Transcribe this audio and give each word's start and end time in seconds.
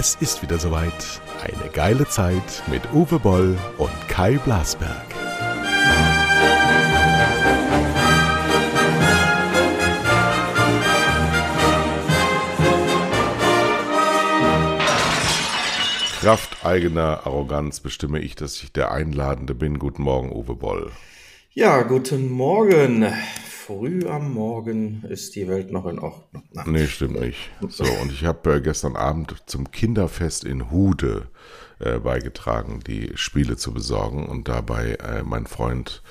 Es 0.00 0.14
ist 0.20 0.42
wieder 0.42 0.60
soweit. 0.60 1.20
Eine 1.42 1.72
geile 1.72 2.06
Zeit 2.06 2.62
mit 2.68 2.82
Uwe 2.92 3.18
Boll 3.18 3.58
und 3.78 3.90
Kai 4.06 4.38
Blasberg. 4.38 5.08
Kraft 16.20 16.64
eigener 16.64 17.26
Arroganz 17.26 17.80
bestimme 17.80 18.20
ich, 18.20 18.36
dass 18.36 18.62
ich 18.62 18.72
der 18.72 18.92
Einladende 18.92 19.56
bin. 19.56 19.80
Guten 19.80 20.04
Morgen, 20.04 20.30
Uwe 20.30 20.54
Boll. 20.54 20.92
Ja, 21.54 21.82
guten 21.82 22.30
Morgen. 22.30 23.12
Früh 23.68 24.08
am 24.08 24.32
Morgen 24.32 25.04
ist 25.10 25.36
die 25.36 25.46
Welt 25.46 25.70
noch 25.72 25.84
in 25.84 25.98
Ordnung. 25.98 26.42
Nee, 26.64 26.86
stimmt 26.86 27.20
nicht. 27.20 27.50
So, 27.68 27.84
und 28.02 28.10
ich 28.10 28.24
habe 28.24 28.54
äh, 28.54 28.60
gestern 28.62 28.96
Abend 28.96 29.42
zum 29.44 29.70
Kinderfest 29.70 30.44
in 30.44 30.70
Hude 30.70 31.26
äh, 31.78 31.98
beigetragen, 31.98 32.80
die 32.86 33.12
Spiele 33.16 33.58
zu 33.58 33.74
besorgen 33.74 34.26
und 34.26 34.48
dabei 34.48 34.94
äh, 34.94 35.22
mein 35.22 35.46
Freund 35.46 36.02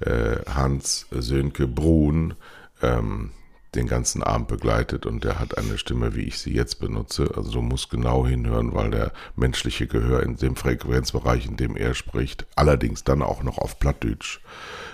äh, 0.00 0.38
Hans 0.52 1.06
Sönke 1.12 1.68
Brun 1.68 2.34
ähm, 2.82 3.30
den 3.76 3.86
ganzen 3.86 4.24
Abend 4.24 4.48
begleitet 4.48 5.06
und 5.06 5.22
der 5.22 5.38
hat 5.38 5.58
eine 5.58 5.78
Stimme, 5.78 6.16
wie 6.16 6.22
ich 6.22 6.40
sie 6.40 6.54
jetzt 6.54 6.80
benutze. 6.80 7.30
Also 7.36 7.52
du 7.52 7.62
musst 7.62 7.88
genau 7.88 8.26
hinhören, 8.26 8.74
weil 8.74 8.90
der 8.90 9.12
menschliche 9.36 9.86
Gehör 9.86 10.24
in 10.24 10.38
dem 10.38 10.56
Frequenzbereich, 10.56 11.46
in 11.46 11.56
dem 11.56 11.76
er 11.76 11.94
spricht, 11.94 12.46
allerdings 12.56 13.04
dann 13.04 13.22
auch 13.22 13.44
noch 13.44 13.58
auf 13.58 13.78
Plattdeutsch 13.78 14.38
äh, 14.38 14.85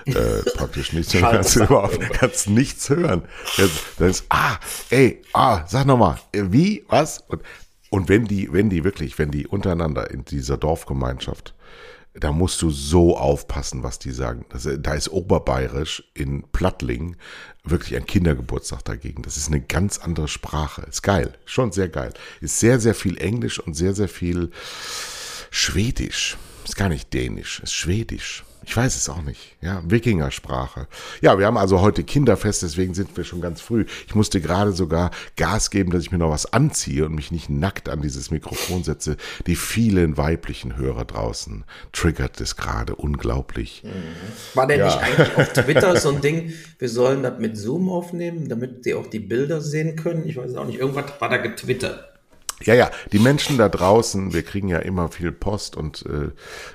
praktisch 0.57 0.93
nichts 0.93 1.15
hören. 1.15 1.33
Kannst, 1.33 1.57
überhaupt, 1.57 1.99
kannst 2.13 2.49
nichts 2.49 2.89
hören. 2.89 3.23
Jetzt, 3.57 3.81
dann 3.99 4.11
ist, 4.11 4.25
ah, 4.29 4.59
ey, 4.91 5.23
ah, 5.33 5.65
sag 5.67 5.87
nochmal, 5.87 6.19
wie, 6.33 6.85
was? 6.89 7.25
Und, 7.29 7.43
und 7.91 8.09
wenn 8.09 8.25
die, 8.25 8.53
wenn 8.53 8.71
die 8.71 8.85
wirklich, 8.85 9.19
wenn 9.19 9.31
die 9.31 9.47
untereinander 9.47 10.11
in 10.11 10.25
dieser 10.25 10.57
Dorfgemeinschaft 10.57 11.55
da 12.15 12.31
musst 12.31 12.61
du 12.61 12.71
so 12.71 13.17
aufpassen, 13.17 13.83
was 13.83 13.99
die 13.99 14.11
sagen. 14.11 14.45
Das, 14.51 14.69
da 14.79 14.95
ist 14.95 15.09
Oberbayerisch 15.09 16.05
in 16.15 16.45
Plattling 16.53 17.17
wirklich 17.65 17.97
ein 17.97 18.07
Kindergeburtstag 18.07 18.85
dagegen. 18.85 19.23
Das 19.23 19.37
ist 19.37 19.49
eine 19.49 19.61
ganz 19.61 19.99
andere 19.99 20.29
Sprache. 20.29 20.83
Ist 20.83 21.03
geil, 21.03 21.33
schon 21.47 21.73
sehr 21.73 21.89
geil. 21.89 22.13
Ist 22.41 22.61
sehr, 22.61 22.81
sehr 22.81 22.95
viel 22.95 23.17
Englisch 23.19 23.59
und 23.59 23.75
sehr, 23.75 23.95
sehr 23.95 24.09
viel 24.09 24.51
Schwedisch. 25.51 26.37
Ist 26.65 26.77
gar 26.77 26.89
nicht 26.89 27.13
Dänisch, 27.15 27.61
ist 27.61 27.73
Schwedisch. 27.73 28.45
Ich 28.65 28.77
weiß 28.77 28.97
es 28.97 29.09
auch 29.09 29.23
nicht. 29.23 29.57
Ja, 29.61 29.83
Wikingersprache. 29.85 30.87
Ja, 31.21 31.39
wir 31.39 31.47
haben 31.47 31.57
also 31.57 31.81
heute 31.81 32.05
Kinderfest, 32.05 32.63
deswegen 32.63 32.95
sind 32.95 33.17
wir 33.17 33.25
schon 33.25 33.41
ganz 33.41 33.61
früh. 33.61 33.87
Ich 34.07 34.15
musste 34.15 34.41
gerade 34.41 34.73
sogar 34.73 35.11
Gas 35.37 35.71
geben, 35.71 35.91
dass 35.91 36.03
ich 36.03 36.13
mir 36.13 36.19
noch 36.19 36.31
was 36.31 36.53
anziehe 36.53 37.07
und 37.07 37.15
mich 37.15 37.31
nicht 37.31 37.51
nackt 37.51 37.89
an 37.89 38.03
dieses 38.03 38.31
Mikrofon 38.31 38.85
setze. 38.85 39.17
Die 39.47 39.57
vielen 39.57 40.17
weiblichen 40.17 40.77
Hörer 40.77 41.05
draußen 41.05 41.65
triggert 41.93 42.41
es 42.41 42.57
gerade 42.57 42.95
unglaublich. 42.95 43.83
Mhm. 43.85 43.91
War 44.55 44.67
denn 44.67 44.81
ja. 44.81 44.87
nicht 44.87 44.99
eigentlich 44.99 45.37
auf 45.37 45.53
Twitter 45.53 45.97
so 45.97 46.11
ein 46.11 46.21
Ding, 46.21 46.53
wir 46.79 46.89
sollen 46.89 47.23
das 47.23 47.39
mit 47.39 47.57
Zoom 47.57 47.89
aufnehmen, 47.89 48.49
damit 48.49 48.87
die 48.87 48.95
auch 48.95 49.07
die 49.07 49.21
Bilder 49.21 49.61
sehen 49.61 49.97
können? 49.97 50.27
Ich 50.27 50.37
weiß 50.37 50.55
auch 50.55 50.67
nicht. 50.67 50.79
Irgendwas 50.79 51.21
war 51.21 51.29
da 51.29 51.39
getwittert. 51.39 52.12
Ja, 52.65 52.75
ja, 52.75 52.91
die 53.11 53.19
Menschen 53.19 53.59
da 53.59 53.69
draußen, 53.69 54.33
wir 54.33 54.43
kriegen 54.43 54.69
ja 54.69 54.79
immer 54.79 55.09
viel 55.09 55.33
Post 55.33 55.77
und 55.77 56.05
äh, 56.07 56.31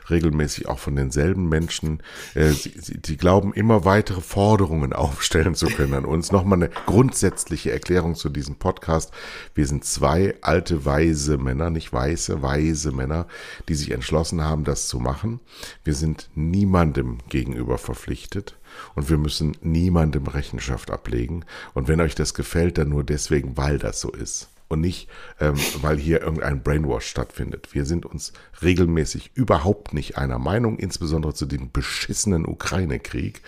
regelmäßig 0.10 0.68
auch 0.68 0.80
von 0.80 0.96
denselben 0.96 1.48
Menschen, 1.48 2.04
äh, 2.36 2.50
sie, 2.50 2.74
sie, 2.78 3.00
die 3.00 3.18
glauben, 3.18 3.54
immer 3.54 3.86
weitere 3.86 4.22
Forderungen 4.22 4.94
aufstellen 4.98 5.56
zu 5.56 5.68
können 5.68 5.94
an 5.94 6.06
uns. 6.06 6.32
Nochmal 6.32 6.60
eine 6.60 6.70
grundsätzliche 6.86 7.72
Erklärung 7.72 8.16
zu 8.16 8.30
diesem 8.30 8.56
Podcast. 8.56 9.12
Wir 9.56 9.66
sind 9.66 9.86
zwei 9.86 10.36
alte, 10.42 10.86
weise 10.86 11.38
Männer, 11.38 11.70
nicht 11.70 11.94
weiße, 11.94 12.42
weise 12.42 12.92
Männer, 12.92 13.28
die 13.70 13.76
sich 13.76 13.92
entschlossen 13.92 14.44
haben, 14.44 14.64
das 14.64 14.88
zu 14.88 15.00
machen. 15.00 15.40
Wir 15.84 15.94
sind 15.94 16.30
niemandem 16.36 17.20
gegenüber 17.30 17.78
verpflichtet 17.78 18.58
und 18.96 19.10
wir 19.10 19.18
müssen 19.18 19.56
niemandem 19.62 20.28
Rechenschaft 20.28 20.92
ablegen. 20.92 21.46
Und 21.74 21.88
wenn 21.88 22.02
euch 22.02 22.16
das 22.16 22.34
gefällt, 22.34 22.78
dann 22.78 22.90
nur 22.90 23.04
deswegen, 23.04 23.58
weil 23.58 23.80
das 23.80 24.02
so 24.02 24.12
ist 24.12 24.50
und 24.68 24.82
nicht, 24.82 25.10
ähm, 25.40 25.56
weil 25.82 25.98
hier 25.98 26.22
irgendein 26.22 26.62
Brainwash 26.62 27.06
stattfindet. 27.06 27.70
Wir 27.74 27.86
sind 27.86 28.06
uns 28.06 28.34
regelmäßig 28.62 29.32
überhaupt 29.34 29.94
nicht 29.94 30.18
einer 30.18 30.40
Meinung, 30.40 30.78
insbesondere 30.78 31.34
zu 31.34 31.46
dem 31.46 31.72
beschissenen 31.72 32.46
Ukraine-Krieg. 32.46 33.42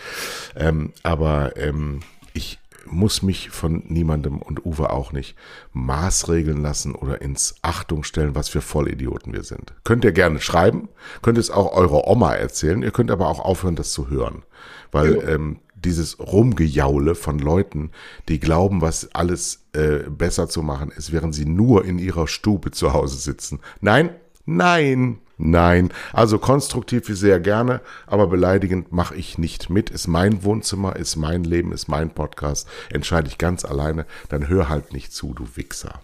Ähm, 0.55 0.93
aber 1.03 1.57
ähm, 1.57 2.01
ich 2.33 2.59
muss 2.85 3.21
mich 3.21 3.49
von 3.49 3.83
niemandem 3.87 4.39
und 4.39 4.65
Uwe 4.65 4.89
auch 4.91 5.11
nicht 5.11 5.35
maßregeln 5.73 6.61
lassen 6.61 6.95
oder 6.95 7.21
ins 7.21 7.55
Achtung 7.61 8.03
stellen, 8.03 8.35
was 8.35 8.49
für 8.49 8.61
Vollidioten 8.61 9.33
wir 9.33 9.43
sind. 9.43 9.73
Könnt 9.83 10.05
ihr 10.05 10.11
gerne 10.11 10.41
schreiben, 10.41 10.89
könnt 11.21 11.37
es 11.37 11.51
auch 11.51 11.73
eurer 11.73 12.07
Oma 12.07 12.33
erzählen, 12.33 12.81
ihr 12.81 12.91
könnt 12.91 13.11
aber 13.11 13.27
auch 13.27 13.39
aufhören, 13.39 13.75
das 13.75 13.91
zu 13.91 14.09
hören. 14.09 14.43
Weil 14.91 15.15
ja. 15.15 15.27
ähm, 15.29 15.59
dieses 15.83 16.19
Rumgejaule 16.19 17.15
von 17.15 17.39
Leuten, 17.39 17.91
die 18.27 18.39
glauben, 18.39 18.81
was 18.81 19.13
alles 19.13 19.65
äh, 19.73 20.09
besser 20.09 20.49
zu 20.49 20.61
machen 20.61 20.91
ist, 20.95 21.11
während 21.11 21.35
sie 21.35 21.45
nur 21.45 21.85
in 21.85 21.99
ihrer 21.99 22.27
Stube 22.27 22.71
zu 22.71 22.93
Hause 22.93 23.17
sitzen. 23.17 23.59
Nein, 23.81 24.11
nein, 24.45 25.19
nein. 25.37 25.89
Also 26.13 26.37
konstruktiv 26.39 27.07
wie 27.09 27.13
sehr 27.13 27.39
gerne, 27.39 27.81
aber 28.07 28.27
beleidigend 28.27 28.91
mache 28.91 29.15
ich 29.15 29.37
nicht 29.37 29.69
mit. 29.69 29.89
Ist 29.89 30.07
mein 30.07 30.43
Wohnzimmer, 30.43 30.95
ist 30.95 31.15
mein 31.15 31.43
Leben, 31.43 31.71
ist 31.71 31.87
mein 31.87 32.09
Podcast. 32.09 32.67
Entscheide 32.91 33.27
ich 33.27 33.37
ganz 33.37 33.65
alleine. 33.65 34.05
Dann 34.29 34.47
hör 34.47 34.69
halt 34.69 34.93
nicht 34.93 35.13
zu, 35.13 35.33
du 35.33 35.47
Wichser. 35.55 36.01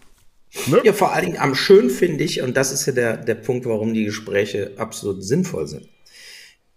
Ne? 0.67 0.81
Ja, 0.83 0.93
vor 0.93 1.13
allen 1.13 1.25
Dingen 1.25 1.37
am 1.37 1.53
schön 1.53 1.89
finde 1.89 2.23
ich, 2.23 2.41
und 2.41 2.55
das 2.55 2.71
ist 2.71 2.85
ja 2.85 2.93
der, 2.93 3.17
der 3.17 3.35
Punkt, 3.35 3.65
warum 3.65 3.93
die 3.93 4.05
Gespräche 4.05 4.73
absolut 4.77 5.23
sinnvoll 5.23 5.67
sind, 5.67 5.87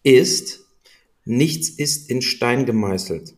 ist, 0.03 0.68
Nichts 1.29 1.69
ist 1.69 2.09
in 2.09 2.23
Stein 2.23 2.65
gemeißelt. 2.65 3.35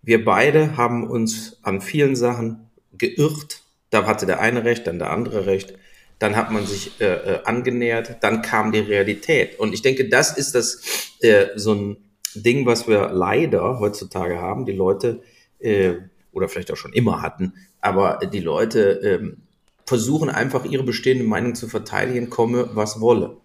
Wir 0.00 0.24
beide 0.24 0.76
haben 0.76 1.10
uns 1.10 1.58
an 1.62 1.80
vielen 1.80 2.14
Sachen 2.14 2.70
geirrt. 2.96 3.62
Da 3.90 4.06
hatte 4.06 4.26
der 4.26 4.40
eine 4.40 4.64
recht, 4.64 4.86
dann 4.86 5.00
der 5.00 5.10
andere 5.10 5.44
recht. 5.44 5.74
Dann 6.20 6.36
hat 6.36 6.52
man 6.52 6.64
sich 6.64 7.00
äh, 7.00 7.06
äh, 7.06 7.42
angenähert, 7.42 8.18
dann 8.20 8.42
kam 8.42 8.70
die 8.70 8.78
Realität. 8.78 9.58
Und 9.58 9.74
ich 9.74 9.82
denke, 9.82 10.08
das 10.08 10.38
ist 10.38 10.54
das 10.54 10.82
äh, 11.20 11.46
so 11.56 11.74
ein 11.74 11.96
Ding, 12.36 12.64
was 12.64 12.86
wir 12.86 13.10
leider 13.12 13.80
heutzutage 13.80 14.40
haben. 14.40 14.64
Die 14.64 14.70
Leute 14.70 15.20
äh, 15.58 15.94
oder 16.30 16.48
vielleicht 16.48 16.70
auch 16.70 16.76
schon 16.76 16.92
immer 16.92 17.22
hatten, 17.22 17.54
aber 17.80 18.20
die 18.32 18.38
Leute 18.38 19.02
äh, 19.02 19.36
versuchen 19.84 20.30
einfach 20.30 20.64
ihre 20.64 20.84
bestehende 20.84 21.24
Meinung 21.24 21.56
zu 21.56 21.66
verteidigen, 21.66 22.30
komme 22.30 22.70
was 22.72 23.00
wolle. 23.00 23.36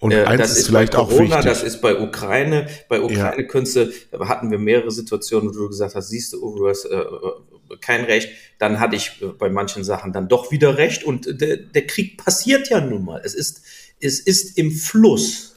Und 0.00 0.12
äh, 0.12 0.24
eins 0.24 0.50
ist, 0.50 0.58
ist 0.58 0.66
vielleicht 0.66 0.94
Corona, 0.94 1.12
auch 1.12 1.20
wichtig. 1.20 1.44
Das 1.44 1.62
ist 1.62 1.82
bei 1.82 2.00
Ukraine. 2.00 2.66
Bei 2.88 3.02
Ukraine 3.02 3.42
ja. 3.42 3.48
Künste 3.48 3.92
hatten 4.18 4.50
wir 4.50 4.58
mehrere 4.58 4.90
Situationen, 4.90 5.50
wo 5.50 5.52
du 5.52 5.68
gesagt 5.68 5.94
hast, 5.94 6.08
siehst 6.08 6.32
du, 6.32 6.38
du 6.40 6.68
hast 6.68 6.86
äh, 6.86 7.04
kein 7.82 8.04
Recht. 8.04 8.30
Dann 8.58 8.80
hatte 8.80 8.96
ich 8.96 9.22
bei 9.38 9.50
manchen 9.50 9.84
Sachen 9.84 10.14
dann 10.14 10.26
doch 10.26 10.50
wieder 10.50 10.78
Recht. 10.78 11.04
Und 11.04 11.40
der, 11.40 11.58
der 11.58 11.86
Krieg 11.86 12.16
passiert 12.16 12.70
ja 12.70 12.80
nun 12.80 13.04
mal. 13.04 13.20
Es 13.22 13.34
ist, 13.34 13.60
es 14.00 14.20
ist 14.20 14.56
im 14.56 14.72
Fluss. 14.72 15.49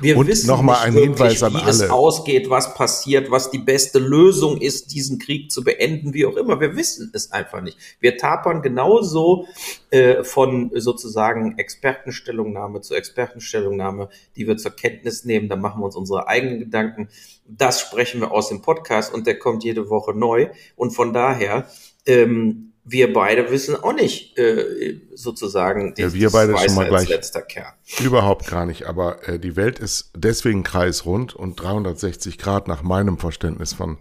Wir 0.00 0.16
und 0.16 0.26
wissen 0.26 0.46
nochmal 0.46 0.86
ein 0.86 0.94
wirklich, 0.94 1.16
Hinweis 1.16 1.42
an 1.42 1.54
wie 1.54 1.62
alle. 1.62 1.70
es 1.70 1.90
ausgeht, 1.90 2.50
was 2.50 2.74
passiert, 2.74 3.30
was 3.30 3.50
die 3.50 3.58
beste 3.58 3.98
Lösung 3.98 4.60
ist, 4.60 4.92
diesen 4.92 5.18
Krieg 5.18 5.50
zu 5.50 5.64
beenden, 5.64 6.14
wie 6.14 6.26
auch 6.26 6.36
immer. 6.36 6.60
Wir 6.60 6.76
wissen 6.76 7.10
es 7.14 7.32
einfach 7.32 7.60
nicht. 7.60 7.78
Wir 8.00 8.16
tapern 8.16 8.62
genauso 8.62 9.46
äh, 9.90 10.22
von 10.24 10.70
sozusagen 10.74 11.58
Expertenstellungnahme 11.58 12.80
zu 12.80 12.94
Expertenstellungnahme, 12.94 14.08
die 14.36 14.46
wir 14.46 14.56
zur 14.56 14.72
Kenntnis 14.72 15.24
nehmen. 15.24 15.48
Da 15.48 15.56
machen 15.56 15.80
wir 15.80 15.86
uns 15.86 15.96
unsere 15.96 16.28
eigenen 16.28 16.60
Gedanken. 16.60 17.08
Das 17.46 17.80
sprechen 17.80 18.20
wir 18.20 18.32
aus 18.32 18.48
dem 18.48 18.62
Podcast 18.62 19.12
und 19.12 19.26
der 19.26 19.38
kommt 19.38 19.64
jede 19.64 19.90
Woche 19.90 20.14
neu. 20.14 20.48
Und 20.76 20.92
von 20.92 21.12
daher 21.12 21.68
ähm, 22.06 22.67
wir 22.90 23.12
beide 23.12 23.50
wissen 23.50 23.76
auch 23.76 23.92
nicht 23.92 24.38
äh, 24.38 25.00
sozusagen 25.14 25.94
ja, 25.96 26.12
wir 26.12 26.30
beide 26.30 26.56
schon 26.56 26.74
mal 26.74 26.88
gleich 26.88 27.08
letzter 27.08 27.42
Kern. 27.42 27.72
Überhaupt 28.00 28.46
gar 28.46 28.66
nicht, 28.66 28.86
aber 28.86 29.28
äh, 29.28 29.38
die 29.38 29.56
Welt 29.56 29.78
ist 29.78 30.10
deswegen 30.16 30.62
kreisrund 30.62 31.34
und 31.34 31.60
360 31.60 32.38
Grad 32.38 32.68
nach 32.68 32.82
meinem 32.82 33.18
Verständnis 33.18 33.74
von 33.74 33.98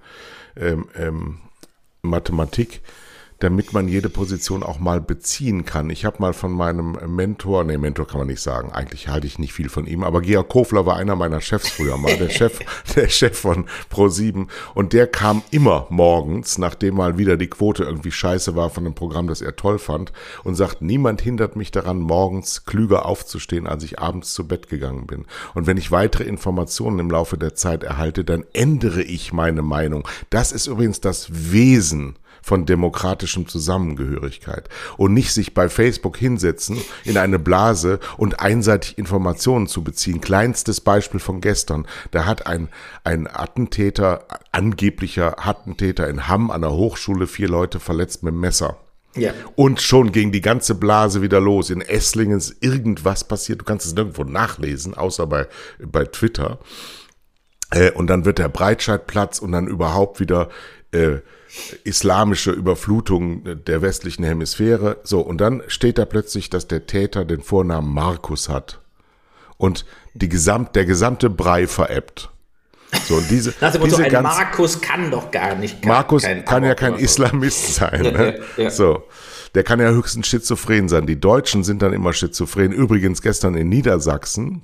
ähm, 0.55 0.87
ähm, 0.95 1.39
Mathematik 2.01 2.81
damit 3.39 3.73
man 3.73 3.87
jede 3.87 4.09
Position 4.09 4.63
auch 4.63 4.79
mal 4.79 4.99
beziehen 4.99 5.65
kann. 5.65 5.89
Ich 5.89 6.05
habe 6.05 6.17
mal 6.19 6.33
von 6.33 6.51
meinem 6.51 6.97
Mentor, 7.07 7.63
nee, 7.63 7.77
Mentor 7.77 8.07
kann 8.07 8.19
man 8.19 8.27
nicht 8.27 8.41
sagen, 8.41 8.71
eigentlich 8.71 9.07
halte 9.07 9.27
ich 9.27 9.37
nicht 9.37 9.53
viel 9.53 9.69
von 9.69 9.85
ihm, 9.85 10.03
aber 10.03 10.21
Georg 10.21 10.49
Kofler 10.49 10.85
war 10.85 10.97
einer 10.97 11.15
meiner 11.15 11.41
Chefs 11.41 11.69
früher 11.69 11.97
mal, 11.97 12.17
der 12.17 12.29
Chef, 12.29 12.59
der 12.95 13.09
Chef 13.09 13.37
von 13.37 13.65
Pro7 13.91 14.47
und 14.73 14.93
der 14.93 15.07
kam 15.07 15.43
immer 15.51 15.85
morgens, 15.89 16.57
nachdem 16.57 16.95
mal 16.95 17.17
wieder 17.17 17.37
die 17.37 17.47
Quote 17.47 17.83
irgendwie 17.83 18.11
scheiße 18.11 18.55
war 18.55 18.69
von 18.69 18.85
einem 18.85 18.95
Programm, 18.95 19.27
das 19.27 19.41
er 19.41 19.55
toll 19.55 19.77
fand 19.77 20.11
und 20.43 20.55
sagt, 20.55 20.81
niemand 20.81 21.21
hindert 21.21 21.55
mich 21.55 21.71
daran, 21.71 21.99
morgens 21.99 22.65
klüger 22.65 23.05
aufzustehen, 23.05 23.67
als 23.67 23.83
ich 23.83 23.99
abends 23.99 24.33
zu 24.33 24.47
Bett 24.47 24.67
gegangen 24.69 25.05
bin. 25.05 25.25
Und 25.53 25.67
wenn 25.67 25.77
ich 25.77 25.91
weitere 25.91 26.23
Informationen 26.23 26.99
im 26.99 27.11
Laufe 27.11 27.37
der 27.37 27.53
Zeit 27.53 27.83
erhalte, 27.83 28.23
dann 28.23 28.45
ändere 28.53 29.03
ich 29.03 29.31
meine 29.33 29.61
Meinung. 29.61 30.07
Das 30.29 30.51
ist 30.51 30.67
übrigens 30.67 31.01
das 31.01 31.27
Wesen 31.31 32.15
von 32.47 32.65
demokratischem 32.65 33.45
Zusammengehörigkeit 33.45 34.69
und 34.95 35.13
nicht 35.13 35.33
sich 35.33 35.53
bei 35.53 35.67
Facebook 35.67 36.15
hinsetzen 36.15 36.77
in 37.03 37.17
eine 37.17 37.39
Blase 37.39 37.99
und 38.15 38.39
einseitig 38.39 38.97
Informationen 38.97 39.67
zu 39.67 39.83
beziehen. 39.83 40.21
Kleinstes 40.21 40.79
Beispiel 40.79 41.19
von 41.19 41.41
gestern. 41.41 41.85
Da 42.11 42.25
hat 42.25 42.47
ein, 42.47 42.69
ein 43.03 43.27
Attentäter, 43.27 44.25
angeblicher 44.53 45.45
Attentäter 45.45 46.07
in 46.07 46.29
Hamm 46.29 46.49
an 46.49 46.61
der 46.61 46.71
Hochschule 46.71 47.27
vier 47.27 47.49
Leute 47.49 47.81
verletzt 47.81 48.23
mit 48.23 48.33
dem 48.33 48.39
Messer. 48.39 48.77
Ja. 49.17 49.33
Und 49.55 49.81
schon 49.81 50.13
ging 50.13 50.31
die 50.31 50.39
ganze 50.39 50.75
Blase 50.75 51.21
wieder 51.21 51.41
los. 51.41 51.69
In 51.69 51.81
Esslingen 51.81 52.37
ist 52.37 52.63
irgendwas 52.63 53.25
passiert. 53.25 53.59
Du 53.59 53.65
kannst 53.65 53.85
es 53.85 53.93
nirgendwo 53.93 54.23
nachlesen, 54.23 54.93
außer 54.93 55.27
bei, 55.27 55.47
bei 55.79 56.05
Twitter. 56.05 56.59
Äh, 57.71 57.91
und 57.91 58.07
dann 58.07 58.23
wird 58.23 58.37
der 58.37 58.47
Breitscheidplatz 58.47 59.39
und 59.39 59.51
dann 59.51 59.67
überhaupt 59.67 60.21
wieder 60.21 60.47
äh, 60.97 61.21
islamische 61.83 62.51
Überflutung 62.51 63.63
der 63.65 63.81
westlichen 63.81 64.23
Hemisphäre. 64.23 64.97
So, 65.03 65.21
und 65.21 65.39
dann 65.39 65.63
steht 65.67 65.97
da 65.97 66.05
plötzlich, 66.05 66.49
dass 66.49 66.67
der 66.67 66.85
Täter 66.85 67.25
den 67.25 67.41
Vornamen 67.41 67.93
Markus 67.93 68.49
hat. 68.49 68.79
Und 69.57 69.85
die 70.13 70.29
gesamt, 70.29 70.75
der 70.75 70.85
gesamte 70.85 71.29
Brei 71.29 71.67
veräppt. 71.67 72.29
So, 73.07 73.15
und 73.15 73.29
diese, 73.29 73.53
also 73.59 73.79
diese 73.79 73.97
so 73.97 74.03
ein 74.03 74.11
ganz, 74.11 74.23
Markus 74.23 74.81
kann 74.81 75.11
doch 75.11 75.31
gar 75.31 75.55
nicht. 75.55 75.81
Kann, 75.81 75.89
Markus 75.89 76.23
kann 76.45 76.63
ja 76.63 76.73
kein 76.73 76.93
so. 76.93 76.99
Islamist 76.99 77.75
sein. 77.75 78.01
Ne? 78.01 78.39
Ja, 78.57 78.63
ja. 78.63 78.69
So. 78.69 79.03
Der 79.55 79.63
kann 79.63 79.79
ja 79.79 79.89
höchstens 79.89 80.27
schizophren 80.27 80.87
sein. 80.87 81.07
Die 81.07 81.19
Deutschen 81.19 81.63
sind 81.63 81.81
dann 81.81 81.93
immer 81.93 82.13
schizophren. 82.13 82.71
Übrigens 82.71 83.21
gestern 83.21 83.55
in 83.55 83.69
Niedersachsen 83.69 84.61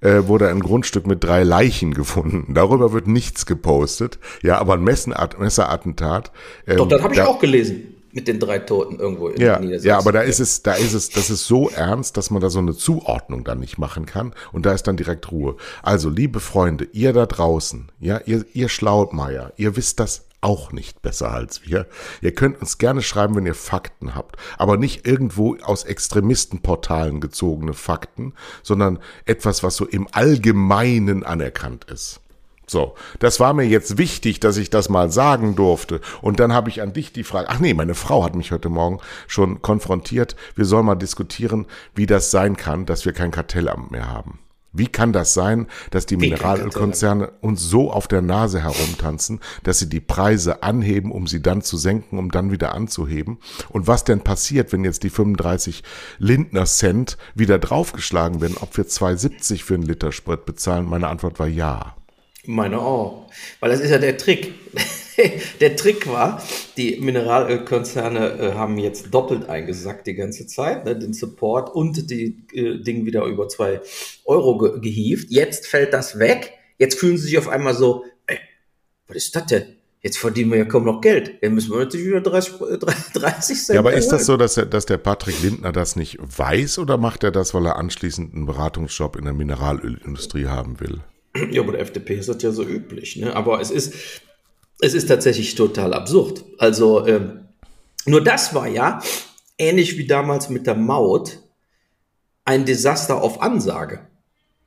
äh, 0.00 0.26
wurde 0.26 0.48
ein 0.48 0.60
Grundstück 0.60 1.06
mit 1.06 1.24
drei 1.24 1.42
Leichen 1.42 1.94
gefunden. 1.94 2.54
Darüber 2.54 2.92
wird 2.92 3.06
nichts 3.06 3.46
gepostet. 3.46 4.18
Ja, 4.42 4.58
aber 4.58 4.74
ein 4.74 4.84
Messerattentat. 4.84 6.32
Ähm, 6.66 6.76
Doch, 6.76 6.88
das 6.88 7.02
habe 7.02 7.14
ich 7.14 7.20
da, 7.20 7.26
auch 7.26 7.38
gelesen 7.38 7.94
mit 8.12 8.26
den 8.26 8.38
drei 8.38 8.58
Toten 8.58 8.98
irgendwo 8.98 9.28
in 9.28 9.40
ja, 9.40 9.58
Niedersachsen. 9.58 9.88
Ja, 9.88 9.98
aber 9.98 10.12
da 10.12 10.22
ist 10.22 10.40
es, 10.40 10.62
da 10.62 10.74
ist 10.74 10.94
es, 10.94 11.10
das 11.10 11.30
ist 11.30 11.46
so 11.46 11.68
ernst, 11.68 12.16
dass 12.16 12.30
man 12.30 12.40
da 12.40 12.50
so 12.50 12.58
eine 12.58 12.74
Zuordnung 12.74 13.44
dann 13.44 13.60
nicht 13.60 13.78
machen 13.78 14.06
kann 14.06 14.34
und 14.52 14.66
da 14.66 14.72
ist 14.72 14.86
dann 14.86 14.96
direkt 14.96 15.30
Ruhe. 15.30 15.56
Also, 15.82 16.08
liebe 16.08 16.40
Freunde, 16.40 16.88
ihr 16.92 17.12
da 17.12 17.26
draußen, 17.26 17.90
ja, 18.00 18.20
ihr, 18.24 18.44
ihr 18.54 18.68
Schlaumeier, 18.68 19.52
ihr 19.56 19.76
wisst 19.76 20.00
das 20.00 20.27
auch 20.40 20.72
nicht 20.72 21.02
besser 21.02 21.32
als 21.32 21.66
wir. 21.66 21.86
Ihr 22.20 22.34
könnt 22.34 22.60
uns 22.60 22.78
gerne 22.78 23.02
schreiben, 23.02 23.34
wenn 23.34 23.46
ihr 23.46 23.54
Fakten 23.54 24.14
habt, 24.14 24.36
aber 24.56 24.76
nicht 24.76 25.06
irgendwo 25.06 25.56
aus 25.56 25.84
Extremistenportalen 25.84 27.20
gezogene 27.20 27.74
Fakten, 27.74 28.34
sondern 28.62 28.98
etwas, 29.24 29.62
was 29.62 29.76
so 29.76 29.84
im 29.86 30.08
Allgemeinen 30.12 31.24
anerkannt 31.24 31.84
ist. 31.84 32.20
So, 32.70 32.94
das 33.18 33.40
war 33.40 33.54
mir 33.54 33.64
jetzt 33.64 33.96
wichtig, 33.96 34.40
dass 34.40 34.58
ich 34.58 34.68
das 34.68 34.90
mal 34.90 35.10
sagen 35.10 35.56
durfte. 35.56 36.02
Und 36.20 36.38
dann 36.38 36.52
habe 36.52 36.68
ich 36.68 36.82
an 36.82 36.92
dich 36.92 37.12
die 37.14 37.24
Frage, 37.24 37.48
ach 37.48 37.60
nee, 37.60 37.72
meine 37.72 37.94
Frau 37.94 38.22
hat 38.22 38.34
mich 38.34 38.52
heute 38.52 38.68
Morgen 38.68 39.00
schon 39.26 39.62
konfrontiert. 39.62 40.36
Wir 40.54 40.66
sollen 40.66 40.84
mal 40.84 40.94
diskutieren, 40.94 41.66
wie 41.94 42.04
das 42.04 42.30
sein 42.30 42.58
kann, 42.58 42.84
dass 42.84 43.06
wir 43.06 43.14
kein 43.14 43.30
Kartellamt 43.30 43.90
mehr 43.90 44.10
haben. 44.10 44.38
Wie 44.72 44.86
kann 44.86 45.12
das 45.12 45.34
sein, 45.34 45.66
dass 45.90 46.06
die 46.06 46.16
Mineralölkonzerne 46.16 47.30
uns 47.40 47.62
so 47.62 47.90
auf 47.90 48.06
der 48.06 48.22
Nase 48.22 48.62
herumtanzen, 48.62 49.40
dass 49.62 49.78
sie 49.78 49.88
die 49.88 50.00
Preise 50.00 50.62
anheben, 50.62 51.10
um 51.10 51.26
sie 51.26 51.40
dann 51.40 51.62
zu 51.62 51.76
senken, 51.76 52.18
um 52.18 52.30
dann 52.30 52.50
wieder 52.50 52.74
anzuheben? 52.74 53.38
Und 53.70 53.86
was 53.86 54.04
denn 54.04 54.20
passiert, 54.20 54.72
wenn 54.72 54.84
jetzt 54.84 55.02
die 55.02 55.10
35 55.10 55.82
Lindner 56.18 56.66
Cent 56.66 57.16
wieder 57.34 57.58
draufgeschlagen 57.58 58.40
werden, 58.40 58.56
ob 58.60 58.76
wir 58.76 58.84
2,70 58.84 59.64
für 59.64 59.74
einen 59.74 59.84
Liter 59.84 60.12
Sprit 60.12 60.44
bezahlen? 60.44 60.88
Meine 60.88 61.08
Antwort 61.08 61.38
war 61.38 61.48
ja. 61.48 61.97
Meine 62.48 62.80
auch. 62.80 63.26
Weil 63.60 63.70
das 63.70 63.80
ist 63.80 63.90
ja 63.90 63.98
der 63.98 64.16
Trick. 64.16 64.54
der 65.60 65.76
Trick 65.76 66.06
war, 66.06 66.42
die 66.78 66.96
Mineralölkonzerne 66.98 68.38
äh, 68.38 68.52
haben 68.54 68.78
jetzt 68.78 69.12
doppelt 69.12 69.50
eingesackt 69.50 70.06
die 70.06 70.14
ganze 70.14 70.46
Zeit, 70.46 70.86
ne, 70.86 70.98
den 70.98 71.12
Support 71.12 71.74
und 71.74 72.10
die 72.10 72.46
äh, 72.54 72.82
Dinge 72.82 73.04
wieder 73.04 73.26
über 73.26 73.48
zwei 73.48 73.82
Euro 74.24 74.56
ge 74.56 74.80
gehievt. 74.80 75.30
Jetzt 75.30 75.66
fällt 75.66 75.92
das 75.92 76.18
weg. 76.18 76.54
Jetzt 76.78 76.98
fühlen 76.98 77.18
sie 77.18 77.24
sich 77.24 77.36
auf 77.36 77.48
einmal 77.48 77.74
so, 77.74 78.06
ey, 78.26 78.38
was 79.08 79.18
ist 79.18 79.36
das 79.36 79.44
denn? 79.44 79.64
Jetzt 80.00 80.16
verdienen 80.16 80.50
wir 80.50 80.56
ja 80.56 80.64
kaum 80.64 80.86
noch 80.86 81.02
Geld. 81.02 81.42
Jetzt 81.42 81.52
müssen 81.52 81.70
wir 81.72 81.80
natürlich 81.80 82.06
wieder 82.06 82.22
30, 82.22 82.54
30 83.12 83.56
Cent. 83.62 83.74
Ja, 83.74 83.80
aber 83.80 83.92
ist 83.92 84.08
das 84.08 84.24
so, 84.24 84.38
dass, 84.38 84.56
er, 84.56 84.64
dass 84.64 84.86
der 84.86 84.96
Patrick 84.96 85.42
Lindner 85.42 85.72
das 85.72 85.96
nicht 85.96 86.16
weiß 86.18 86.78
oder 86.78 86.96
macht 86.96 87.24
er 87.24 87.30
das, 87.30 87.52
weil 87.52 87.66
er 87.66 87.76
anschließend 87.76 88.32
einen 88.32 88.46
Beratungsjob 88.46 89.16
in 89.16 89.24
der 89.24 89.34
Mineralölindustrie 89.34 90.46
haben 90.46 90.80
will? 90.80 91.02
Ja, 91.50 91.62
bei 91.62 91.72
der 91.72 91.80
FDP 91.80 92.16
ist 92.16 92.28
das 92.28 92.42
ja 92.42 92.50
so 92.50 92.64
üblich. 92.64 93.16
Ne? 93.16 93.34
Aber 93.34 93.60
es 93.60 93.70
ist, 93.70 93.94
es 94.80 94.94
ist 94.94 95.06
tatsächlich 95.06 95.54
total 95.54 95.94
absurd. 95.94 96.44
Also, 96.58 97.06
ähm, 97.06 97.48
nur 98.06 98.22
das 98.22 98.54
war 98.54 98.68
ja, 98.68 99.02
ähnlich 99.58 99.98
wie 99.98 100.06
damals 100.06 100.48
mit 100.48 100.66
der 100.66 100.74
Maut, 100.74 101.40
ein 102.44 102.64
Desaster 102.64 103.20
auf 103.20 103.42
Ansage. 103.42 104.07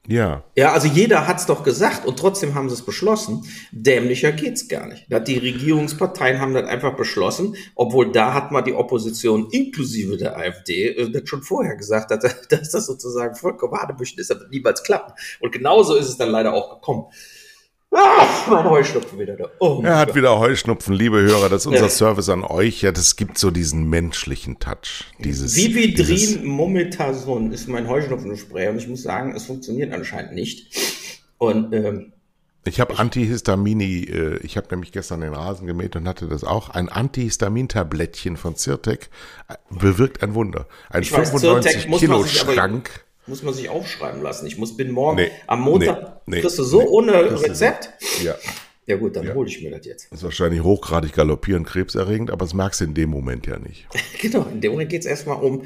Ja. 0.07 0.43
Ja, 0.55 0.73
also 0.73 0.87
jeder 0.87 1.27
hat's 1.27 1.45
doch 1.45 1.63
gesagt 1.63 2.07
und 2.07 2.17
trotzdem 2.17 2.55
haben 2.55 2.69
sie 2.69 2.75
es 2.75 2.81
beschlossen. 2.81 3.45
Dämlicher 3.71 4.31
geht's 4.31 4.67
gar 4.67 4.87
nicht. 4.87 5.05
Die 5.27 5.37
Regierungsparteien 5.37 6.41
haben 6.41 6.55
das 6.55 6.67
einfach 6.67 6.95
beschlossen, 6.95 7.55
obwohl 7.75 8.11
da 8.11 8.33
hat 8.33 8.51
mal 8.51 8.63
die 8.63 8.73
Opposition 8.73 9.49
inklusive 9.51 10.17
der 10.17 10.37
AfD 10.37 10.87
äh, 10.87 11.11
das 11.11 11.29
schon 11.29 11.43
vorher 11.43 11.75
gesagt, 11.75 12.09
dass, 12.09 12.47
dass 12.49 12.71
das 12.71 12.85
sozusagen 12.87 13.35
vollkommen 13.35 13.79
Hanebüchen 13.79 14.19
ist, 14.19 14.31
dass 14.31 14.39
das 14.39 14.49
niemals 14.49 14.83
klappt. 14.83 15.37
Und 15.39 15.51
genauso 15.51 15.95
ist 15.95 16.09
es 16.09 16.17
dann 16.17 16.29
leider 16.29 16.53
auch 16.53 16.75
gekommen. 16.75 17.05
Ach, 17.93 18.47
mein 18.47 18.69
Heuschnupfen 18.69 19.19
wieder 19.19 19.35
da. 19.35 19.49
Oh, 19.59 19.81
er 19.83 19.97
hat 19.97 20.09
Gott. 20.09 20.15
wieder 20.15 20.39
Heuschnupfen, 20.39 20.95
liebe 20.95 21.21
Hörer. 21.21 21.49
Das 21.49 21.63
ist 21.63 21.67
unser 21.67 21.83
ja. 21.83 21.89
Service 21.89 22.29
an 22.29 22.43
euch. 22.43 22.81
Ja, 22.81 22.93
das 22.93 23.17
gibt 23.17 23.37
so 23.37 23.51
diesen 23.51 23.89
menschlichen 23.89 24.59
Touch. 24.59 25.11
Dieses, 25.19 25.57
Vividrin 25.57 26.45
Mometason 26.45 27.51
ist 27.51 27.67
mein 27.67 27.89
Heuschnupfenspray 27.89 28.69
und 28.69 28.77
ich 28.77 28.87
muss 28.87 29.03
sagen, 29.03 29.35
es 29.35 29.45
funktioniert 29.45 29.93
anscheinend 29.93 30.33
nicht. 30.33 30.73
Und 31.37 31.73
ähm, 31.73 32.13
ich 32.63 32.79
habe 32.79 32.97
Antihistamini, 32.97 34.03
äh, 34.03 34.37
ich 34.37 34.55
habe 34.55 34.67
nämlich 34.71 34.93
gestern 34.93 35.21
den 35.21 35.33
Rasen 35.33 35.67
gemäht 35.67 35.95
und 35.97 36.07
hatte 36.07 36.27
das 36.27 36.45
auch. 36.45 36.69
Ein 36.69 36.87
Antihistamin-Tablettchen 36.87 38.37
von 38.37 38.55
Zyrtec 38.55 39.09
äh, 39.49 39.55
bewirkt 39.69 40.23
ein 40.23 40.33
Wunder. 40.33 40.67
Ein 40.89 41.03
95 41.03 41.91
Kilo 41.97 42.25
Schrank 42.25 43.03
muss 43.27 43.43
man 43.43 43.53
sich 43.53 43.69
aufschreiben 43.69 44.21
lassen. 44.21 44.45
Ich 44.47 44.57
muss 44.57 44.75
bin 44.75 44.91
morgen 44.91 45.17
nee, 45.17 45.31
am 45.47 45.61
Montag. 45.61 46.21
Nee, 46.25 46.41
kriegst 46.41 46.59
du 46.59 46.63
so 46.63 46.81
nee, 46.81 46.87
ohne 46.87 47.41
Rezept? 47.41 47.89
Ja. 48.23 48.35
Ja 48.87 48.97
gut, 48.97 49.15
dann 49.15 49.25
ja. 49.25 49.35
hole 49.35 49.47
ich 49.47 49.61
mir 49.61 49.69
das 49.71 49.85
jetzt. 49.85 50.11
Das 50.11 50.19
ist 50.19 50.23
wahrscheinlich 50.23 50.63
hochgradig 50.63 51.13
galoppierend 51.13 51.67
krebserregend, 51.67 52.31
aber 52.31 52.45
das 52.45 52.53
merkst 52.53 52.81
du 52.81 52.85
in 52.85 52.93
dem 52.95 53.11
Moment 53.11 53.45
ja 53.45 53.59
nicht. 53.59 53.87
genau, 54.21 54.45
in 54.51 54.59
dem 54.59 54.71
Moment 54.71 54.89
geht 54.89 55.01
es 55.01 55.05
erstmal 55.05 55.41
um, 55.41 55.63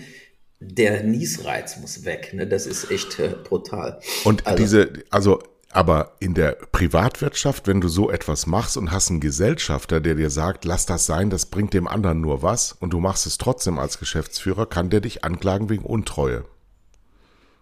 der 0.60 1.04
Niesreiz 1.04 1.78
muss 1.78 2.06
weg. 2.06 2.34
Ne? 2.34 2.46
Das 2.46 2.68
ist 2.68 2.92
echt 2.92 3.20
äh, 3.20 3.30
brutal. 3.44 4.00
Und 4.26 4.46
also, 4.46 4.62
diese, 4.62 4.94
also 5.10 5.42
aber 5.72 6.14
in 6.20 6.34
der 6.34 6.54
Privatwirtschaft, 6.72 7.68
wenn 7.68 7.82
du 7.82 7.90
so 7.90 8.10
etwas 8.10 8.48
machst 8.48 8.78
und 8.78 8.92
hast 8.92 9.10
einen 9.10 9.20
Gesellschafter, 9.20 10.00
der 10.00 10.16
dir 10.16 10.30
sagt, 10.30 10.64
lass 10.64 10.86
das 10.86 11.06
sein, 11.06 11.30
das 11.30 11.48
bringt 11.48 11.74
dem 11.74 11.88
anderen 11.88 12.22
nur 12.22 12.42
was, 12.42 12.72
und 12.74 12.92
du 12.94 13.02
machst 13.02 13.26
es 13.26 13.38
trotzdem 13.38 13.78
als 13.78 14.00
Geschäftsführer, 14.00 14.68
kann 14.68 14.90
der 14.90 15.02
dich 15.02 15.26
anklagen 15.26 15.70
wegen 15.70 15.84
Untreue. 15.84 16.46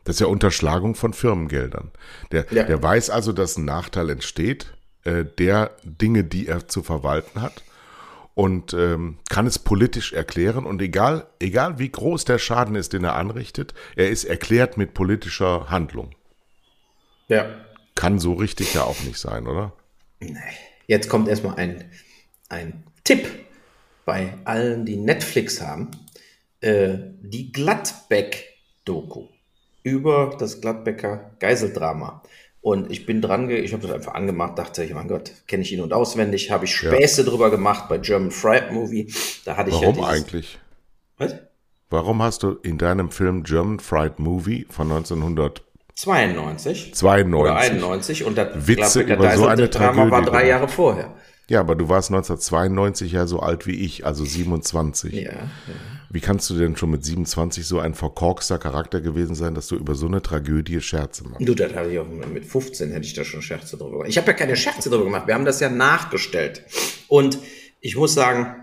Das 0.04 0.18
ist 0.18 0.20
ja 0.20 0.28
Unterschlagung 0.28 0.96
von 0.96 1.14
Firmengeldern. 1.14 1.92
Der, 2.32 2.46
ja. 2.52 2.64
der 2.64 2.82
weiß 2.82 3.10
also, 3.10 3.32
dass 3.32 3.58
ein 3.58 3.66
Nachteil 3.66 4.10
entsteht, 4.10 4.74
äh, 5.04 5.26
der 5.26 5.72
Dinge, 5.84 6.24
die 6.24 6.48
er 6.48 6.68
zu 6.68 6.84
verwalten 6.84 7.42
hat 7.42 7.64
und 8.34 8.74
ähm, 8.74 9.20
kann 9.30 9.48
es 9.48 9.60
politisch 9.60 10.14
erklären 10.14 10.66
und 10.66 10.82
egal, 10.82 11.28
egal 11.40 11.80
wie 11.80 11.90
groß 11.90 12.26
der 12.26 12.40
Schaden 12.40 12.76
ist, 12.76 12.94
den 12.94 13.04
er 13.04 13.16
anrichtet, 13.16 13.74
er 13.96 14.10
ist 14.10 14.26
erklärt 14.26 14.78
mit 14.78 14.94
politischer 14.94 15.70
Handlung. 15.70 16.16
Ja. 17.28 17.48
Kann 17.96 18.20
so 18.20 18.34
richtig 18.34 18.74
ja 18.74 18.84
auch 18.84 19.00
nicht 19.04 19.20
sein, 19.20 19.48
oder? 19.48 19.74
Jetzt 20.88 21.10
kommt 21.10 21.28
erstmal 21.28 21.56
ein, 21.56 21.92
ein 22.50 22.84
Tipp 23.04 23.28
bei 24.06 24.34
allen, 24.46 24.86
die 24.86 24.98
Netflix 24.98 25.62
haben. 25.62 25.92
Äh, 26.60 26.98
die 27.22 27.52
Gladbeck-Doku 27.52 29.33
über 29.84 30.36
das 30.40 30.62
Gladbecker 30.62 31.32
Geiseldrama. 31.40 32.24
Und 32.62 32.90
ich 32.92 33.06
bin 33.06 33.22
dran, 33.22 33.50
ich 33.50 33.74
habe 33.74 33.86
das 33.86 33.92
einfach 33.92 34.14
angemacht, 34.14 34.58
dachte 34.58 34.86
ich, 34.86 34.94
mein 34.94 35.10
Gott, 35.10 35.34
kenne 35.48 35.64
ich 35.64 35.74
ihn 35.74 35.82
und 35.82 35.92
auswendig, 35.92 36.50
habe 36.50 36.64
ich 36.64 36.74
Späße 36.74 37.24
ja. 37.24 37.30
drüber 37.30 37.52
gemacht 37.52 37.90
bei 37.90 37.98
German 37.98 38.32
Fried 38.32 38.72
Movie. 38.72 39.14
Da 39.44 39.58
hatte 39.58 39.70
ich 39.70 39.76
Warum 39.76 39.98
ja 39.98 40.02
dieses, 40.02 40.10
eigentlich? 40.10 40.60
Was? 41.18 41.36
Warum 41.90 42.24
hast 42.24 42.44
du 42.44 42.52
in 42.64 42.78
deinem 42.78 43.12
Film 43.12 43.44
German 43.44 43.80
Fried 43.80 44.18
Movie 44.18 44.66
von 44.70 44.90
1992 44.90 46.94
92 46.94 47.36
oder 47.36 47.58
91 47.58 48.24
und 48.24 48.38
das 48.38 48.66
Witze 48.68 49.02
über 49.02 49.36
so 49.36 49.46
eine 49.46 49.70
Tragödie 49.70 50.10
war 50.10 50.22
drei 50.22 50.48
Jahre 50.48 50.70
vorher. 50.70 51.14
Ja, 51.50 51.60
aber 51.60 51.76
du 51.76 51.90
warst 51.90 52.10
1992 52.10 53.12
ja 53.12 53.28
so 53.28 53.40
alt 53.40 53.68
wie 53.68 53.76
ich, 53.76 54.06
also 54.06 54.24
27. 54.24 55.14
Ja, 55.14 55.22
ja. 55.22 55.50
Wie 56.10 56.22
kannst 56.22 56.50
du 56.50 56.58
denn 56.58 56.78
schon 56.78 56.92
mit 56.92 57.04
27 57.04 57.66
so 57.66 57.80
ein 57.80 57.96
verkorkster 57.96 58.60
Charakter 58.60 59.02
gewesen 59.02 59.36
sein, 59.36 59.56
dass 59.56 59.68
du 59.68 59.76
über 59.76 59.96
so 59.96 60.06
eine 60.06 60.22
Tragödie 60.22 60.80
Scherze 60.80 61.28
machst? 61.28 61.48
Du, 61.48 61.56
das 61.56 61.74
habe 61.74 61.92
ich 61.92 62.00
auch 62.00 62.08
mit 62.08 62.46
15 62.46 62.92
hätte 62.92 63.06
ich 63.06 63.14
da 63.14 63.24
schon 63.24 63.42
Scherze 63.42 63.78
drüber 63.78 63.92
gemacht. 63.92 64.10
Ich 64.10 64.18
habe 64.18 64.28
ja 64.28 64.34
keine 64.34 64.56
Scherze 64.56 64.90
drüber 64.90 65.06
gemacht. 65.06 65.28
Wir 65.28 65.34
haben 65.34 65.46
das 65.46 65.60
ja 65.60 65.70
nachgestellt. 65.70 66.64
Und 67.08 67.40
ich 67.82 67.98
muss 67.98 68.14
sagen, 68.14 68.56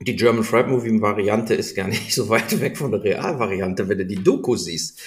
die 0.00 0.16
German 0.16 0.44
Fried 0.44 0.68
Movie 0.68 1.00
Variante 1.00 1.54
ist 1.54 1.76
gar 1.76 1.88
nicht 1.88 2.12
so 2.14 2.28
weit 2.28 2.60
weg 2.60 2.76
von 2.76 2.90
der 2.90 3.02
Realvariante, 3.02 3.88
wenn 3.88 3.98
du 3.98 4.06
die 4.06 4.22
Doku 4.22 4.56
siehst. 4.56 5.00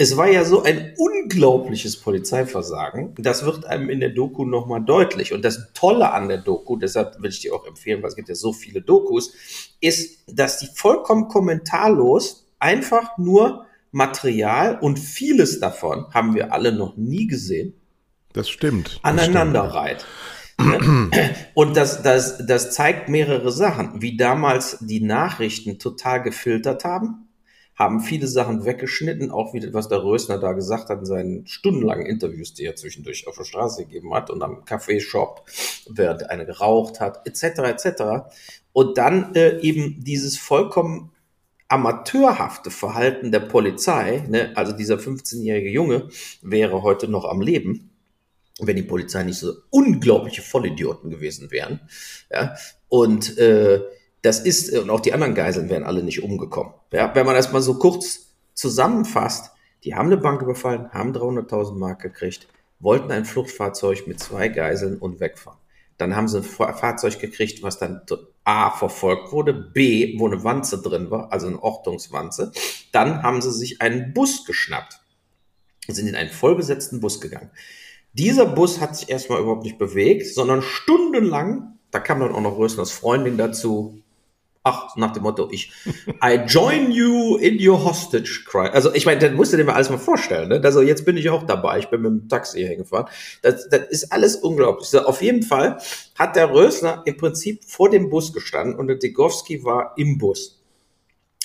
Es 0.00 0.16
war 0.16 0.30
ja 0.30 0.46
so 0.46 0.62
ein 0.62 0.94
unglaubliches 0.96 1.98
Polizeiversagen. 1.98 3.14
Das 3.18 3.44
wird 3.44 3.66
einem 3.66 3.90
in 3.90 4.00
der 4.00 4.08
Doku 4.08 4.46
nochmal 4.46 4.82
deutlich. 4.82 5.34
Und 5.34 5.44
das 5.44 5.74
Tolle 5.74 6.14
an 6.14 6.28
der 6.28 6.38
Doku, 6.38 6.78
deshalb 6.78 7.20
will 7.20 7.28
ich 7.28 7.40
dir 7.40 7.54
auch 7.54 7.66
empfehlen, 7.66 8.00
weil 8.00 8.08
es 8.08 8.16
gibt 8.16 8.30
ja 8.30 8.34
so 8.34 8.54
viele 8.54 8.80
Dokus, 8.80 9.34
ist, 9.78 10.20
dass 10.26 10.56
die 10.56 10.68
vollkommen 10.74 11.28
kommentarlos 11.28 12.46
einfach 12.58 13.18
nur 13.18 13.66
Material 13.92 14.78
und 14.80 14.98
vieles 14.98 15.60
davon 15.60 16.06
haben 16.14 16.34
wir 16.34 16.54
alle 16.54 16.72
noch 16.72 16.96
nie 16.96 17.26
gesehen. 17.26 17.74
Das 18.32 18.48
stimmt. 18.48 19.00
Aneinander 19.02 19.64
reiht. 19.64 20.06
Und 21.52 21.76
das, 21.76 22.02
das, 22.02 22.46
das 22.46 22.72
zeigt 22.72 23.10
mehrere 23.10 23.52
Sachen, 23.52 24.00
wie 24.00 24.16
damals 24.16 24.78
die 24.80 25.00
Nachrichten 25.00 25.78
total 25.78 26.22
gefiltert 26.22 26.84
haben, 26.84 27.29
haben 27.80 28.00
viele 28.00 28.26
Sachen 28.26 28.66
weggeschnitten, 28.66 29.30
auch 29.30 29.54
wie 29.54 29.72
was 29.72 29.88
der 29.88 30.04
Rösner 30.04 30.36
da 30.36 30.52
gesagt 30.52 30.90
hat 30.90 30.98
in 30.98 31.06
seinen 31.06 31.46
stundenlangen 31.46 32.04
Interviews, 32.04 32.52
die 32.52 32.66
er 32.66 32.76
zwischendurch 32.76 33.26
auf 33.26 33.38
der 33.38 33.44
Straße 33.44 33.86
gegeben 33.86 34.12
hat 34.12 34.28
und 34.28 34.42
am 34.42 34.66
Kaffeeshop, 34.66 35.46
während 35.88 36.28
einer 36.28 36.44
geraucht 36.44 37.00
hat, 37.00 37.26
etc. 37.26 37.60
etc. 37.60 38.02
Und 38.74 38.98
dann 38.98 39.34
äh, 39.34 39.60
eben 39.60 40.04
dieses 40.04 40.36
vollkommen 40.36 41.12
amateurhafte 41.68 42.70
Verhalten 42.70 43.32
der 43.32 43.40
Polizei, 43.40 44.24
ne, 44.28 44.52
also 44.56 44.72
dieser 44.72 44.96
15-jährige 44.96 45.70
Junge 45.70 46.10
wäre 46.42 46.82
heute 46.82 47.08
noch 47.08 47.24
am 47.24 47.40
Leben, 47.40 47.92
wenn 48.60 48.76
die 48.76 48.82
Polizei 48.82 49.22
nicht 49.22 49.38
so 49.38 49.54
unglaubliche 49.70 50.42
Vollidioten 50.42 51.08
gewesen 51.08 51.50
wären. 51.50 51.80
Ja, 52.30 52.56
und 52.90 53.38
äh, 53.38 53.80
das 54.22 54.40
ist, 54.40 54.76
und 54.76 54.90
auch 54.90 55.00
die 55.00 55.12
anderen 55.12 55.34
Geiseln 55.34 55.68
wären 55.68 55.84
alle 55.84 56.02
nicht 56.02 56.22
umgekommen. 56.22 56.74
Ja, 56.92 57.14
wenn 57.14 57.26
man 57.26 57.34
das 57.34 57.52
mal 57.52 57.62
so 57.62 57.78
kurz 57.78 58.32
zusammenfasst, 58.54 59.52
die 59.84 59.94
haben 59.94 60.06
eine 60.06 60.18
Bank 60.18 60.42
überfallen, 60.42 60.90
haben 60.92 61.12
300.000 61.12 61.74
Mark 61.74 62.02
gekriegt, 62.02 62.48
wollten 62.80 63.10
ein 63.12 63.24
Fluchtfahrzeug 63.24 64.06
mit 64.06 64.20
zwei 64.20 64.48
Geiseln 64.48 64.98
und 64.98 65.20
wegfahren. 65.20 65.58
Dann 65.96 66.16
haben 66.16 66.28
sie 66.28 66.38
ein 66.38 66.44
Fahrzeug 66.44 67.18
gekriegt, 67.18 67.62
was 67.62 67.78
dann 67.78 68.00
A 68.44 68.70
verfolgt 68.70 69.32
wurde, 69.32 69.52
B, 69.52 70.18
wo 70.18 70.26
eine 70.26 70.42
Wanze 70.44 70.80
drin 70.80 71.10
war, 71.10 71.30
also 71.30 71.46
eine 71.46 71.62
Ortungswanze. 71.62 72.52
Dann 72.90 73.22
haben 73.22 73.42
sie 73.42 73.52
sich 73.52 73.82
einen 73.82 74.14
Bus 74.14 74.46
geschnappt 74.46 75.00
und 75.88 75.94
sind 75.94 76.08
in 76.08 76.16
einen 76.16 76.30
vollbesetzten 76.30 77.00
Bus 77.00 77.20
gegangen. 77.20 77.50
Dieser 78.14 78.46
Bus 78.46 78.80
hat 78.80 78.96
sich 78.96 79.10
erstmal 79.10 79.40
überhaupt 79.40 79.64
nicht 79.64 79.78
bewegt, 79.78 80.26
sondern 80.26 80.62
stundenlang, 80.62 81.78
da 81.90 82.00
kam 82.00 82.20
dann 82.20 82.34
auch 82.34 82.40
noch 82.40 82.56
Rösners 82.56 82.90
Freundin 82.90 83.36
dazu, 83.36 83.99
ach, 84.62 84.96
nach 84.96 85.12
dem 85.12 85.22
Motto, 85.22 85.48
ich, 85.50 85.72
I 86.22 86.40
join 86.46 86.90
you 86.90 87.36
in 87.36 87.56
your 87.66 87.82
hostage 87.82 88.44
cry. 88.46 88.68
Also, 88.68 88.92
ich 88.94 89.06
meine, 89.06 89.20
das 89.20 89.32
musst 89.32 89.52
du 89.52 89.56
dir 89.56 89.64
mal 89.64 89.74
alles 89.74 89.90
mal 89.90 89.98
vorstellen, 89.98 90.48
ne? 90.48 90.60
Also, 90.62 90.82
jetzt 90.82 91.04
bin 91.04 91.16
ich 91.16 91.30
auch 91.30 91.44
dabei. 91.44 91.78
Ich 91.78 91.88
bin 91.88 92.02
mit 92.02 92.10
dem 92.10 92.28
Taxi 92.28 92.60
hingefahren. 92.66 93.06
Das, 93.42 93.68
das 93.68 93.88
ist 93.88 94.12
alles 94.12 94.36
unglaublich. 94.36 94.86
Also, 94.92 95.06
auf 95.06 95.22
jeden 95.22 95.42
Fall 95.42 95.78
hat 96.18 96.36
der 96.36 96.52
Rösner 96.52 97.02
im 97.06 97.16
Prinzip 97.16 97.64
vor 97.64 97.90
dem 97.90 98.10
Bus 98.10 98.32
gestanden 98.32 98.78
und 98.78 98.88
der 98.88 98.96
Degowski 98.96 99.64
war 99.64 99.94
im 99.96 100.18
Bus. 100.18 100.60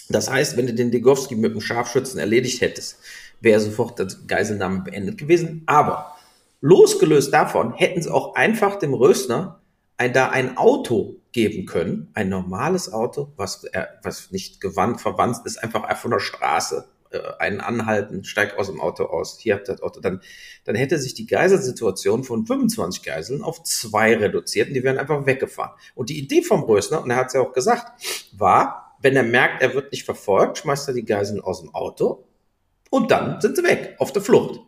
Das 0.10 0.29
heißt, 0.29 0.57
wenn 0.57 0.67
du 0.67 0.74
den 0.74 0.91
Degowski 0.91 1.36
mit 1.36 1.53
dem 1.53 1.62
Scharfschützen 1.62 2.19
erledigt 2.19 2.62
hättest, 2.62 3.00
wäre 3.41 3.60
sofort 3.60 4.00
das 4.00 4.27
Geiselnahme 4.27 4.81
beendet 4.81 5.17
gewesen. 5.17 5.63
Aber 5.65 6.15
Losgelöst 6.62 7.34
davon 7.34 7.74
hätten 7.74 8.01
sie 8.01 8.12
auch 8.12 8.36
einfach 8.36 8.77
dem 8.77 8.93
Rösner 8.93 9.60
ein, 9.98 10.13
da 10.13 10.29
ein 10.29 10.57
Auto 10.57 11.15
geben 11.35 11.65
können, 11.65 12.09
ein 12.13 12.29
normales 12.29 12.93
Auto, 12.93 13.33
was, 13.35 13.65
äh, 13.65 13.87
was 14.01 14.31
nicht 14.31 14.61
gewandt, 14.61 15.01
verwandt 15.01 15.39
ist, 15.43 15.61
einfach 15.61 15.97
von 15.97 16.11
der 16.11 16.21
Straße 16.21 16.87
äh, 17.11 17.19
einen 17.39 17.59
anhalten, 17.59 18.23
steigt 18.23 18.57
aus 18.57 18.67
dem 18.67 18.79
Auto 18.79 19.03
aus, 19.03 19.37
hier 19.37 19.55
habt 19.55 19.67
ihr 19.67 19.73
das 19.73 19.81
Auto, 19.81 19.99
dann, 19.99 20.21
dann 20.63 20.75
hätte 20.75 20.97
sich 20.97 21.13
die 21.13 21.27
Geiselsituation 21.27 22.23
von 22.23 22.45
25 22.45 23.03
Geiseln 23.03 23.41
auf 23.41 23.63
zwei 23.63 24.15
reduziert 24.15 24.69
und 24.69 24.75
die 24.75 24.83
wären 24.85 24.97
einfach 24.97 25.25
weggefahren. 25.25 25.73
Und 25.93 26.09
die 26.09 26.19
Idee 26.19 26.41
vom 26.41 26.63
Rösner, 26.63 27.03
und 27.03 27.11
er 27.11 27.17
hat 27.17 27.27
es 27.27 27.33
ja 27.33 27.41
auch 27.41 27.51
gesagt, 27.51 28.01
war, 28.31 28.95
wenn 29.01 29.17
er 29.17 29.23
merkt, 29.23 29.61
er 29.61 29.73
wird 29.73 29.91
nicht 29.91 30.05
verfolgt, 30.05 30.59
schmeißt 30.59 30.87
er 30.87 30.93
die 30.93 31.03
Geiseln 31.03 31.41
aus 31.41 31.59
dem 31.59 31.75
Auto 31.75 32.29
und 32.89 33.11
dann 33.11 33.41
sind 33.41 33.57
sie 33.57 33.63
weg, 33.63 33.97
auf 33.99 34.13
der 34.13 34.21
Flucht. 34.21 34.61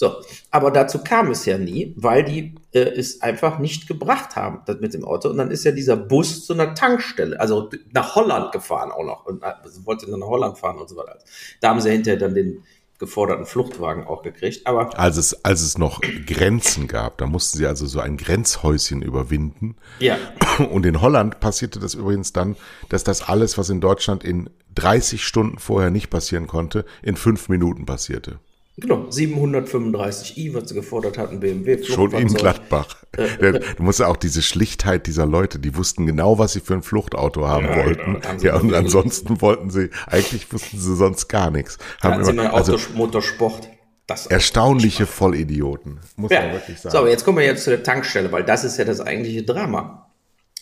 So, 0.00 0.14
aber 0.50 0.70
dazu 0.70 1.04
kam 1.04 1.30
es 1.30 1.44
ja 1.44 1.58
nie, 1.58 1.92
weil 1.94 2.24
die 2.24 2.54
äh, 2.72 2.78
es 2.78 3.20
einfach 3.20 3.58
nicht 3.58 3.86
gebracht 3.86 4.34
haben, 4.34 4.62
das 4.64 4.80
mit 4.80 4.94
dem 4.94 5.04
Auto. 5.04 5.28
Und 5.28 5.36
dann 5.36 5.50
ist 5.50 5.62
ja 5.64 5.72
dieser 5.72 5.94
Bus 5.94 6.46
zu 6.46 6.54
einer 6.54 6.74
Tankstelle, 6.74 7.38
also 7.38 7.68
nach 7.92 8.14
Holland 8.14 8.50
gefahren 8.50 8.92
auch 8.92 9.04
noch. 9.04 9.26
Und 9.26 9.44
also 9.44 9.84
wollte 9.84 10.10
dann 10.10 10.20
nach 10.20 10.26
Holland 10.28 10.56
fahren 10.56 10.78
und 10.78 10.88
so 10.88 10.96
weiter. 10.96 11.18
Da 11.60 11.68
haben 11.68 11.82
sie 11.82 11.90
hinterher 11.90 12.18
dann 12.18 12.34
den 12.34 12.62
geforderten 12.98 13.44
Fluchtwagen 13.44 14.06
auch 14.06 14.22
gekriegt. 14.22 14.66
Aber 14.66 14.98
als 14.98 15.18
es, 15.18 15.44
als 15.44 15.60
es 15.60 15.76
noch 15.76 16.00
Grenzen 16.00 16.88
gab, 16.88 17.18
da 17.18 17.26
mussten 17.26 17.58
sie 17.58 17.66
also 17.66 17.84
so 17.84 18.00
ein 18.00 18.16
Grenzhäuschen 18.16 19.02
überwinden. 19.02 19.76
Ja. 19.98 20.16
Und 20.70 20.86
in 20.86 21.02
Holland 21.02 21.40
passierte 21.40 21.78
das 21.78 21.92
übrigens 21.92 22.32
dann, 22.32 22.56
dass 22.88 23.04
das 23.04 23.28
alles, 23.28 23.58
was 23.58 23.68
in 23.68 23.82
Deutschland 23.82 24.24
in 24.24 24.48
30 24.76 25.22
Stunden 25.22 25.58
vorher 25.58 25.90
nicht 25.90 26.08
passieren 26.08 26.46
konnte, 26.46 26.86
in 27.02 27.16
fünf 27.16 27.50
Minuten 27.50 27.84
passierte. 27.84 28.38
Genau, 28.76 29.08
735i, 29.10 30.54
was 30.54 30.68
sie 30.68 30.74
gefordert 30.74 31.18
hatten, 31.18 31.40
BMW. 31.40 31.82
Schon 31.84 32.12
in 32.12 32.28
Gladbach. 32.28 32.96
Äh, 33.16 33.60
du 33.76 33.82
musst 33.82 34.00
ja 34.00 34.06
auch 34.06 34.16
diese 34.16 34.40
Schlichtheit 34.40 35.06
dieser 35.06 35.26
Leute, 35.26 35.58
die 35.58 35.76
wussten 35.76 36.06
genau, 36.06 36.38
was 36.38 36.52
sie 36.52 36.60
für 36.60 36.74
ein 36.74 36.82
Fluchtauto 36.82 37.46
haben 37.46 37.66
ja, 37.66 37.84
wollten. 37.84 38.20
Genau, 38.20 38.42
ja, 38.42 38.56
und 38.56 38.72
ansonsten 38.72 39.40
wollten 39.40 39.70
sie, 39.70 39.90
eigentlich 40.06 40.50
wussten 40.52 40.78
sie 40.78 40.96
sonst 40.96 41.28
gar 41.28 41.50
nichts. 41.50 41.78
Haben 42.00 42.22
immer, 42.22 42.42
sie 42.42 42.52
also, 42.52 42.78
Motorsport. 42.94 43.68
Das 44.06 44.26
erstaunliche 44.26 45.06
Vollidioten, 45.06 46.00
muss 46.16 46.32
ja. 46.32 46.40
man 46.40 46.52
wirklich 46.54 46.80
sagen. 46.80 46.92
So, 46.92 46.98
aber 46.98 47.10
jetzt 47.10 47.24
kommen 47.24 47.38
wir 47.38 47.44
jetzt 47.44 47.62
zu 47.62 47.70
der 47.70 47.84
Tankstelle, 47.84 48.32
weil 48.32 48.42
das 48.42 48.64
ist 48.64 48.76
ja 48.76 48.84
das 48.84 49.00
eigentliche 49.00 49.44
Drama. 49.44 50.10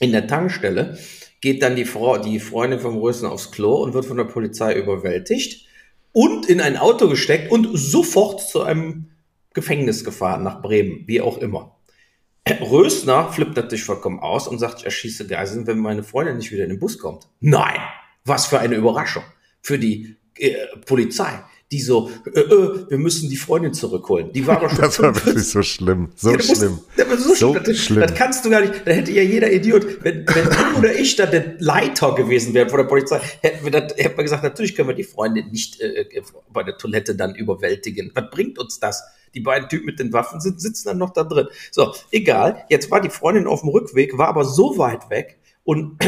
In 0.00 0.12
der 0.12 0.26
Tankstelle 0.26 0.98
geht 1.40 1.62
dann 1.62 1.74
die 1.74 1.86
Frau, 1.86 2.18
die 2.18 2.40
Freundin 2.40 2.78
vom 2.78 2.96
Rösen 2.98 3.26
aufs 3.26 3.50
Klo 3.50 3.76
und 3.76 3.94
wird 3.94 4.04
von 4.04 4.18
der 4.18 4.24
Polizei 4.24 4.74
überwältigt 4.74 5.67
und 6.12 6.46
in 6.46 6.60
ein 6.60 6.76
Auto 6.76 7.08
gesteckt 7.08 7.50
und 7.50 7.68
sofort 7.74 8.40
zu 8.40 8.62
einem 8.62 9.10
Gefängnis 9.54 10.04
gefahren 10.04 10.42
nach 10.42 10.62
Bremen, 10.62 11.04
wie 11.06 11.20
auch 11.20 11.38
immer. 11.38 11.76
Rösner 12.60 13.32
flippt 13.32 13.56
natürlich 13.56 13.84
vollkommen 13.84 14.20
aus 14.20 14.48
und 14.48 14.58
sagt, 14.58 14.80
ich 14.80 14.84
erschieße 14.84 15.26
Geiseln, 15.26 15.66
wenn 15.66 15.78
meine 15.78 16.02
Freundin 16.02 16.36
nicht 16.36 16.52
wieder 16.52 16.64
in 16.64 16.70
den 16.70 16.78
Bus 16.78 16.98
kommt. 16.98 17.28
Nein, 17.40 17.80
was 18.24 18.46
für 18.46 18.58
eine 18.58 18.76
Überraschung 18.76 19.24
für 19.60 19.78
die 19.78 20.16
äh, 20.36 20.54
Polizei 20.86 21.42
die 21.70 21.80
so, 21.80 22.10
äh, 22.24 22.40
äh, 22.40 22.90
wir 22.90 22.98
müssen 22.98 23.28
die 23.28 23.36
Freundin 23.36 23.74
zurückholen. 23.74 24.32
Die 24.32 24.46
war 24.46 24.56
aber 24.56 24.68
schon. 24.70 24.78
Das 24.78 25.00
war 25.00 25.14
wirklich 25.14 25.48
so 25.48 25.62
schlimm. 25.62 26.08
So 26.16 26.32
ja, 26.32 26.40
schlimm. 26.40 26.78
Musst, 27.08 27.38
so, 27.38 27.52
so 27.52 27.60
schlimm. 27.60 27.74
schlimm. 27.76 28.00
Das 28.00 28.14
kannst 28.14 28.44
du 28.44 28.50
gar 28.50 28.62
nicht. 28.62 28.86
Da 28.86 28.92
hätte 28.92 29.12
ja 29.12 29.22
jeder 29.22 29.52
Idiot, 29.52 30.02
wenn, 30.02 30.26
wenn 30.26 30.44
du 30.44 30.78
oder 30.78 30.94
ich 30.94 31.16
da 31.16 31.26
der 31.26 31.56
Leiter 31.58 32.14
gewesen 32.14 32.54
wären 32.54 32.70
von 32.70 32.78
der 32.78 32.86
Polizei, 32.86 33.20
hätten 33.42 33.64
wir, 33.64 33.70
das, 33.70 33.96
hätten 33.96 34.16
wir 34.16 34.24
gesagt, 34.24 34.44
natürlich 34.44 34.74
können 34.74 34.88
wir 34.88 34.94
die 34.94 35.04
Freundin 35.04 35.50
nicht 35.50 35.80
äh, 35.80 36.06
bei 36.50 36.62
der 36.62 36.78
Toilette 36.78 37.14
dann 37.14 37.34
überwältigen. 37.34 38.12
Was 38.14 38.30
bringt 38.30 38.58
uns 38.58 38.80
das? 38.80 39.02
Die 39.34 39.40
beiden 39.40 39.68
Typen 39.68 39.84
mit 39.84 39.98
den 39.98 40.10
Waffen 40.14 40.40
sind, 40.40 40.60
sitzen 40.60 40.88
dann 40.88 40.98
noch 40.98 41.10
da 41.10 41.22
drin. 41.22 41.48
So, 41.70 41.92
egal. 42.10 42.64
Jetzt 42.70 42.90
war 42.90 43.02
die 43.02 43.10
Freundin 43.10 43.46
auf 43.46 43.60
dem 43.60 43.68
Rückweg, 43.68 44.16
war 44.16 44.28
aber 44.28 44.44
so 44.44 44.78
weit 44.78 45.10
weg 45.10 45.38
und 45.64 45.98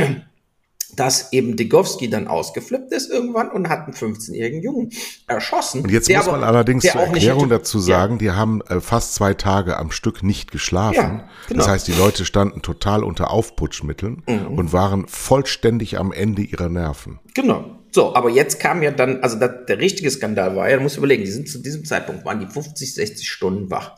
dass 0.97 1.32
eben 1.32 1.56
Degowski 1.56 2.11
dann 2.11 2.28
ausgeflippt 2.28 2.92
ist 2.92 3.11
irgendwann 3.11 3.50
und 3.50 3.68
hat 3.68 3.85
einen 3.85 3.94
15-jährigen 3.94 4.62
Jungen 4.62 4.90
erschossen. 5.26 5.82
Und 5.82 5.90
jetzt 5.90 6.11
muss 6.11 6.26
man 6.26 6.37
aber, 6.37 6.47
allerdings 6.47 6.85
zur 6.85 7.00
Erklärung 7.00 7.49
dazu 7.49 7.78
sagen, 7.78 8.14
ja. 8.14 8.18
die 8.18 8.30
haben 8.32 8.61
äh, 8.62 8.80
fast 8.80 9.14
zwei 9.14 9.35
Tage 9.35 9.76
am 9.76 9.90
Stück 9.90 10.23
nicht 10.23 10.50
geschlafen. 10.50 10.94
Ja, 10.94 11.28
genau. 11.49 11.59
Das 11.59 11.68
heißt, 11.68 11.88
die 11.88 11.92
Leute 11.92 12.25
standen 12.25 12.62
total 12.62 13.04
unter 13.04 13.30
Aufputschmitteln 13.30 14.23
mhm. 14.26 14.59
und 14.59 14.73
waren 14.73 15.06
vollständig 15.06 15.99
am 15.99 16.12
Ende 16.12 16.42
ihrer 16.42 16.68
Nerven. 16.68 17.20
Genau. 17.35 17.78
So, 17.92 18.14
aber 18.14 18.30
jetzt 18.30 18.61
kam 18.61 18.82
ja 18.82 18.92
dann, 18.92 19.23
also 19.23 19.38
das, 19.38 19.66
der 19.66 19.78
richtige 19.78 20.11
Skandal 20.11 20.54
war 20.54 20.70
ja, 20.70 20.76
du 20.76 20.82
musst 20.82 20.97
überlegen, 20.97 21.25
die 21.25 21.30
sind 21.30 21.49
zu 21.49 21.59
diesem 21.59 21.85
Zeitpunkt, 21.85 22.25
waren 22.25 22.38
die 22.40 22.47
50, 22.47 22.94
60 22.94 23.28
Stunden 23.28 23.70
wach. 23.70 23.97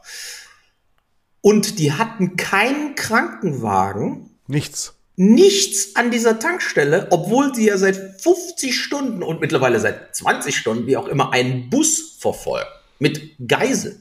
Und 1.42 1.78
die 1.78 1.92
hatten 1.92 2.36
keinen 2.36 2.94
Krankenwagen. 2.94 4.30
Nichts 4.46 4.94
nichts 5.16 5.96
an 5.96 6.10
dieser 6.10 6.38
Tankstelle, 6.38 7.08
obwohl 7.10 7.54
sie 7.54 7.66
ja 7.66 7.76
seit 7.76 8.20
50 8.20 8.78
Stunden 8.78 9.22
und 9.22 9.40
mittlerweile 9.40 9.78
seit 9.78 10.14
20 10.14 10.56
Stunden, 10.56 10.86
wie 10.86 10.96
auch 10.96 11.08
immer, 11.08 11.32
einen 11.32 11.70
Bus 11.70 12.16
verfolgen 12.18 12.68
mit 12.98 13.32
Geiseln. 13.46 14.00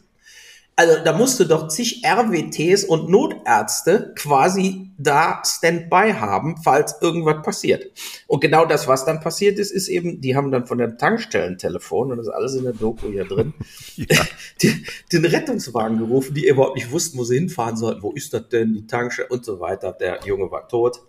Also 0.81 1.03
da 1.03 1.13
musste 1.13 1.45
doch 1.45 1.67
zig 1.67 2.01
RWTs 2.03 2.85
und 2.85 3.07
Notärzte 3.07 4.15
quasi 4.15 4.89
da 4.97 5.43
Standby 5.45 6.13
haben, 6.13 6.57
falls 6.57 6.99
irgendwas 7.03 7.43
passiert. 7.43 7.85
Und 8.25 8.39
genau 8.39 8.65
das, 8.65 8.87
was 8.87 9.05
dann 9.05 9.19
passiert 9.19 9.59
ist, 9.59 9.69
ist 9.69 9.89
eben, 9.89 10.21
die 10.21 10.35
haben 10.35 10.49
dann 10.49 10.65
von 10.65 10.79
der 10.79 10.97
Tankstellentelefon, 10.97 12.09
und 12.09 12.17
das 12.17 12.25
ist 12.25 12.33
alles 12.33 12.55
in 12.55 12.63
der 12.63 12.73
Doku 12.73 13.11
hier 13.11 13.25
drin, 13.25 13.53
ja. 13.95 14.25
den, 14.63 14.83
den 15.11 15.25
Rettungswagen 15.25 15.99
gerufen, 15.99 16.33
die 16.33 16.47
überhaupt 16.47 16.77
nicht 16.77 16.89
wussten, 16.89 17.19
wo 17.19 17.25
sie 17.25 17.35
hinfahren 17.35 17.77
sollten. 17.77 18.01
Wo 18.01 18.13
ist 18.13 18.33
das 18.33 18.49
denn, 18.49 18.73
die 18.73 18.87
Tankstelle 18.87 19.27
und 19.29 19.45
so 19.45 19.59
weiter. 19.59 19.91
Der 19.91 20.21
Junge 20.25 20.49
war 20.49 20.67
tot. 20.67 21.03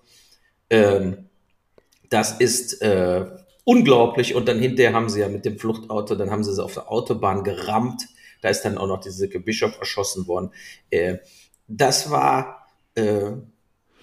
Ähm, 0.69 1.31
das 2.11 2.33
ist 2.33 2.83
äh, 2.83 3.25
unglaublich. 3.65 4.35
Und 4.35 4.49
dann 4.49 4.59
hinterher 4.59 4.93
haben 4.93 5.09
sie 5.09 5.21
ja 5.21 5.31
mit 5.31 5.47
dem 5.47 5.59
Fluchtauto, 5.59 6.15
dann 6.15 6.31
haben 6.31 6.45
sie 6.45 6.53
sie 6.53 6.63
auf 6.63 6.75
der 6.75 6.93
Autobahn 6.93 7.43
gerammt. 7.43 8.03
Da 8.43 8.51
ist 8.51 8.63
dann 8.63 8.77
auch 8.77 8.87
noch 8.87 9.01
diese 9.01 9.29
Bischof 9.29 9.79
erschossen 9.79 10.27
worden. 10.27 10.51
Äh, 10.91 11.19
das 11.67 12.11
war 12.11 12.67
äh, 12.95 13.33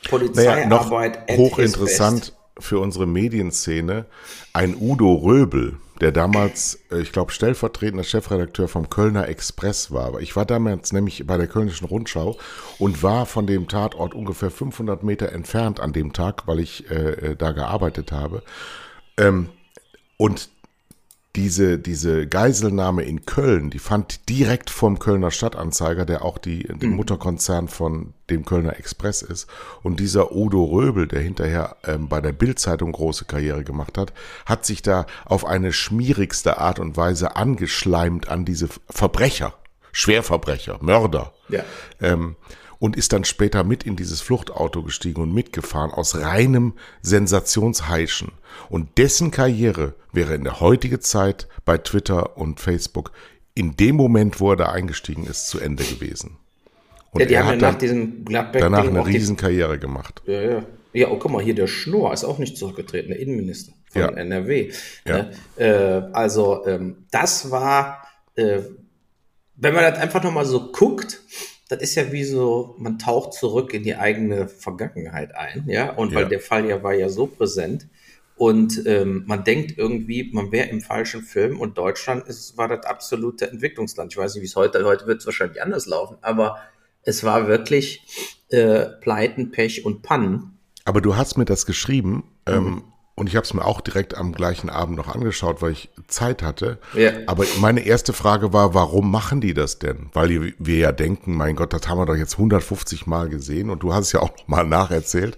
Polizeiarbeit. 0.10 1.28
Naja, 1.30 1.38
hochinteressant 1.38 2.34
für 2.58 2.80
unsere 2.80 3.06
Medienszene. 3.06 4.06
Ein 4.54 4.76
Udo 4.80 5.14
Röbel, 5.14 5.78
der 6.02 6.12
damals, 6.12 6.80
äh, 6.92 7.00
ich 7.02 7.12
glaube, 7.12 7.32
stellvertretender 7.32 8.04
Chefredakteur 8.04 8.68
vom 8.68 8.90
Kölner 8.90 9.28
Express 9.28 9.92
war. 9.92 10.20
Ich 10.20 10.36
war 10.36 10.46
damals 10.46 10.94
nämlich 10.94 11.26
bei 11.28 11.38
der 11.38 11.48
Kölnischen 11.48 11.88
Rundschau 11.88 12.38
und 12.78 13.04
war 13.04 13.26
von 13.26 13.48
dem 13.48 13.68
Tatort 13.68 14.14
ungefähr 14.14 14.52
500 14.52 15.04
Meter 15.04 15.32
entfernt 15.32 15.80
an 15.80 15.94
dem 15.94 16.14
Tag, 16.14 16.48
weil 16.48 16.60
ich 16.60 16.90
äh, 16.90 16.96
äh, 16.96 17.36
da 17.36 17.52
gearbeitet 17.52 18.12
habe. 18.12 18.44
Ähm, 19.18 19.50
und 20.18 20.50
diese, 21.36 21.78
diese 21.78 22.28
Geiselnahme 22.28 23.04
in 23.04 23.26
Köln, 23.26 23.70
die 23.70 23.80
fand 23.80 24.28
direkt 24.30 24.72
vom 24.72 24.98
Kölner 24.98 25.30
Stadtanzeiger, 25.30 26.06
der 26.06 26.26
auch 26.26 26.40
die, 26.40 26.66
mhm. 26.68 26.80
den 26.80 26.90
Mutterkonzern 26.96 27.68
von 27.68 28.14
dem 28.32 28.46
Kölner 28.46 28.78
Express 28.78 29.22
ist. 29.22 29.48
Und 29.84 30.00
dieser 30.00 30.36
Udo 30.36 30.64
Röbel, 30.64 31.08
der 31.08 31.22
hinterher 31.22 31.78
ähm, 31.86 32.10
bei 32.10 32.20
der 32.20 32.32
Bildzeitung 32.32 32.92
große 32.92 33.26
Karriere 33.26 33.64
gemacht 33.64 33.98
hat, 33.98 34.12
hat 34.46 34.66
sich 34.66 34.82
da 34.82 35.06
auf 35.26 35.46
eine 35.46 35.72
schmierigste 35.72 36.58
Art 36.58 36.80
und 36.80 36.98
Weise 36.98 37.36
angeschleimt 37.36 38.28
an 38.28 38.44
diese 38.44 38.68
Verbrecher, 38.90 39.54
Schwerverbrecher, 39.92 40.80
Mörder. 40.82 41.34
Ja. 41.50 41.64
Ähm, 42.02 42.36
und 42.80 42.96
ist 42.96 43.14
dann 43.14 43.26
später 43.26 43.64
mit 43.64 43.84
in 43.84 43.96
dieses 43.96 44.22
Fluchtauto 44.22 44.84
gestiegen 44.84 45.22
und 45.22 45.34
mitgefahren 45.34 45.92
aus 45.92 46.16
reinem 46.16 46.74
Sensationsheischen. 47.02 48.32
Und 48.70 48.98
dessen 48.98 49.32
Karriere 49.32 49.96
wäre 50.14 50.34
in 50.34 50.46
der 50.46 50.60
heutigen 50.60 51.02
Zeit 51.02 51.48
bei 51.66 51.78
Twitter 51.78 52.38
und 52.38 52.60
Facebook 52.60 53.12
in 53.54 53.76
dem 53.76 53.96
Moment, 53.96 54.40
wo 54.40 54.52
er 54.52 54.56
da 54.56 54.72
eingestiegen 54.72 55.26
ist, 55.26 55.50
zu 55.50 55.60
Ende 55.60 55.84
gewesen. 55.84 56.38
Und 57.12 57.22
ja, 57.22 57.28
die 57.28 57.38
haben 57.40 57.60
ja 57.60 57.72
nach 57.72 57.78
diesem 57.78 58.24
Gladbeck 58.24 58.62
danach 58.62 58.88
eine 58.88 59.06
Riesenkarriere 59.06 59.74
die, 59.74 59.80
gemacht. 59.80 60.22
Ja, 60.26 60.42
ja. 60.42 60.64
Ja, 60.92 61.10
oh, 61.10 61.18
guck 61.18 61.32
mal, 61.32 61.44
hier 61.44 61.54
der 61.54 61.68
Schnorr 61.68 62.14
ist 62.14 62.24
auch 62.24 62.40
nicht 62.40 62.58
zurückgetreten, 62.58 63.10
der 63.10 63.20
Innenminister 63.20 63.74
von 63.92 64.02
ja. 64.02 64.08
NRW. 64.10 64.72
Ja. 65.06 65.18
Ne? 65.18 65.32
Äh, 65.58 66.16
also, 66.16 66.66
ähm, 66.66 67.06
das 67.12 67.52
war, 67.52 68.08
äh, 68.36 68.62
wenn 69.56 69.76
man 69.76 69.84
das 69.84 70.00
einfach 70.00 70.24
nochmal 70.24 70.46
so 70.46 70.72
guckt, 70.72 71.22
das 71.70 71.82
ist 71.82 71.96
ja 71.96 72.12
wie 72.12 72.24
so, 72.24 72.76
man 72.80 72.98
taucht 72.98 73.34
zurück 73.34 73.74
in 73.76 73.84
die 73.84 73.96
eigene 73.96 74.48
Vergangenheit 74.48 75.36
ein, 75.36 75.66
ja. 75.68 75.92
Und 75.92 76.16
weil 76.16 76.28
der 76.28 76.40
Fall 76.40 76.68
ja 76.68 76.84
war 76.84 76.96
ja 76.96 77.10
so 77.10 77.28
präsent. 77.28 77.88
Und 78.36 78.86
ähm, 78.88 79.24
man 79.28 79.44
denkt 79.44 79.78
irgendwie, 79.78 80.32
man 80.34 80.52
wäre 80.52 80.70
im 80.70 80.82
falschen 80.82 81.22
Film 81.22 81.60
und 81.60 81.78
Deutschland 81.78 82.26
ist, 82.28 82.58
war 82.58 82.70
das 82.70 82.86
absolute 82.86 83.52
Entwicklungsland. 83.52 84.14
Ich 84.14 84.18
weiß 84.18 84.34
nicht, 84.34 84.42
wie 84.42 84.48
es 84.48 84.56
heute, 84.56 84.84
heute 84.84 85.06
wird 85.08 85.20
es 85.20 85.26
wahrscheinlich 85.26 85.62
anders 85.62 85.86
laufen, 85.86 86.18
aber 86.22 86.58
es 87.04 87.24
war 87.24 87.48
wirklich 87.48 88.02
äh, 88.50 88.86
Pleiten, 89.02 89.52
Pech 89.52 89.86
und 89.86 90.02
Pannen. 90.02 90.58
Aber 90.86 91.02
du 91.02 91.18
hast 91.18 91.38
mir 91.38 91.46
das 91.46 91.66
geschrieben, 91.66 92.24
ähm, 92.48 92.64
mhm. 92.64 92.68
ähm, 92.68 92.84
und 93.20 93.28
ich 93.28 93.36
habe 93.36 93.44
es 93.44 93.54
mir 93.54 93.66
auch 93.66 93.82
direkt 93.82 94.16
am 94.16 94.32
gleichen 94.32 94.70
Abend 94.70 94.96
noch 94.96 95.14
angeschaut, 95.14 95.62
weil 95.62 95.74
ich 95.74 95.90
Zeit 96.08 96.42
hatte. 96.42 96.80
Ja. 96.94 97.12
Aber 97.28 97.44
meine 97.60 97.82
erste 97.82 98.14
Frage 98.14 98.54
war, 98.54 98.74
warum 98.74 99.12
machen 99.12 99.42
die 99.42 99.54
das 99.54 99.78
denn? 99.78 100.10
Weil 100.14 100.54
wir 100.58 100.78
ja 100.78 100.94
denken, 100.94 101.36
mein 101.36 101.58
Gott, 101.58 101.74
das 101.74 101.88
haben 101.90 102.00
wir 102.00 102.06
doch 102.06 102.16
jetzt 102.16 102.36
150 102.36 103.08
Mal 103.08 103.28
gesehen 103.28 103.70
und 103.70 103.84
du 103.84 103.94
hast 103.94 104.08
es 104.08 104.12
ja 104.14 104.22
auch 104.22 104.30
noch 104.38 104.48
mal 104.48 104.64
nacherzählt. 104.64 105.38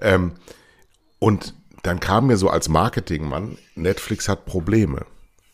Ähm, 0.00 0.32
und 1.18 1.54
dann 1.82 1.98
kam 1.98 2.28
mir 2.28 2.36
so 2.36 2.48
als 2.48 2.68
Marketingmann, 2.68 3.58
Netflix 3.74 4.28
hat 4.28 4.46
Probleme. 4.46 5.04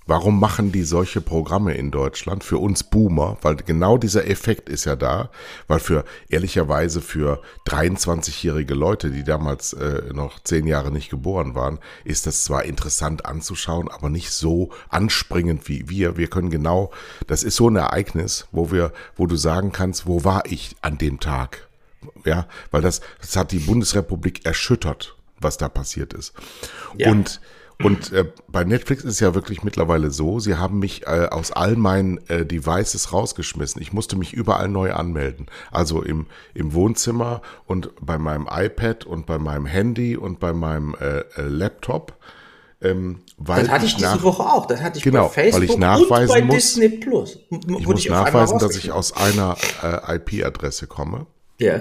Warum 0.07 0.41
machen 0.41 0.73
die 0.73 0.83
solche 0.83 1.21
Programme 1.21 1.75
in 1.75 1.91
Deutschland 1.91 2.43
für 2.43 2.59
uns 2.59 2.83
Boomer? 2.83 3.37
Weil 3.43 3.57
genau 3.57 3.99
dieser 3.99 4.27
Effekt 4.29 4.69
ist 4.69 4.85
ja 4.85 4.97
da, 4.97 5.31
weil 5.69 5.79
für 5.79 6.05
ehrlicherweise 6.29 7.01
für 7.01 7.41
23-jährige 7.67 8.75
Leute, 8.75 9.11
die 9.11 9.23
damals 9.23 9.73
äh, 9.75 10.13
noch 10.13 10.41
zehn 10.41 10.67
Jahre 10.67 10.91
nicht 10.91 11.11
geboren 11.11 11.55
waren, 11.55 11.79
ist 12.05 12.27
das 12.27 12.45
zwar 12.45 12.65
interessant 12.65 13.27
anzuschauen, 13.27 13.89
aber 13.89 14.09
nicht 14.09 14.33
so 14.33 14.71
anspringend 14.89 15.69
wie 15.69 15.89
wir. 15.89 16.17
Wir 16.17 16.29
können 16.29 16.51
genau, 16.51 16.91
das 17.29 17.45
ist 17.45 17.57
so 17.57 17.69
ein 17.71 17.77
Ereignis, 17.77 18.49
wo 18.51 18.73
wir, 18.73 18.93
wo 19.17 19.27
du 19.27 19.37
sagen 19.37 19.71
kannst, 19.71 20.07
wo 20.07 20.25
war 20.25 20.43
ich 20.47 20.77
an 20.83 20.99
dem 20.99 21.21
Tag? 21.21 21.69
Ja, 22.25 22.47
weil 22.73 22.83
das, 22.83 23.01
das 23.21 23.37
hat 23.37 23.53
die 23.53 23.61
Bundesrepublik 23.61 24.45
erschüttert, 24.45 25.17
was 25.39 25.57
da 25.57 25.69
passiert 25.69 26.13
ist. 26.13 26.33
Ja. 26.97 27.11
Und 27.11 27.41
und 27.83 28.13
äh, 28.13 28.25
bei 28.49 28.65
Netflix 28.65 29.05
ist 29.05 29.15
es 29.15 29.21
ja 29.21 29.35
wirklich 29.35 29.63
mittlerweile 29.63 30.11
so, 30.11 30.41
sie 30.41 30.57
haben 30.57 30.79
mich 30.79 31.07
äh, 31.07 31.29
aus 31.31 31.53
all 31.53 31.77
meinen 31.77 32.19
äh, 32.29 32.45
Devices 32.45 33.13
rausgeschmissen. 33.13 33.81
Ich 33.81 33.93
musste 33.93 34.17
mich 34.17 34.33
überall 34.33 34.69
neu 34.69 34.93
anmelden. 34.93 35.47
Also 35.71 36.03
im, 36.03 36.27
im 36.55 36.75
Wohnzimmer 36.75 37.43
und 37.67 37.91
bei 38.01 38.19
meinem 38.19 38.49
iPad 38.51 39.05
und 39.05 39.27
bei 39.27 39.39
meinem 39.39 39.67
Handy 39.67 40.17
und 40.17 40.41
bei 40.41 40.53
meinem 40.53 40.95
äh, 41.01 41.21
äh, 41.21 41.49
Laptop. 41.49 42.15
Ähm, 42.81 43.21
weil 43.37 43.63
das 43.63 43.71
hatte 43.71 43.87
ich, 43.87 43.93
ich 43.93 43.99
diese 43.99 44.23
Woche 44.23 44.43
auch. 44.43 44.67
Das 44.67 44.83
hatte 44.83 44.99
ich 44.99 45.05
genau, 45.05 45.29
bei 45.29 45.35
Facebook 45.35 45.63
weil 45.63 45.71
ich 45.71 45.79
nachweisen 45.79 46.35
und 46.35 46.41
bei 46.41 46.43
muss, 46.43 46.57
Disney 46.57 46.89
Plus. 46.89 47.39
Ich 47.51 47.87
muss 47.87 48.09
nachweisen, 48.09 48.59
dass 48.59 48.77
ich 48.77 48.91
aus 48.91 49.13
einer 49.13 49.57
äh, 49.83 50.17
IP-Adresse 50.17 50.87
komme. 50.87 51.27
Ja. 51.59 51.81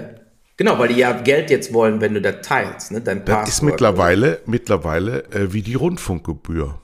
Genau, 0.56 0.78
weil 0.78 0.88
die 0.88 0.96
ja 0.96 1.12
Geld 1.12 1.50
jetzt 1.50 1.72
wollen, 1.72 2.00
wenn 2.00 2.14
du 2.14 2.20
das 2.20 2.46
teilst, 2.46 2.92
ne? 2.92 3.00
Dein 3.00 3.24
Passwort. 3.24 3.46
Das 3.46 3.54
ist 3.54 3.62
mittlerweile, 3.62 4.40
mittlerweile 4.46 5.24
äh, 5.32 5.52
wie 5.52 5.62
die 5.62 5.74
Rundfunkgebühr. 5.74 6.78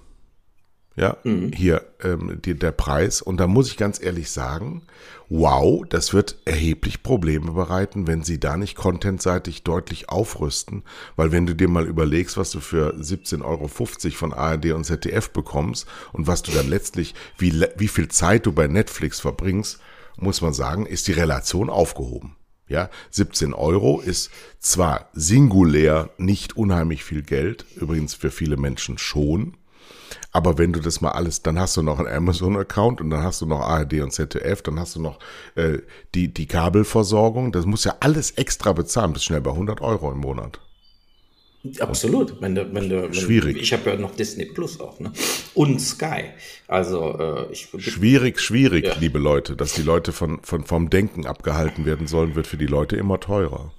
Ja, 0.96 1.16
mhm. 1.22 1.52
hier 1.52 1.85
ähm, 2.02 2.40
die, 2.44 2.59
der 2.59 2.72
Preis. 2.72 3.22
Und 3.22 3.37
da 3.38 3.46
muss 3.46 3.70
ich 3.70 3.76
ganz 3.76 4.02
ehrlich 4.02 4.33
sagen, 4.33 4.83
wow, 5.28 5.85
das 5.88 6.12
wird 6.12 6.38
erheblich 6.44 7.04
Probleme 7.04 7.52
bereiten, 7.52 8.09
wenn 8.09 8.24
sie 8.24 8.40
da 8.40 8.57
nicht 8.57 8.74
contentseitig 8.74 9.62
deutlich 9.62 10.09
aufrüsten. 10.09 10.83
Weil 11.14 11.31
wenn 11.31 11.46
du 11.46 11.54
dir 11.54 11.68
mal 11.68 11.87
überlegst, 11.87 12.37
was 12.37 12.50
du 12.50 12.59
für 12.59 12.94
17,50 12.96 13.44
Euro 13.44 13.68
von 13.68 14.33
ARD 14.33 14.72
und 14.72 14.83
ZDF 14.83 15.31
bekommst 15.31 15.87
und 16.12 16.26
was 16.26 16.42
du 16.42 16.50
dann 16.50 16.68
letztlich, 16.68 17.14
wie, 17.37 17.64
wie 17.76 17.88
viel 17.88 18.09
Zeit 18.09 18.46
du 18.46 18.52
bei 18.52 18.66
Netflix 18.66 19.20
verbringst, 19.20 19.78
muss 20.16 20.40
man 20.40 20.52
sagen, 20.52 20.85
ist 20.85 21.07
die 21.07 21.12
Relation 21.12 21.70
aufgehoben. 21.70 22.35
Ja, 22.68 22.90
17 23.11 23.54
Euro 23.54 24.00
ist 24.00 24.31
zwar 24.59 25.09
singulär 25.12 26.11
nicht 26.18 26.57
unheimlich 26.57 27.04
viel 27.04 27.22
Geld, 27.22 27.64
übrigens 27.76 28.14
für 28.14 28.31
viele 28.31 28.57
Menschen 28.57 28.98
schon, 28.98 29.57
aber 30.33 30.59
wenn 30.59 30.72
du 30.72 30.81
das 30.81 31.00
mal 31.00 31.12
alles, 31.12 31.42
dann 31.42 31.59
hast 31.59 31.76
du 31.76 31.83
noch 31.83 31.98
einen 31.98 32.09
Amazon-Account 32.09 33.00
und 33.00 33.11
dann 33.11 33.22
hast 33.22 33.40
du 33.40 33.46
noch 33.46 33.61
ARD 33.61 33.94
und 34.00 34.12
ZDF, 34.12 34.62
dann 34.62 34.78
hast 34.78 34.96
du 34.96 35.00
noch 35.00 35.18
äh, 35.54 35.78
die, 36.14 36.33
die 36.33 36.46
Kabelversorgung, 36.46 37.52
das 37.52 37.66
muss 37.66 37.85
ja 37.85 37.96
alles 38.00 38.33
extra 38.33 38.72
bezahlen, 38.72 39.14
bist 39.14 39.24
schnell 39.24 39.40
bei 39.40 39.50
100 39.50 39.81
Euro 39.81 40.12
im 40.12 40.18
Monat. 40.18 40.61
Absolut. 41.81 42.40
Wenn 42.40 42.55
du, 42.55 42.73
wenn 42.73 42.88
du, 42.88 43.03
wenn, 43.03 43.14
schwierig. 43.14 43.57
Ich 43.61 43.73
habe 43.73 43.90
ja 43.90 43.97
noch 43.97 44.14
Disney 44.14 44.44
Plus 44.44 44.81
auch, 44.81 45.01
ne? 45.01 45.12
Und 45.55 45.81
Sky. 45.81 46.25
Also 46.68 47.18
äh, 47.18 47.53
ich 47.53 47.68
schwierig, 47.79 48.40
schwierig, 48.40 48.85
ja. 48.85 48.94
liebe 48.99 49.18
Leute, 49.18 49.57
dass 49.57 49.73
die 49.73 49.83
Leute 49.83 50.12
von, 50.12 50.40
von 50.42 50.64
vom 50.64 50.88
Denken 50.88 51.27
abgehalten 51.27 51.85
werden 51.85 52.07
sollen, 52.07 52.37
wird 52.37 52.47
für 52.47 52.59
die 52.59 52.66
Leute 52.66 52.97
immer 52.97 53.18
teurer. 53.18 53.73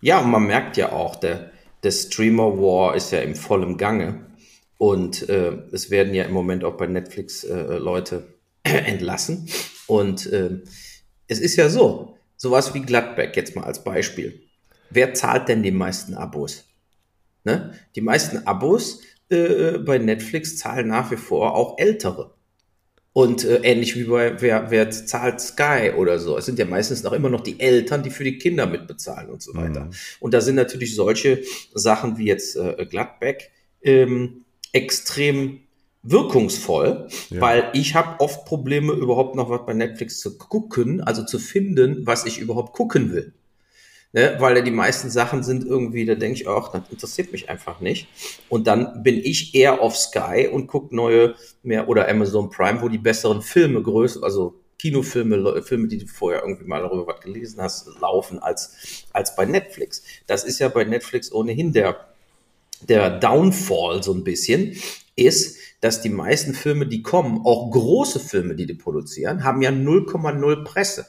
Ja, 0.00 0.20
und 0.20 0.30
man 0.30 0.46
merkt 0.46 0.76
ja 0.76 0.92
auch, 0.92 1.16
der, 1.16 1.52
der 1.82 1.92
Streamer 1.92 2.58
War 2.58 2.96
ist 2.96 3.12
ja 3.12 3.20
im 3.20 3.34
vollen 3.34 3.76
Gange 3.76 4.26
und 4.78 5.28
äh, 5.28 5.52
es 5.72 5.90
werden 5.90 6.12
ja 6.12 6.24
im 6.24 6.32
Moment 6.32 6.64
auch 6.64 6.76
bei 6.76 6.86
Netflix 6.86 7.44
äh, 7.44 7.78
Leute 7.78 8.34
entlassen 8.62 9.48
und 9.86 10.26
äh, 10.26 10.58
es 11.28 11.40
ist 11.40 11.56
ja 11.56 11.68
so, 11.68 12.18
sowas 12.36 12.74
wie 12.74 12.82
Gladbeck 12.82 13.36
jetzt 13.36 13.56
mal 13.56 13.64
als 13.64 13.82
Beispiel. 13.82 14.42
Wer 14.90 15.14
zahlt 15.14 15.48
denn 15.48 15.62
die 15.62 15.70
meisten 15.70 16.14
Abos? 16.14 16.65
Ne? 17.46 17.70
Die 17.94 18.00
meisten 18.00 18.44
Abos 18.44 19.02
äh, 19.28 19.78
bei 19.78 19.98
Netflix 19.98 20.56
zahlen 20.56 20.88
nach 20.88 21.12
wie 21.12 21.16
vor 21.16 21.54
auch 21.54 21.78
ältere. 21.78 22.34
Und 23.12 23.44
äh, 23.44 23.60
ähnlich 23.62 23.96
wie 23.96 24.04
bei 24.04 24.42
wer, 24.42 24.72
wer 24.72 24.90
zahlt 24.90 25.40
Sky 25.40 25.92
oder 25.96 26.18
so. 26.18 26.36
Es 26.36 26.44
sind 26.44 26.58
ja 26.58 26.64
meistens 26.64 27.04
noch 27.04 27.12
immer 27.12 27.30
noch 27.30 27.40
die 27.40 27.60
Eltern, 27.60 28.02
die 28.02 28.10
für 28.10 28.24
die 28.24 28.36
Kinder 28.36 28.66
mitbezahlen 28.66 29.30
und 29.30 29.42
so 29.42 29.54
weiter. 29.54 29.84
Mhm. 29.84 29.90
Und 30.18 30.34
da 30.34 30.40
sind 30.40 30.56
natürlich 30.56 30.96
solche 30.96 31.44
Sachen 31.72 32.18
wie 32.18 32.26
jetzt 32.26 32.56
äh, 32.56 32.84
Gladbeck 32.84 33.52
ähm, 33.80 34.44
extrem 34.72 35.60
wirkungsvoll, 36.02 37.06
ja. 37.30 37.40
weil 37.40 37.70
ich 37.74 37.94
habe 37.94 38.18
oft 38.20 38.44
Probleme, 38.44 38.92
überhaupt 38.92 39.36
noch 39.36 39.50
was 39.50 39.64
bei 39.64 39.72
Netflix 39.72 40.18
zu 40.18 40.36
gucken, 40.36 41.00
also 41.00 41.24
zu 41.24 41.38
finden, 41.38 42.06
was 42.06 42.26
ich 42.26 42.40
überhaupt 42.40 42.72
gucken 42.72 43.12
will 43.12 43.32
ne? 44.16 44.36
weil 44.38 44.62
die 44.64 44.70
meisten 44.72 45.10
Sachen 45.10 45.44
sind 45.44 45.64
irgendwie, 45.64 46.04
da 46.06 46.14
denke 46.14 46.40
ich 46.40 46.48
auch, 46.48 46.72
das 46.72 46.82
interessiert 46.90 47.30
mich 47.30 47.48
einfach 47.48 47.80
nicht. 47.80 48.08
Und 48.48 48.66
dann 48.66 49.02
bin 49.02 49.16
ich 49.16 49.54
eher 49.54 49.80
auf 49.80 49.96
Sky 49.96 50.48
und 50.50 50.66
gucke 50.66 50.96
neue 50.96 51.36
mehr 51.62 51.88
oder 51.88 52.08
Amazon 52.08 52.50
Prime, 52.50 52.80
wo 52.80 52.88
die 52.88 52.98
besseren 52.98 53.42
Filme 53.42 53.82
größer, 53.82 54.22
also 54.24 54.54
Kinofilme, 54.78 55.62
Filme, 55.62 55.88
die 55.88 55.98
du 55.98 56.06
vorher 56.06 56.42
irgendwie 56.42 56.64
mal 56.64 56.82
darüber 56.82 57.06
was 57.06 57.20
gelesen 57.20 57.60
hast, 57.60 57.88
laufen 58.00 58.38
als, 58.40 59.04
als 59.12 59.36
bei 59.36 59.44
Netflix. 59.44 60.02
Das 60.26 60.44
ist 60.44 60.58
ja 60.58 60.68
bei 60.68 60.84
Netflix 60.84 61.32
ohnehin 61.32 61.72
der, 61.72 62.08
der 62.82 63.18
Downfall 63.18 64.02
so 64.02 64.12
ein 64.12 64.24
bisschen, 64.24 64.76
ist, 65.14 65.58
dass 65.80 66.02
die 66.02 66.10
meisten 66.10 66.52
Filme, 66.54 66.86
die 66.86 67.02
kommen, 67.02 67.40
auch 67.44 67.70
große 67.70 68.20
Filme, 68.20 68.54
die 68.54 68.66
die 68.66 68.74
produzieren, 68.74 69.44
haben 69.44 69.62
ja 69.62 69.70
0,0 69.70 70.64
Presse. 70.64 71.06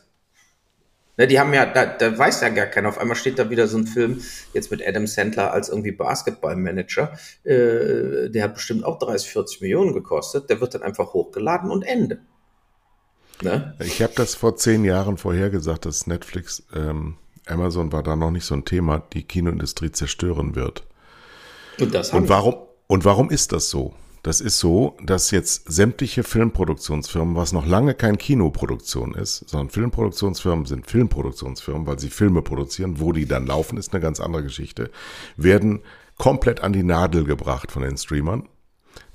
Ne, 1.18 1.26
die 1.26 1.40
haben 1.40 1.52
ja, 1.54 1.66
da, 1.66 1.86
da 1.86 2.16
weiß 2.16 2.42
ja 2.42 2.50
gar 2.50 2.68
keiner. 2.68 2.90
Auf 2.90 3.00
einmal 3.00 3.16
steht 3.16 3.40
da 3.40 3.50
wieder 3.50 3.68
so 3.68 3.78
ein 3.78 3.88
Film, 3.88 4.22
jetzt 4.54 4.70
mit 4.70 4.88
Adam 4.88 5.08
Sandler 5.08 5.52
als 5.52 5.70
irgendwie 5.70 5.92
Basketballmanager. 5.92 7.18
Äh, 7.44 8.30
der 8.30 8.44
hat 8.44 8.54
bestimmt 8.54 8.84
auch 8.84 9.00
30, 9.00 9.30
40 9.32 9.62
Millionen 9.62 9.94
gekostet. 9.94 10.50
Der 10.50 10.62
wird 10.62 10.76
dann 10.76 10.84
einfach 10.84 11.14
hochgeladen 11.14 11.72
und 11.72 11.84
Ende. 11.84 12.20
Ne? 13.42 13.76
Ich 13.80 14.02
habe 14.02 14.14
das 14.16 14.36
vor 14.36 14.56
zehn 14.58 14.86
Jahren 14.86 15.18
vorhergesagt, 15.18 15.86
dass 15.86 16.06
Netflix, 16.06 16.64
ähm, 16.76 17.18
Amazon 17.48 17.92
war 17.92 18.04
da 18.04 18.16
noch 18.16 18.32
nicht 18.32 18.46
so 18.46 18.56
ein 18.56 18.66
Thema, 18.66 19.04
die 19.14 19.24
Kinoindustrie 19.24 19.92
zerstören 19.92 20.56
wird. 20.56 20.86
Und, 21.80 21.94
das 21.94 22.12
und 22.12 22.30
warum? 22.30 22.56
Und 22.88 23.06
warum 23.06 23.30
ist 23.30 23.52
das 23.52 23.70
so? 23.70 23.94
Das 24.28 24.42
ist 24.42 24.60
so, 24.60 24.98
dass 25.02 25.32
jetzt 25.32 25.72
sämtliche 25.72 26.22
Filmproduktionsfirmen, 26.22 27.38
was 27.38 27.54
noch 27.54 27.66
lange 27.66 27.94
kein 27.94 28.18
Kinoproduktion 28.18 29.14
ist, 29.14 29.48
sondern 29.48 29.70
Filmproduktionsfirmen 29.70 30.66
sind 30.66 30.86
Filmproduktionsfirmen, 30.86 31.88
weil 31.88 31.98
sie 31.98 32.10
Filme 32.10 32.42
produzieren, 32.42 33.00
wo 33.00 33.14
die 33.14 33.26
dann 33.26 33.48
laufen, 33.48 33.78
ist 33.78 33.94
eine 33.94 34.02
ganz 34.02 34.20
andere 34.20 34.44
Geschichte, 34.44 34.92
werden 35.38 35.80
komplett 36.18 36.60
an 36.60 36.74
die 36.74 36.84
Nadel 36.84 37.24
gebracht 37.24 37.72
von 37.72 37.84
den 37.84 37.96
Streamern, 37.96 38.50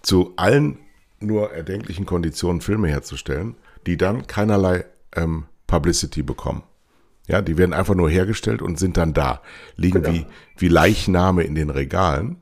zu 0.00 0.32
allen 0.36 0.78
nur 1.20 1.52
erdenklichen 1.52 2.06
Konditionen 2.06 2.62
Filme 2.62 2.88
herzustellen, 2.88 3.56
die 3.86 3.98
dann 3.98 4.26
keinerlei 4.26 4.86
ähm, 5.14 5.44
Publicity 5.66 6.22
bekommen. 6.22 6.62
Ja, 7.26 7.42
die 7.42 7.58
werden 7.58 7.74
einfach 7.74 7.94
nur 7.94 8.08
hergestellt 8.08 8.62
und 8.62 8.78
sind 8.78 8.96
dann 8.96 9.12
da, 9.12 9.42
liegen 9.76 10.02
genau. 10.02 10.14
wie, 10.14 10.26
wie 10.56 10.68
Leichname 10.68 11.42
in 11.42 11.54
den 11.54 11.68
Regalen 11.68 12.38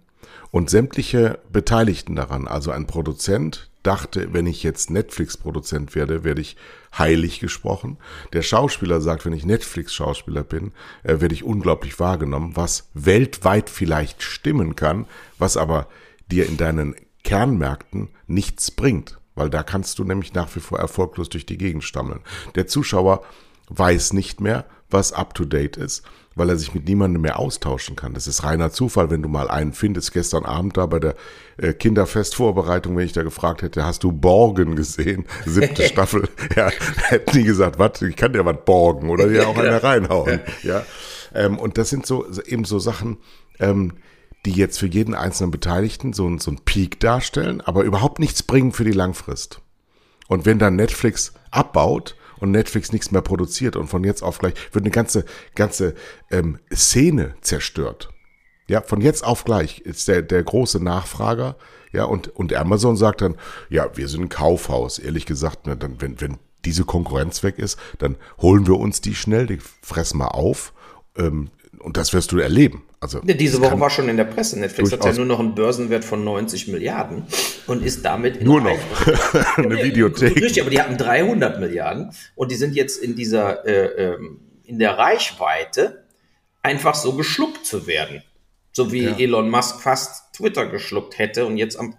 und 0.50 0.70
sämtliche 0.70 1.38
Beteiligten 1.52 2.16
daran, 2.16 2.48
also 2.48 2.70
ein 2.70 2.86
Produzent, 2.86 3.70
dachte, 3.82 4.32
wenn 4.32 4.46
ich 4.46 4.62
jetzt 4.62 4.90
Netflix-Produzent 4.90 5.94
werde, 5.94 6.22
werde 6.24 6.40
ich 6.40 6.56
heilig 6.96 7.40
gesprochen. 7.40 7.96
Der 8.32 8.42
Schauspieler 8.42 9.00
sagt, 9.00 9.24
wenn 9.24 9.32
ich 9.32 9.46
Netflix-Schauspieler 9.46 10.42
bin, 10.42 10.72
äh, 11.02 11.20
werde 11.20 11.34
ich 11.34 11.44
unglaublich 11.44 11.98
wahrgenommen, 11.98 12.56
was 12.56 12.90
weltweit 12.94 13.70
vielleicht 13.70 14.22
stimmen 14.22 14.76
kann, 14.76 15.06
was 15.38 15.56
aber 15.56 15.88
dir 16.30 16.46
in 16.46 16.56
deinen 16.56 16.94
Kernmärkten 17.24 18.08
nichts 18.26 18.70
bringt, 18.70 19.18
weil 19.34 19.50
da 19.50 19.62
kannst 19.62 19.98
du 19.98 20.04
nämlich 20.04 20.34
nach 20.34 20.54
wie 20.54 20.60
vor 20.60 20.78
erfolglos 20.78 21.28
durch 21.28 21.46
die 21.46 21.58
Gegend 21.58 21.84
stammeln. 21.84 22.20
Der 22.54 22.66
Zuschauer 22.66 23.22
weiß 23.68 24.12
nicht 24.12 24.40
mehr, 24.40 24.66
was 24.90 25.12
up-to-date 25.12 25.76
ist 25.76 26.04
weil 26.40 26.48
er 26.48 26.56
sich 26.56 26.72
mit 26.72 26.88
niemandem 26.88 27.20
mehr 27.20 27.38
austauschen 27.38 27.96
kann. 27.96 28.14
Das 28.14 28.26
ist 28.26 28.44
reiner 28.44 28.70
Zufall, 28.70 29.10
wenn 29.10 29.20
du 29.20 29.28
mal 29.28 29.50
einen 29.50 29.74
findest. 29.74 30.14
Gestern 30.14 30.46
Abend 30.46 30.78
da 30.78 30.86
bei 30.86 30.98
der 30.98 31.14
äh, 31.58 31.74
Kinderfestvorbereitung, 31.74 32.96
wenn 32.96 33.04
ich 33.04 33.12
da 33.12 33.22
gefragt 33.22 33.60
hätte, 33.60 33.84
hast 33.84 34.04
du 34.04 34.10
Borgen 34.10 34.74
gesehen? 34.74 35.26
Siebte 35.44 35.82
Staffel. 35.86 36.26
Ja, 36.56 36.70
hätten 37.08 37.36
die 37.36 37.44
gesagt, 37.44 37.78
was, 37.78 38.00
ich 38.00 38.16
kann 38.16 38.32
dir 38.32 38.42
was 38.46 38.56
borgen 38.64 39.10
oder 39.10 39.28
dir 39.28 39.46
auch 39.48 39.58
eine 39.58 39.82
reinhauen. 39.82 40.40
Ja, 40.62 40.82
ähm, 41.34 41.58
und 41.58 41.76
das 41.76 41.90
sind 41.90 42.06
so 42.06 42.24
eben 42.46 42.64
so 42.64 42.78
Sachen, 42.78 43.18
ähm, 43.58 43.98
die 44.46 44.52
jetzt 44.52 44.78
für 44.78 44.86
jeden 44.86 45.14
einzelnen 45.14 45.50
Beteiligten 45.50 46.14
so, 46.14 46.38
so 46.38 46.52
einen 46.52 46.64
Peak 46.64 47.00
darstellen, 47.00 47.60
aber 47.60 47.82
überhaupt 47.82 48.18
nichts 48.18 48.42
bringen 48.42 48.72
für 48.72 48.84
die 48.84 48.92
Langfrist. 48.92 49.60
Und 50.26 50.46
wenn 50.46 50.58
dann 50.58 50.76
Netflix 50.76 51.34
abbaut, 51.50 52.16
und 52.40 52.50
Netflix 52.50 52.92
nichts 52.92 53.10
mehr 53.10 53.22
produziert 53.22 53.76
und 53.76 53.88
von 53.88 54.04
jetzt 54.04 54.22
auf 54.22 54.38
gleich 54.38 54.54
wird 54.72 54.84
eine 54.84 54.90
ganze, 54.90 55.24
ganze 55.54 55.94
ähm, 56.30 56.58
Szene 56.74 57.34
zerstört. 57.40 58.10
Ja, 58.68 58.82
von 58.82 59.00
jetzt 59.00 59.24
auf 59.24 59.44
gleich 59.44 59.80
ist 59.80 60.06
der, 60.08 60.22
der 60.22 60.42
große 60.42 60.82
Nachfrager. 60.82 61.56
Ja, 61.92 62.04
und, 62.04 62.28
und 62.28 62.54
Amazon 62.54 62.96
sagt 62.96 63.20
dann, 63.20 63.36
ja, 63.68 63.90
wir 63.96 64.06
sind 64.06 64.22
ein 64.22 64.28
Kaufhaus. 64.28 65.00
Ehrlich 65.00 65.26
gesagt, 65.26 65.66
ne, 65.66 65.76
dann, 65.76 66.00
wenn, 66.00 66.20
wenn 66.20 66.38
diese 66.64 66.84
Konkurrenz 66.84 67.42
weg 67.42 67.58
ist, 67.58 67.78
dann 67.98 68.16
holen 68.40 68.66
wir 68.68 68.78
uns 68.78 69.00
die 69.00 69.14
schnell, 69.14 69.46
die 69.46 69.58
fressen 69.82 70.18
mal 70.18 70.28
auf. 70.28 70.72
Ähm, 71.16 71.50
und 71.80 71.96
das 71.96 72.12
wirst 72.12 72.32
du 72.32 72.38
erleben. 72.38 72.82
Also, 73.00 73.20
ja, 73.24 73.34
diese 73.34 73.60
Woche 73.60 73.80
war 73.80 73.90
schon 73.90 74.08
in 74.08 74.16
der 74.16 74.24
Presse. 74.24 74.58
Netflix 74.58 74.92
hat 74.92 75.04
ja 75.04 75.12
nur 75.12 75.24
noch 75.24 75.40
einen 75.40 75.54
Börsenwert 75.54 76.04
von 76.04 76.22
90 76.22 76.68
Milliarden 76.68 77.24
und 77.66 77.82
ist 77.82 78.04
damit 78.04 78.38
in 78.38 78.44
nur 78.44 78.60
noch 78.60 78.78
eine 79.56 79.82
Videothek. 79.82 80.36
Richtig, 80.36 80.60
aber 80.60 80.70
die 80.70 80.80
hatten 80.80 80.98
300 80.98 81.58
Milliarden 81.60 82.12
und 82.34 82.50
die 82.50 82.56
sind 82.56 82.74
jetzt 82.74 83.02
in 83.02 83.16
dieser 83.16 83.66
äh, 83.66 84.12
ähm, 84.14 84.40
in 84.64 84.78
der 84.78 84.98
Reichweite 84.98 86.04
einfach 86.62 86.94
so 86.94 87.14
geschluckt 87.14 87.64
zu 87.64 87.86
werden, 87.86 88.22
so 88.72 88.92
wie 88.92 89.04
ja. 89.04 89.16
Elon 89.18 89.48
Musk 89.48 89.80
fast 89.80 90.34
Twitter 90.34 90.66
geschluckt 90.66 91.18
hätte 91.18 91.46
und 91.46 91.56
jetzt 91.56 91.78
am 91.78 91.94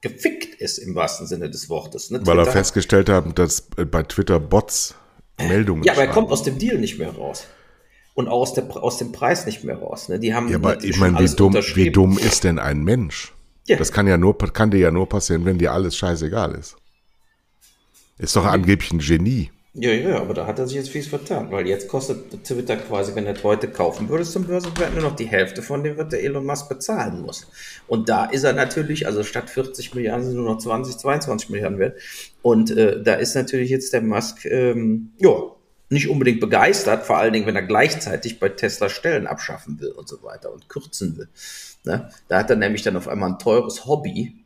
gefickt 0.00 0.54
ist 0.60 0.78
im 0.78 0.94
wahrsten 0.94 1.26
Sinne 1.26 1.50
des 1.50 1.68
Wortes. 1.68 2.10
Ne? 2.10 2.20
Weil 2.22 2.38
er 2.38 2.46
festgestellt 2.46 3.08
hat, 3.08 3.36
dass 3.36 3.62
bei 3.62 4.02
Twitter 4.04 4.38
Bots 4.38 4.94
Meldungen. 5.38 5.82
Ja, 5.82 5.94
aber 5.94 6.02
er 6.02 6.08
kommt 6.08 6.30
aus 6.30 6.44
dem 6.44 6.58
Deal 6.58 6.78
nicht 6.78 6.98
mehr 6.98 7.10
raus 7.10 7.46
und 8.16 8.28
aus, 8.28 8.54
der, 8.54 8.64
aus 8.82 8.96
dem 8.96 9.12
Preis 9.12 9.44
nicht 9.44 9.62
mehr 9.62 9.76
raus. 9.76 10.08
Ne? 10.08 10.18
Die 10.18 10.34
haben 10.34 10.48
ja, 10.48 10.56
aber 10.56 10.82
ich 10.82 10.98
meine, 10.98 11.18
wie 11.20 11.28
dumm, 11.28 11.54
wie 11.54 11.90
dumm 11.90 12.18
ist 12.18 12.44
denn 12.44 12.58
ein 12.58 12.82
Mensch? 12.82 13.34
Ja. 13.66 13.76
Das 13.76 13.92
kann 13.92 14.06
ja 14.06 14.16
nur, 14.16 14.36
kann 14.38 14.70
dir 14.70 14.78
ja 14.78 14.90
nur 14.90 15.06
passieren, 15.06 15.44
wenn 15.44 15.58
dir 15.58 15.72
alles 15.72 15.96
scheißegal 15.96 16.54
ist. 16.54 16.76
Ist 18.18 18.34
doch 18.34 18.46
angeblich 18.46 18.90
ein 18.90 19.00
Genie. 19.00 19.50
Ja, 19.74 19.90
ja, 19.90 20.18
aber 20.18 20.32
da 20.32 20.46
hat 20.46 20.58
er 20.58 20.66
sich 20.66 20.76
jetzt 20.78 20.88
fies 20.88 21.06
vertan, 21.06 21.50
weil 21.50 21.66
jetzt 21.66 21.88
kostet 21.88 22.42
Twitter 22.42 22.76
quasi, 22.78 23.14
wenn 23.14 23.26
er 23.26 23.34
heute 23.42 23.68
kaufen 23.68 24.08
würde 24.08 24.24
zum 24.24 24.44
Börsenwert, 24.44 24.94
nur 24.94 25.02
noch 25.02 25.16
die 25.16 25.26
Hälfte 25.26 25.60
von 25.60 25.84
dem, 25.84 25.98
was 25.98 26.08
der 26.08 26.22
Elon 26.22 26.46
Musk 26.46 26.70
bezahlen 26.70 27.20
muss. 27.20 27.46
Und 27.86 28.08
da 28.08 28.24
ist 28.24 28.44
er 28.44 28.54
natürlich, 28.54 29.06
also 29.06 29.22
statt 29.22 29.50
40 29.50 29.94
Milliarden 29.94 30.24
sind 30.24 30.36
nur 30.36 30.50
noch 30.50 30.56
20, 30.56 30.96
22 30.96 31.50
Milliarden 31.50 31.78
wert. 31.78 31.98
Und 32.40 32.70
äh, 32.70 33.02
da 33.02 33.16
ist 33.16 33.34
natürlich 33.34 33.68
jetzt 33.68 33.92
der 33.92 34.00
Musk, 34.00 34.46
ähm, 34.46 35.12
ja, 35.18 35.34
nicht 35.88 36.08
unbedingt 36.08 36.40
begeistert, 36.40 37.04
vor 37.04 37.18
allen 37.18 37.32
Dingen, 37.32 37.46
wenn 37.46 37.56
er 37.56 37.62
gleichzeitig 37.62 38.40
bei 38.40 38.48
Tesla 38.48 38.88
Stellen 38.88 39.26
abschaffen 39.26 39.80
will 39.80 39.90
und 39.90 40.08
so 40.08 40.22
weiter 40.22 40.52
und 40.52 40.68
kürzen 40.68 41.16
will. 41.16 41.28
Ne? 41.84 42.10
Da 42.28 42.38
hat 42.38 42.50
er 42.50 42.56
nämlich 42.56 42.82
dann 42.82 42.96
auf 42.96 43.08
einmal 43.08 43.30
ein 43.30 43.38
teures 43.38 43.86
Hobby 43.86 44.44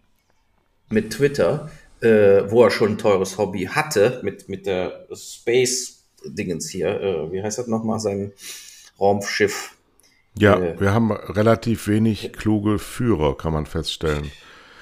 mit 0.90 1.12
Twitter, 1.12 1.70
äh, 2.00 2.50
wo 2.50 2.64
er 2.64 2.70
schon 2.70 2.92
ein 2.92 2.98
teures 2.98 3.38
Hobby 3.38 3.64
hatte, 3.64 4.20
mit, 4.22 4.48
mit 4.48 4.66
der 4.66 5.06
Space-Dingens 5.14 6.68
hier. 6.68 7.00
Äh, 7.00 7.32
wie 7.32 7.42
heißt 7.42 7.58
das 7.58 7.66
nochmal? 7.66 8.00
Sein 8.00 8.32
Raumschiff. 8.98 9.76
Ja, 10.38 10.58
äh, 10.58 10.78
wir 10.78 10.92
haben 10.92 11.12
relativ 11.12 11.88
wenig 11.88 12.32
kluge 12.34 12.78
Führer, 12.78 13.36
kann 13.36 13.52
man 13.52 13.66
feststellen. 13.66 14.30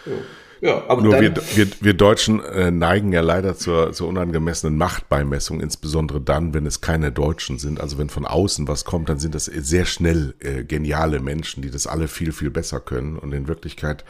Ja. 0.05 0.13
Ja, 0.61 0.83
aber 0.89 1.03
Nur 1.03 1.21
wir, 1.21 1.35
wir, 1.55 1.69
wir 1.81 1.95
Deutschen 1.95 2.43
äh, 2.43 2.71
neigen 2.71 3.13
ja 3.13 3.21
leider 3.21 3.57
zur, 3.57 3.93
zur 3.93 4.09
unangemessenen 4.09 4.77
Machtbeimessung, 4.77 5.61
insbesondere 5.61 6.21
dann, 6.21 6.53
wenn 6.53 6.67
es 6.67 6.81
keine 6.81 7.13
Deutschen 7.13 7.59
sind. 7.59 7.81
Also 7.81 7.99
wenn 7.99 8.09
von 8.09 8.27
außen 8.27 8.67
was 8.67 8.85
kommt, 8.85 9.09
dann 9.09 9.21
sind 9.21 9.35
das 9.35 9.45
sehr 9.45 9.85
schnell 9.85 10.35
äh, 10.41 10.65
geniale 10.65 11.21
Menschen, 11.21 11.63
die 11.63 11.71
das 11.71 11.87
alle 11.87 12.09
viel, 12.09 12.33
viel 12.33 12.51
besser 12.51 12.81
können. 12.81 13.19
Und 13.19 13.33
in 13.33 13.47
Wirklichkeit 13.47 14.05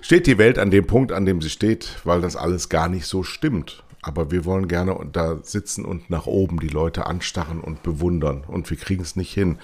steht 0.00 0.26
die 0.26 0.38
Welt 0.38 0.58
an 0.58 0.70
dem 0.70 0.86
Punkt, 0.86 1.12
an 1.12 1.26
dem 1.26 1.40
sie 1.40 1.50
steht, 1.50 2.00
weil 2.04 2.20
das 2.20 2.34
alles 2.34 2.68
gar 2.68 2.88
nicht 2.88 3.06
so 3.06 3.22
stimmt. 3.22 3.84
Aber 4.02 4.30
wir 4.30 4.44
wollen 4.44 4.68
gerne 4.68 4.98
da 5.12 5.38
sitzen 5.42 5.84
und 5.84 6.10
nach 6.10 6.26
oben 6.26 6.58
die 6.60 6.68
Leute 6.68 7.06
anstarren 7.06 7.60
und 7.60 7.82
bewundern. 7.82 8.44
Und 8.46 8.68
wir 8.68 8.76
kriegen 8.76 9.02
es 9.02 9.16
nicht 9.16 9.32
hin, 9.32 9.58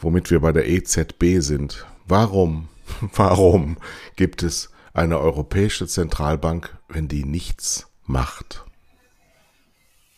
womit 0.00 0.30
wir 0.30 0.40
bei 0.40 0.52
der 0.52 0.68
EZB 0.68 1.40
sind. 1.40 1.86
Warum, 2.06 2.68
warum 3.16 3.78
gibt 4.16 4.42
es 4.42 4.70
eine 4.96 5.20
europäische 5.20 5.86
Zentralbank, 5.86 6.76
wenn 6.88 7.06
die 7.08 7.24
nichts 7.24 7.86
macht? 8.06 8.64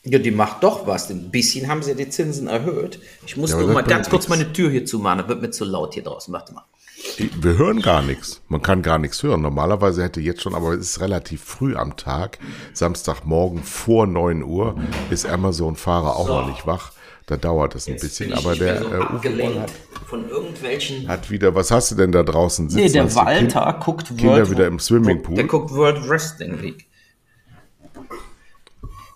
Ja, 0.05 0.19
die 0.19 0.31
macht 0.31 0.63
doch 0.63 0.87
was. 0.87 1.11
Ein 1.11 1.31
bisschen 1.31 1.69
haben 1.69 1.83
sie 1.83 1.95
die 1.95 2.09
Zinsen 2.09 2.47
erhöht. 2.47 3.01
Ich 3.27 3.37
muss 3.37 3.51
ja, 3.51 3.59
nur 3.59 3.73
mal 3.73 3.83
ganz 3.83 4.09
kurz 4.09 4.29
meine 4.29 4.53
Tür 4.53 4.71
hier 4.71 4.87
zumachen, 4.87 5.19
da 5.19 5.29
wird 5.29 5.43
mir 5.43 5.51
zu 5.51 5.65
laut 5.65 5.95
hier 5.95 6.05
draußen. 6.05 6.33
Warte 6.33 6.55
mal. 6.55 6.65
Wir 7.17 7.59
hören 7.59 7.81
gar 7.81 8.03
nichts. 8.03 8.41
Man 8.49 8.63
kann 8.63 8.83
gar 8.83 8.99
nichts 8.99 9.23
hören. 9.23 9.43
Normalerweise 9.43 10.03
hätte 10.03 10.21
jetzt 10.21 10.43
schon, 10.43 10.55
aber 10.55 10.73
es 10.73 10.91
ist 10.91 11.01
relativ 11.01 11.43
früh 11.43 11.77
am 11.77 11.97
Tag, 11.97 12.39
Samstagmorgen 12.73 13.63
vor 13.63 14.07
9 14.07 14.43
Uhr, 14.43 14.77
ist 15.11 15.27
Amazon-Fahrer 15.27 16.17
auch 16.17 16.27
so. 16.27 16.41
noch 16.41 16.49
nicht 16.49 16.67
wach. 16.67 16.93
Da 17.29 17.37
dauert 17.37 17.75
es 17.75 17.87
ein 17.87 17.93
Jetzt 17.93 18.03
bisschen, 18.05 18.33
aber 18.33 18.57
der 18.57 18.81
so 18.81 18.89
äh, 18.89 19.01
Uwe 19.01 19.61
hat, 19.61 19.71
von 20.07 20.31
irgendwelchen 20.31 21.07
hat 21.09 21.31
wieder. 21.31 21.55
Was 21.55 21.71
hast 21.71 21.91
du 21.91 21.95
denn 21.95 22.11
da 22.11 22.23
draußen 22.23 22.71
sitzen? 22.71 22.83
Nee, 22.83 22.91
der 22.91 23.15
Walter 23.15 23.73
kind, 23.73 23.85
guckt 23.85 24.09
Kinder 24.09 24.25
World, 24.25 24.51
wieder 24.51 24.67
im 24.67 24.79
Swimmingpool. 24.79 25.35
Der 25.35 25.45
guckt 25.45 25.71
World 25.71 26.09
Wrestling 26.09 26.59
League. 26.59 26.87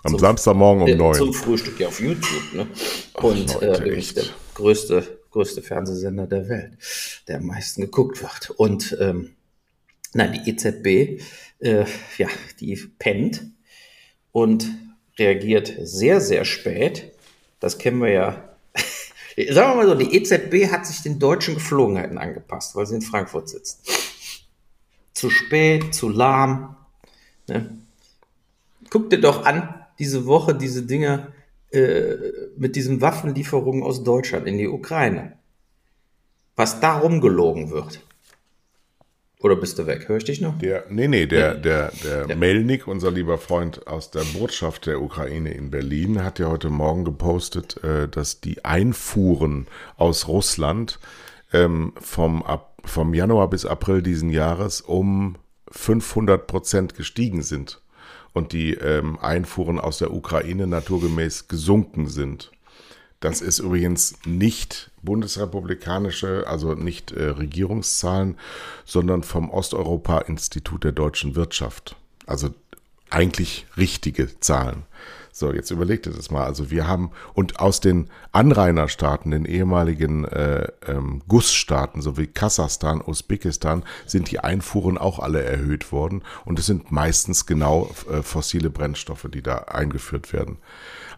Am 0.03 0.11
zum, 0.11 0.18
Samstagmorgen 0.18 0.83
um 0.83 0.98
neun. 0.98 1.14
Zum 1.14 1.33
Frühstück 1.33 1.81
ja 1.81 1.88
auf 1.88 2.01
YouTube, 2.01 2.53
ne? 2.53 2.66
Und 3.14 3.57
Ach, 3.57 3.62
äh, 3.62 3.98
ist 3.98 4.18
der 4.18 4.25
größte, 4.57 5.20
größte 5.31 5.62
Fernsehsender 5.62 6.27
der 6.27 6.51
Welt, 6.51 6.72
der 7.29 7.38
am 7.38 7.46
meisten 7.46 7.81
geguckt 7.81 8.20
wird. 8.20 8.51
Und 8.51 8.94
ähm, 9.01 9.31
nein, 10.12 10.35
die 10.35 10.51
EZB, 10.51 11.22
äh, 11.61 11.87
ja, 12.18 12.29
die 12.61 12.77
pennt 12.98 13.42
und 14.33 14.66
reagiert 15.18 15.72
sehr, 15.81 16.20
sehr 16.20 16.44
spät 16.44 17.12
das 17.62 17.79
kennen 17.79 18.03
wir 18.03 18.11
ja. 18.11 18.48
Sagen 19.51 19.70
wir 19.70 19.77
mal 19.77 19.87
so, 19.87 19.94
die 19.94 20.16
EZB 20.16 20.70
hat 20.70 20.85
sich 20.85 21.03
den 21.03 21.18
deutschen 21.18 21.55
Geflogenheiten 21.55 22.18
angepasst, 22.18 22.75
weil 22.75 22.87
sie 22.87 22.96
in 22.96 23.03
Frankfurt 23.03 23.48
sitzt. 23.48 23.88
Zu 25.14 25.31
spät, 25.31 25.94
zu 25.94 26.09
lahm. 26.09 26.77
Ne? 27.48 27.79
Guck 28.90 29.11
dir 29.11 29.20
doch 29.20 29.46
an, 29.46 29.75
diese 30.01 30.27
Woche, 30.27 30.55
diese 30.57 30.83
Dinge 30.83 31.33
äh, 31.70 32.16
mit 32.57 32.75
diesen 32.75 33.01
Waffenlieferungen 33.01 33.85
aus 33.85 34.03
Deutschland 34.03 34.48
in 34.48 34.59
die 34.59 34.68
Ukraine. 34.68 35.38
Was 36.57 36.81
da 36.81 36.98
rumgelogen 36.98 37.70
wird. 37.70 38.01
Oder 39.43 39.57
bist 39.57 39.77
du 39.79 39.87
weg? 39.89 40.09
Hör 40.09 40.19
ich 40.19 40.25
dich 40.25 40.41
noch? 40.41 40.57
Der, 40.59 40.85
nee, 40.89 41.09
nee, 41.09 41.27
der, 41.27 41.55
der, 41.57 41.91
der 42.05 42.29
ja. 42.29 42.37
Melnik, 42.37 42.87
unser 42.87 43.11
lieber 43.11 43.39
Freund 43.39 43.89
aus 43.89 44.13
der 44.13 44.23
Botschaft 44.39 44.87
der 44.87 45.03
Ukraine 45.03 45.53
in 45.53 45.71
Berlin, 45.71 46.23
hat 46.23 46.39
ja 46.39 46.49
heute 46.49 46.71
Morgen 46.71 47.05
gepostet, 47.05 47.83
äh, 47.83 48.09
dass 48.09 48.41
die 48.41 48.65
Einfuhren 48.65 49.67
aus 49.97 50.29
Russland 50.29 51.01
ähm, 51.53 51.93
vom, 52.01 52.45
ab, 52.45 52.81
vom 52.85 53.15
Januar 53.15 53.51
bis 53.51 53.67
April 53.67 54.01
diesen 54.01 54.31
Jahres 54.31 54.81
um 54.81 55.35
500 55.73 56.47
Prozent 56.47 56.95
gestiegen 56.95 57.43
sind 57.43 57.83
und 58.33 58.53
die 58.53 58.75
ähm, 58.75 59.19
Einfuhren 59.19 59.81
aus 59.81 59.99
der 59.99 60.15
Ukraine 60.15 60.69
naturgemäß 60.69 61.49
gesunken 61.49 62.07
sind. 62.07 62.53
Das 63.19 63.41
ist 63.41 63.59
übrigens 63.59 64.15
nicht 64.25 64.92
bundesrepublikanische, 65.03 66.45
also 66.47 66.75
nicht 66.75 67.12
äh, 67.12 67.25
Regierungszahlen, 67.25 68.37
sondern 68.85 69.23
vom 69.23 69.51
Osteuropa-Institut 69.51 70.85
der 70.85 70.93
deutschen 70.93 71.35
Wirtschaft. 71.35 71.97
Also 72.27 72.51
eigentlich 73.11 73.67
richtige 73.77 74.41
Zahlen. 74.41 74.85
So, 75.35 75.51
jetzt 75.51 75.71
überlegt 75.71 76.07
ihr 76.07 76.12
das 76.12 76.31
mal. 76.31 76.45
Also 76.45 76.71
wir 76.71 76.87
haben, 76.87 77.11
und 77.33 77.59
aus 77.59 77.81
den 77.81 78.11
Anrainerstaaten, 78.33 79.31
den 79.31 79.47
ehemaligen 79.47 80.27
äh, 80.27 80.69
ähm, 80.87 81.23
Gussstaaten, 81.27 82.03
so 82.03 82.19
wie 82.19 82.27
Kasachstan, 82.27 83.01
Usbekistan, 83.01 83.83
sind 84.05 84.31
die 84.31 84.41
Einfuhren 84.41 84.99
auch 84.99 85.19
alle 85.19 85.43
erhöht 85.43 85.91
worden. 85.91 86.23
Und 86.45 86.59
es 86.59 86.67
sind 86.67 86.93
meistens 86.93 87.47
genau 87.47 87.91
äh, 88.11 88.23
fossile 88.23 88.69
Brennstoffe, 88.69 89.27
die 89.33 89.43
da 89.43 89.57
eingeführt 89.57 90.35
werden. 90.35 90.59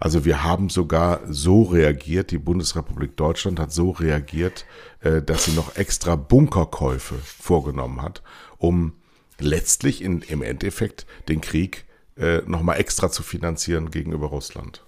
Also 0.05 0.27
wir 0.27 0.45
haben 0.45 0.69
sogar 0.69 1.23
so 1.27 1.63
reagiert, 1.63 2.31
die 2.31 2.37
Bundesrepublik 2.37 3.17
Deutschland 3.17 3.59
hat 3.59 3.73
so 3.73 3.89
reagiert, 3.91 4.67
äh, 5.01 5.23
dass 5.23 5.47
sie 5.47 5.53
noch 5.53 5.77
extra 5.77 6.15
Bunkerkäufe 6.15 7.15
vorgenommen 7.15 8.03
hat, 8.03 8.23
um 8.59 8.93
letztlich 9.39 10.03
in, 10.03 10.21
im 10.21 10.43
Endeffekt 10.43 11.07
den 11.31 11.41
Krieg 11.41 11.87
äh, 12.19 12.43
nochmal 12.45 12.79
extra 12.81 13.11
zu 13.11 13.23
finanzieren 13.23 13.91
gegenüber 13.91 14.27
Russland. 14.27 14.85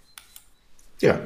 Ja, 1.00 1.18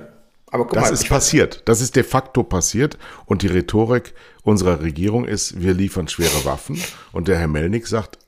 aber 0.52 0.66
guck 0.66 0.74
das 0.74 0.84
mal, 0.84 0.92
ist 0.92 1.08
passiert. 1.08 1.62
Das 1.64 1.80
ist 1.80 1.96
de 1.96 2.04
facto 2.04 2.44
passiert. 2.44 2.96
Und 3.26 3.42
die 3.42 3.48
Rhetorik 3.48 4.14
unserer 4.44 4.82
Regierung 4.82 5.24
ist, 5.24 5.60
wir 5.60 5.74
liefern 5.74 6.06
schwere 6.06 6.44
Waffen. 6.44 6.80
Und 7.10 7.26
der 7.26 7.40
Herr 7.40 7.48
Melnik 7.48 7.88
sagt, 7.88 8.18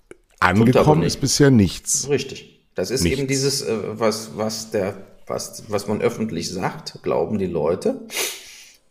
angekommen 0.41 1.05
ist 1.05 1.21
bisher 1.21 1.53
nichts. 1.53 2.09
Richtig. 2.09 2.67
Das 2.75 2.91
ist 2.91 3.03
nichts. 3.03 3.17
eben 3.17 3.29
dieses, 3.29 3.63
äh, 3.63 3.77
was, 3.93 4.37
was, 4.37 4.73
der, 4.73 5.12
was, 5.27 5.65
was 5.69 5.89
man 5.89 6.01
öffentlich 6.01 6.51
sagt, 6.51 7.03
glauben 7.03 7.39
die 7.39 7.47
Leute. 7.47 8.07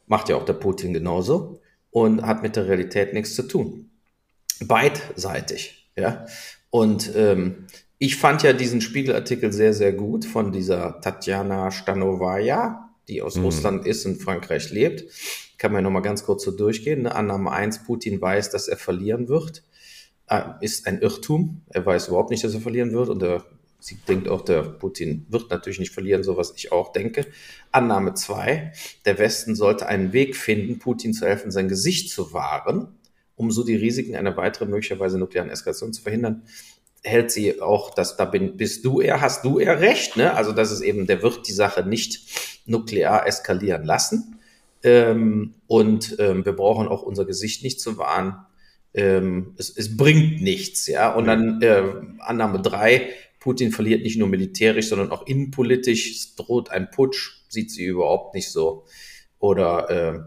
Macht 0.07 0.29
ja 0.29 0.35
auch 0.35 0.45
der 0.45 0.53
Putin 0.53 0.93
genauso. 0.93 1.61
Und 1.89 2.23
hat 2.23 2.41
mit 2.41 2.55
der 2.55 2.67
Realität 2.67 3.13
nichts 3.13 3.35
zu 3.35 3.43
tun. 3.43 3.91
Beidseitig. 4.61 5.91
Ja. 5.95 6.25
Und 6.69 7.11
ähm, 7.15 7.67
ich 7.97 8.15
fand 8.15 8.41
ja 8.43 8.53
diesen 8.53 8.81
Spiegelartikel 8.81 9.53
sehr, 9.53 9.73
sehr 9.73 9.93
gut 9.93 10.25
von 10.25 10.51
dieser 10.51 11.01
Tatjana 11.01 11.69
Stanovaya, 11.69 12.89
die 13.07 13.21
aus 13.21 13.35
mhm. 13.35 13.43
Russland 13.43 13.85
ist 13.85 14.05
und 14.05 14.21
Frankreich 14.21 14.71
lebt. 14.71 15.03
Kann 15.57 15.71
man 15.71 15.79
ja 15.79 15.83
nochmal 15.83 16.01
ganz 16.01 16.23
kurz 16.23 16.43
so 16.43 16.51
durchgehen. 16.51 17.03
Ne? 17.03 17.13
Annahme 17.13 17.51
1, 17.51 17.83
Putin 17.83 18.19
weiß, 18.19 18.49
dass 18.49 18.67
er 18.67 18.77
verlieren 18.77 19.27
wird. 19.27 19.63
Äh, 20.27 20.43
ist 20.61 20.87
ein 20.87 20.99
Irrtum. 20.99 21.61
Er 21.69 21.85
weiß 21.85 22.07
überhaupt 22.07 22.31
nicht, 22.31 22.43
dass 22.43 22.55
er 22.55 22.61
verlieren 22.61 22.93
wird. 22.93 23.09
Und 23.09 23.21
er, 23.21 23.45
sie 23.81 23.97
denkt 24.07 24.29
auch, 24.29 24.41
der 24.41 24.61
Putin 24.61 25.25
wird 25.29 25.49
natürlich 25.49 25.79
nicht 25.79 25.93
verlieren, 25.93 26.23
so 26.23 26.37
was 26.37 26.53
ich 26.55 26.71
auch 26.71 26.93
denke. 26.93 27.25
Annahme 27.71 28.13
2, 28.13 28.71
der 29.05 29.17
Westen 29.19 29.55
sollte 29.55 29.87
einen 29.87 30.13
Weg 30.13 30.37
finden, 30.37 30.79
Putin 30.79 31.13
zu 31.13 31.25
helfen, 31.25 31.51
sein 31.51 31.67
Gesicht 31.67 32.09
zu 32.09 32.31
wahren, 32.31 32.95
um 33.35 33.51
so 33.51 33.65
die 33.65 33.75
Risiken 33.75 34.15
einer 34.15 34.37
weiteren 34.37 34.69
möglicherweise 34.69 35.17
nuklearen 35.17 35.51
Eskalation 35.51 35.91
zu 35.91 36.01
verhindern 36.01 36.43
hält 37.03 37.31
sie 37.31 37.61
auch, 37.61 37.93
dass 37.93 38.15
da 38.15 38.25
bin, 38.25 38.57
bist 38.57 38.85
du 38.85 39.01
eher, 39.01 39.21
hast 39.21 39.43
du 39.43 39.59
eher 39.59 39.79
recht, 39.81 40.17
ne? 40.17 40.33
Also 40.35 40.51
das 40.51 40.71
ist 40.71 40.81
eben, 40.81 41.07
der 41.07 41.23
wird 41.23 41.47
die 41.47 41.53
Sache 41.53 41.83
nicht 41.83 42.21
nuklear 42.65 43.27
eskalieren 43.27 43.83
lassen. 43.83 44.39
Ähm, 44.83 45.55
und 45.67 46.15
ähm, 46.19 46.45
wir 46.45 46.53
brauchen 46.53 46.87
auch 46.87 47.03
unser 47.03 47.25
Gesicht 47.25 47.63
nicht 47.63 47.81
zu 47.81 47.97
wahren. 47.97 48.45
Ähm, 48.93 49.55
es, 49.57 49.75
es 49.75 49.95
bringt 49.97 50.41
nichts, 50.41 50.87
ja. 50.87 51.13
Und 51.13 51.25
dann 51.25 51.61
äh, 51.61 51.83
Annahme 52.19 52.61
drei: 52.61 53.09
Putin 53.41 53.71
verliert 53.71 54.03
nicht 54.03 54.17
nur 54.17 54.27
militärisch, 54.27 54.87
sondern 54.87 55.11
auch 55.11 55.25
innenpolitisch. 55.25 56.11
Es 56.11 56.35
droht 56.35 56.69
ein 56.69 56.91
Putsch, 56.91 57.41
sieht 57.49 57.71
sie 57.71 57.85
überhaupt 57.85 58.35
nicht 58.35 58.51
so. 58.51 58.85
Oder 59.39 59.89
äh, 59.89 60.19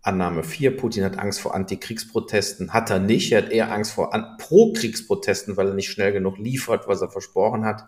Annahme 0.00 0.44
4, 0.44 0.76
Putin 0.76 1.04
hat 1.04 1.18
Angst 1.18 1.40
vor 1.40 1.56
Antikriegsprotesten, 1.56 2.72
hat 2.72 2.90
er 2.90 3.00
nicht. 3.00 3.32
Er 3.32 3.42
hat 3.42 3.50
eher 3.50 3.72
Angst 3.72 3.92
vor 3.92 4.10
Pro-Kriegsprotesten, 4.38 5.56
weil 5.56 5.68
er 5.68 5.74
nicht 5.74 5.90
schnell 5.90 6.12
genug 6.12 6.38
liefert, 6.38 6.86
was 6.86 7.02
er 7.02 7.10
versprochen 7.10 7.64
hat. 7.64 7.84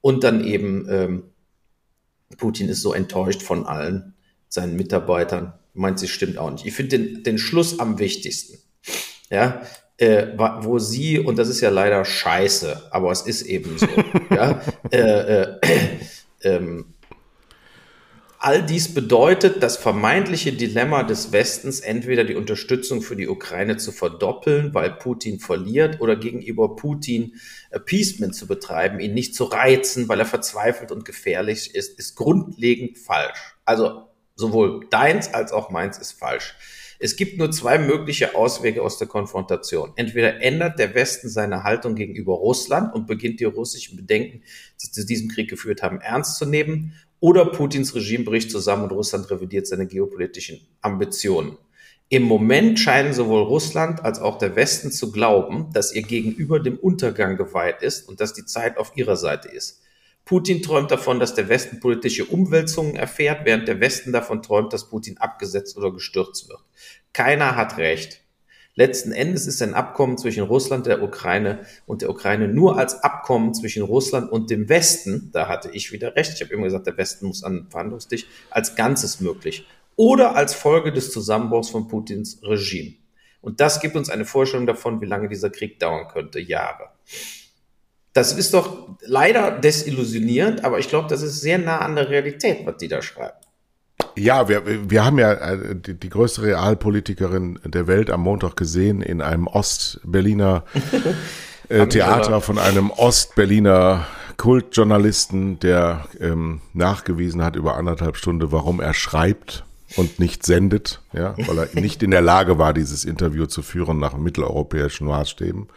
Und 0.00 0.24
dann 0.24 0.44
eben, 0.44 0.88
ähm, 0.90 1.22
Putin 2.38 2.68
ist 2.68 2.82
so 2.82 2.92
enttäuscht 2.92 3.42
von 3.42 3.66
allen 3.66 4.14
seinen 4.48 4.74
Mitarbeitern. 4.74 5.52
Meint 5.74 6.00
sie 6.00 6.08
stimmt 6.08 6.38
auch 6.38 6.50
nicht. 6.50 6.66
Ich 6.66 6.74
finde 6.74 6.98
den, 6.98 7.22
den 7.22 7.38
Schluss 7.38 7.78
am 7.78 8.00
wichtigsten. 8.00 8.58
Ja, 9.30 9.62
äh, 10.02 10.36
wo 10.36 10.80
sie, 10.80 11.20
und 11.20 11.38
das 11.38 11.48
ist 11.48 11.60
ja 11.60 11.70
leider 11.70 12.04
scheiße, 12.04 12.88
aber 12.90 13.12
es 13.12 13.22
ist 13.22 13.42
eben 13.42 13.78
so, 13.78 13.86
ja, 14.30 14.60
äh, 14.90 15.42
äh, 15.42 15.60
ähm, 16.42 16.86
All 18.44 18.66
dies 18.66 18.92
bedeutet, 18.92 19.62
das 19.62 19.76
vermeintliche 19.76 20.52
Dilemma 20.52 21.04
des 21.04 21.30
Westens, 21.30 21.78
entweder 21.78 22.24
die 22.24 22.34
Unterstützung 22.34 23.00
für 23.00 23.14
die 23.14 23.28
Ukraine 23.28 23.76
zu 23.76 23.92
verdoppeln, 23.92 24.74
weil 24.74 24.90
Putin 24.90 25.38
verliert, 25.38 26.00
oder 26.00 26.16
gegenüber 26.16 26.74
Putin 26.74 27.36
Appeasement 27.70 28.34
zu 28.34 28.48
betreiben, 28.48 28.98
ihn 28.98 29.14
nicht 29.14 29.36
zu 29.36 29.44
reizen, 29.44 30.08
weil 30.08 30.18
er 30.18 30.26
verzweifelt 30.26 30.90
und 30.90 31.04
gefährlich 31.04 31.76
ist, 31.76 31.96
ist 32.00 32.16
grundlegend 32.16 32.98
falsch. 32.98 33.54
Also 33.64 34.08
sowohl 34.34 34.88
deins 34.90 35.32
als 35.32 35.52
auch 35.52 35.70
meins 35.70 35.98
ist 35.98 36.18
falsch. 36.18 36.56
Es 37.02 37.16
gibt 37.16 37.36
nur 37.36 37.50
zwei 37.50 37.78
mögliche 37.78 38.36
Auswege 38.36 38.80
aus 38.80 38.96
der 38.96 39.08
Konfrontation. 39.08 39.90
Entweder 39.96 40.40
ändert 40.40 40.78
der 40.78 40.94
Westen 40.94 41.28
seine 41.28 41.64
Haltung 41.64 41.96
gegenüber 41.96 42.34
Russland 42.34 42.94
und 42.94 43.08
beginnt 43.08 43.40
die 43.40 43.44
russischen 43.44 43.96
Bedenken, 43.96 44.44
die 44.80 44.92
zu 44.92 45.04
diesem 45.04 45.28
Krieg 45.28 45.50
geführt 45.50 45.82
haben, 45.82 46.00
ernst 46.00 46.36
zu 46.36 46.46
nehmen, 46.46 46.94
oder 47.18 47.46
Putins 47.46 47.96
Regime 47.96 48.22
bricht 48.22 48.52
zusammen 48.52 48.84
und 48.84 48.92
Russland 48.92 49.28
revidiert 49.32 49.66
seine 49.66 49.88
geopolitischen 49.88 50.60
Ambitionen. 50.80 51.58
Im 52.08 52.22
Moment 52.22 52.78
scheinen 52.78 53.12
sowohl 53.12 53.42
Russland 53.42 54.04
als 54.04 54.20
auch 54.20 54.38
der 54.38 54.54
Westen 54.54 54.92
zu 54.92 55.10
glauben, 55.10 55.70
dass 55.72 55.92
ihr 55.92 56.02
Gegenüber 56.02 56.60
dem 56.60 56.78
Untergang 56.78 57.36
geweiht 57.36 57.82
ist 57.82 58.08
und 58.08 58.20
dass 58.20 58.32
die 58.32 58.44
Zeit 58.44 58.78
auf 58.78 58.92
ihrer 58.94 59.16
Seite 59.16 59.48
ist. 59.48 59.81
Putin 60.24 60.62
träumt 60.62 60.90
davon, 60.90 61.18
dass 61.20 61.34
der 61.34 61.48
Westen 61.48 61.80
politische 61.80 62.24
Umwälzungen 62.24 62.94
erfährt, 62.94 63.44
während 63.44 63.66
der 63.66 63.80
Westen 63.80 64.12
davon 64.12 64.42
träumt, 64.42 64.72
dass 64.72 64.88
Putin 64.88 65.18
abgesetzt 65.18 65.76
oder 65.76 65.92
gestürzt 65.92 66.48
wird. 66.48 66.60
Keiner 67.12 67.56
hat 67.56 67.76
recht. 67.76 68.22
Letzten 68.74 69.12
Endes 69.12 69.46
ist 69.46 69.60
ein 69.60 69.74
Abkommen 69.74 70.16
zwischen 70.16 70.44
Russland, 70.44 70.86
der 70.86 71.02
Ukraine 71.02 71.66
und 71.84 72.00
der 72.00 72.08
Ukraine 72.08 72.48
nur 72.48 72.78
als 72.78 73.04
Abkommen 73.04 73.52
zwischen 73.52 73.82
Russland 73.82 74.32
und 74.32 74.48
dem 74.48 74.70
Westen, 74.70 75.28
da 75.32 75.46
hatte 75.46 75.70
ich 75.72 75.92
wieder 75.92 76.16
recht, 76.16 76.32
ich 76.34 76.40
habe 76.40 76.54
immer 76.54 76.64
gesagt, 76.64 76.86
der 76.86 76.96
Westen 76.96 77.26
muss 77.26 77.44
an 77.44 77.54
den 77.54 77.70
Verhandlungstisch, 77.70 78.26
als 78.48 78.74
Ganzes 78.74 79.20
möglich. 79.20 79.66
Oder 79.96 80.36
als 80.36 80.54
Folge 80.54 80.90
des 80.90 81.12
Zusammenbruchs 81.12 81.68
von 81.68 81.86
Putins 81.86 82.40
Regime. 82.42 82.94
Und 83.42 83.60
das 83.60 83.80
gibt 83.80 83.94
uns 83.94 84.08
eine 84.08 84.24
Vorstellung 84.24 84.66
davon, 84.66 85.02
wie 85.02 85.06
lange 85.06 85.28
dieser 85.28 85.50
Krieg 85.50 85.78
dauern 85.78 86.08
könnte. 86.08 86.40
Jahre. 86.40 86.88
Das 88.12 88.32
ist 88.32 88.52
doch 88.52 88.88
leider 89.00 89.52
desillusionierend, 89.52 90.64
aber 90.64 90.78
ich 90.78 90.88
glaube, 90.88 91.08
das 91.08 91.22
ist 91.22 91.40
sehr 91.40 91.58
nah 91.58 91.78
an 91.78 91.96
der 91.96 92.10
Realität, 92.10 92.66
was 92.66 92.76
die 92.76 92.88
da 92.88 93.00
schreiben. 93.00 93.36
Ja, 94.16 94.48
wir, 94.48 94.90
wir 94.90 95.04
haben 95.04 95.18
ja 95.18 95.32
äh, 95.32 95.74
die, 95.74 95.94
die 95.94 96.08
größte 96.10 96.42
Realpolitikerin 96.42 97.58
der 97.64 97.86
Welt 97.86 98.10
am 98.10 98.22
Montag 98.22 98.56
gesehen 98.56 99.00
in 99.00 99.22
einem 99.22 99.46
Ost-Berliner 99.46 100.64
äh, 101.68 101.86
Theater 101.86 102.40
von 102.40 102.58
einem 102.58 102.90
Ost-Berliner 102.90 104.06
Kultjournalisten, 104.36 105.60
der 105.60 106.06
ähm, 106.20 106.60
nachgewiesen 106.74 107.42
hat 107.42 107.56
über 107.56 107.76
anderthalb 107.76 108.16
Stunden, 108.16 108.50
warum 108.52 108.80
er 108.80 108.92
schreibt 108.92 109.64
und 109.96 110.18
nicht 110.18 110.44
sendet, 110.44 111.00
ja, 111.12 111.34
weil 111.46 111.58
er 111.58 111.68
nicht 111.80 112.02
in 112.02 112.10
der 112.10 112.22
Lage 112.22 112.58
war, 112.58 112.74
dieses 112.74 113.04
Interview 113.04 113.46
zu 113.46 113.62
führen 113.62 113.98
nach 113.98 114.16
mitteleuropäischen 114.16 115.06
Maßstäben. 115.06 115.68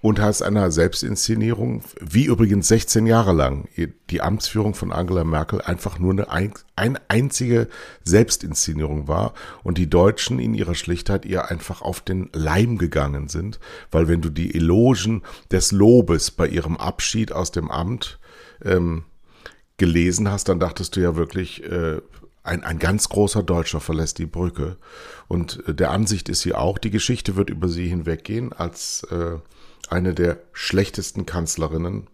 Und 0.00 0.20
hast 0.20 0.42
einer 0.42 0.70
Selbstinszenierung, 0.70 1.82
wie 2.00 2.26
übrigens 2.26 2.68
16 2.68 3.06
Jahre 3.06 3.32
lang 3.32 3.68
die 4.10 4.20
Amtsführung 4.20 4.74
von 4.74 4.92
Angela 4.92 5.24
Merkel 5.24 5.60
einfach 5.60 5.98
nur 5.98 6.12
eine, 6.12 6.30
ein, 6.30 6.54
eine 6.76 7.00
einzige 7.08 7.68
Selbstinszenierung 8.04 9.08
war 9.08 9.34
und 9.64 9.78
die 9.78 9.90
Deutschen 9.90 10.38
in 10.38 10.54
ihrer 10.54 10.74
Schlichtheit 10.74 11.24
ihr 11.24 11.50
einfach 11.50 11.82
auf 11.82 12.00
den 12.00 12.30
Leim 12.32 12.78
gegangen 12.78 13.28
sind, 13.28 13.58
weil 13.90 14.08
wenn 14.08 14.22
du 14.22 14.30
die 14.30 14.54
Elogen 14.54 15.22
des 15.50 15.72
Lobes 15.72 16.30
bei 16.30 16.46
ihrem 16.46 16.76
Abschied 16.76 17.32
aus 17.32 17.50
dem 17.50 17.70
Amt 17.70 18.18
ähm, 18.64 19.04
gelesen 19.78 20.30
hast, 20.30 20.48
dann 20.48 20.60
dachtest 20.60 20.96
du 20.96 21.00
ja 21.00 21.16
wirklich, 21.16 21.62
äh, 21.64 22.00
ein, 22.42 22.64
ein 22.64 22.78
ganz 22.78 23.08
großer 23.08 23.42
Deutscher 23.42 23.80
verlässt 23.80 24.18
die 24.18 24.26
Brücke. 24.26 24.76
Und 25.28 25.62
äh, 25.68 25.74
der 25.74 25.90
Ansicht 25.90 26.28
ist 26.28 26.40
sie 26.40 26.54
auch, 26.54 26.78
die 26.78 26.90
Geschichte 26.90 27.36
wird 27.36 27.50
über 27.50 27.68
sie 27.68 27.86
hinweggehen 27.86 28.52
als 28.52 29.04
äh, 29.10 29.36
eine 29.90 30.14
der 30.14 30.38
schlechtesten 30.52 31.26
Kanzlerinnen 31.26 32.08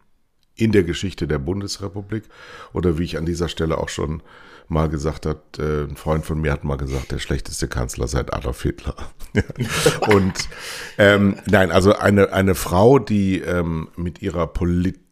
in 0.56 0.72
der 0.72 0.84
Geschichte 0.84 1.26
der 1.26 1.38
Bundesrepublik. 1.38 2.24
Oder 2.72 2.98
wie 2.98 3.04
ich 3.04 3.18
an 3.18 3.26
dieser 3.26 3.48
Stelle 3.48 3.78
auch 3.78 3.88
schon 3.88 4.22
mal 4.68 4.88
gesagt 4.88 5.26
hat, 5.26 5.58
äh, 5.58 5.84
ein 5.84 5.96
Freund 5.96 6.24
von 6.24 6.40
mir 6.40 6.52
hat 6.52 6.64
mal 6.64 6.76
gesagt, 6.76 7.12
der 7.12 7.18
schlechteste 7.18 7.68
Kanzler 7.68 8.08
seit 8.08 8.32
Adolf 8.32 8.62
Hitler. 8.62 8.96
und 10.08 10.48
ähm, 10.96 11.37
nein, 11.46 11.70
also 11.70 11.94
eine, 11.94 12.32
eine 12.32 12.54
Frau, 12.54 12.98
die 12.98 13.40
ähm, 13.40 13.88
mit 13.96 14.22
ihrer 14.22 14.46
Politik 14.46 15.04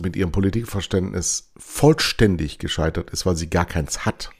mit 0.00 0.14
ihrem 0.14 0.30
Politikverständnis 0.30 1.50
vollständig 1.56 2.58
gescheitert 2.58 3.10
ist, 3.10 3.26
weil 3.26 3.34
sie 3.34 3.50
gar 3.50 3.64
keins 3.64 4.06
hat, 4.06 4.30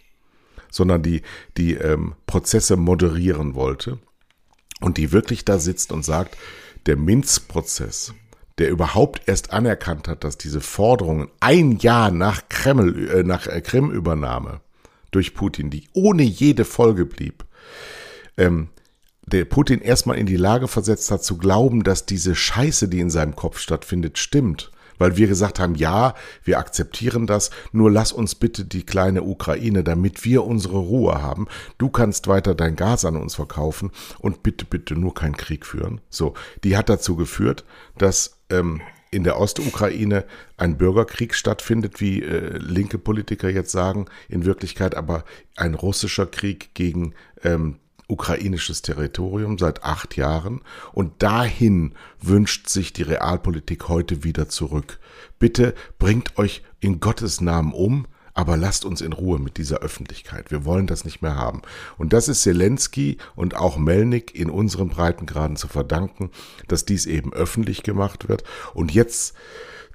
sondern 0.71 1.03
die, 1.03 1.23
die 1.57 1.75
ähm, 1.75 2.15
Prozesse 2.27 2.77
moderieren 2.77 3.57
wollte 3.57 3.99
und 4.81 4.97
die 4.97 5.11
wirklich 5.11 5.45
da 5.45 5.59
sitzt 5.59 5.91
und 5.91 6.05
sagt, 6.05 6.37
der 6.87 6.97
Minz-Prozess, 6.97 8.15
der 8.59 8.71
überhaupt 8.71 9.23
erst 9.27 9.53
anerkannt 9.53 10.09
hat, 10.09 10.25
dass 10.25 10.39
diese 10.39 10.61
Forderungen 10.61 11.29
ein 11.41 11.79
Jahr 11.79 12.11
nach 12.11 12.49
Kreml, 12.49 13.09
äh, 13.09 13.23
nach 13.23 13.47
äh, 13.47 13.61
Krim-Übernahme 13.61 14.61
durch 15.11 15.35
Putin, 15.35 15.71
die 15.71 15.89
ohne 15.93 16.23
jede 16.23 16.65
Folge 16.65 17.07
blieb, 17.07 17.45
ähm, 18.37 18.69
der 19.27 19.45
Putin 19.45 19.81
erstmal 19.81 20.19
in 20.19 20.27
die 20.27 20.37
Lage 20.37 20.69
versetzt 20.69 21.11
hat 21.11 21.23
zu 21.23 21.37
glauben, 21.37 21.85
dass 21.85 22.07
diese 22.07 22.35
Scheiße, 22.35 22.89
die 22.89 23.01
in 23.01 23.11
seinem 23.11 23.37
Kopf 23.37 23.59
stattfindet, 23.59 24.19
stimmt 24.19 24.71
weil 24.99 25.17
wir 25.17 25.27
gesagt 25.27 25.59
haben, 25.59 25.75
ja, 25.75 26.15
wir 26.45 26.59
akzeptieren 26.59 27.27
das, 27.27 27.51
nur 27.73 27.91
lass 27.91 28.13
uns 28.13 28.35
bitte 28.35 28.65
die 28.65 28.85
kleine 28.85 29.23
Ukraine, 29.23 29.85
damit 29.85 30.25
wir 30.25 30.45
unsere 30.45 30.79
Ruhe 30.79 31.23
haben. 31.23 31.47
Du 31.79 31.89
kannst 31.89 32.29
weiter 32.29 32.55
dein 32.55 32.77
Gas 32.77 33.05
an 33.05 33.17
uns 33.17 33.35
verkaufen 33.35 33.91
und 34.19 34.43
bitte, 34.43 34.65
bitte 34.65 34.95
nur 34.95 35.15
keinen 35.15 35.37
Krieg 35.37 35.65
führen. 35.67 36.01
So, 36.11 36.35
die 36.65 36.77
hat 36.77 36.89
dazu 36.89 37.17
geführt, 37.17 37.65
dass 37.97 38.39
ähm, 38.51 38.81
in 39.11 39.25
der 39.25 39.41
Ostukraine 39.41 40.25
ein 40.57 40.77
Bürgerkrieg 40.77 41.35
stattfindet, 41.35 42.01
wie 42.01 42.23
äh, 42.23 42.59
linke 42.59 42.99
Politiker 42.99 43.49
jetzt 43.49 43.73
sagen, 43.73 44.07
in 44.29 44.45
Wirklichkeit 44.45 44.95
aber 44.95 45.25
ein 45.57 45.75
russischer 45.75 46.27
Krieg 46.27 46.75
gegen 46.75 47.15
ähm, 47.43 47.77
ukrainisches 48.09 48.83
Territorium 48.83 49.59
seit 49.59 49.85
acht 49.85 50.17
Jahren 50.17 50.63
und 50.93 51.23
dahin 51.23 51.93
wünscht 52.21 52.69
sich 52.69 52.93
die 52.93 53.03
Realpolitik 53.03 53.89
heute 53.89 54.25
wieder 54.25 54.49
zurück. 54.49 54.99
Bitte 55.39 55.75
bringt 55.99 56.39
euch 56.39 56.63
in 56.81 57.01
Gottes 57.01 57.41
Namen 57.41 57.73
um, 57.73 58.07
aber 58.33 58.57
lasst 58.57 58.85
uns 58.85 59.01
in 59.01 59.13
Ruhe 59.13 59.39
mit 59.39 59.57
dieser 59.57 59.79
Öffentlichkeit. 59.79 60.51
Wir 60.51 60.65
wollen 60.65 60.87
das 60.87 61.05
nicht 61.05 61.23
mehr 61.23 61.35
haben. 61.35 61.61
Und 61.99 62.13
das 62.13 62.29
ist 62.29 62.43
Zelensky 62.43 63.19
und 63.35 63.57
auch 63.57 63.77
Melnik 63.79 64.35
in 64.35 64.49
unseren 64.49 64.89
Breitengraden 64.89 65.57
zu 65.57 65.67
verdanken, 65.67 66.31
dass 66.69 66.85
dies 66.85 67.05
eben 67.07 67.33
öffentlich 67.33 67.83
gemacht 67.83 68.29
wird. 68.29 68.45
Und 68.75 68.95
jetzt 68.95 69.35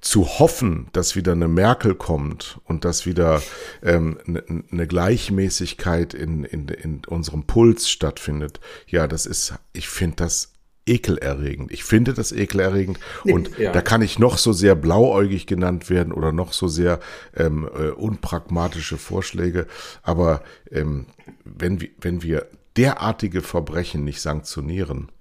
zu 0.04 0.28
hoffen, 0.28 0.88
dass 0.92 1.16
wieder 1.16 1.32
eine 1.32 1.48
Merkel 1.48 1.96
kommt 1.96 2.60
und 2.66 2.84
dass 2.84 3.06
wieder 3.06 3.42
ähm, 3.82 4.20
eine, 4.28 4.44
eine 4.70 4.86
Gleichmäßigkeit 4.86 6.14
in, 6.14 6.44
in, 6.44 6.68
in 6.68 7.02
unserem 7.08 7.46
Puls 7.46 7.90
stattfindet, 7.90 8.60
ja, 8.86 9.08
das 9.08 9.26
ist, 9.26 9.54
ich 9.72 9.88
finde 9.88 10.18
das 10.18 10.52
ekelerregend. 10.86 11.72
Ich 11.72 11.86
finde 11.86 12.14
das 12.14 12.34
ekelerregend 12.34 13.00
und 13.24 13.58
ja. 13.58 13.72
da 13.72 13.82
kann 13.82 14.02
ich 14.02 14.20
noch 14.20 14.38
so 14.38 14.52
sehr 14.52 14.76
blauäugig 14.76 15.48
genannt 15.48 15.90
werden 15.90 16.12
oder 16.12 16.34
noch 16.34 16.52
so 16.52 16.68
sehr 16.68 17.00
ähm, 17.38 17.70
äh, 17.74 17.88
unpragmatische 17.92 18.98
Vorschläge, 18.98 19.68
aber 20.02 20.44
ähm, 20.70 21.06
wenn, 21.46 21.80
wir, 21.80 21.90
wenn 22.02 22.22
wir 22.24 22.48
derartige 22.76 23.42
Verbrechen 23.42 24.04
nicht 24.04 24.20
sanktionieren, 24.20 25.14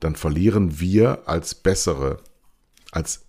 dann 0.00 0.16
verlieren 0.16 0.80
wir 0.80 1.28
als 1.28 1.54
bessere, 1.54 2.20
als 2.90 3.26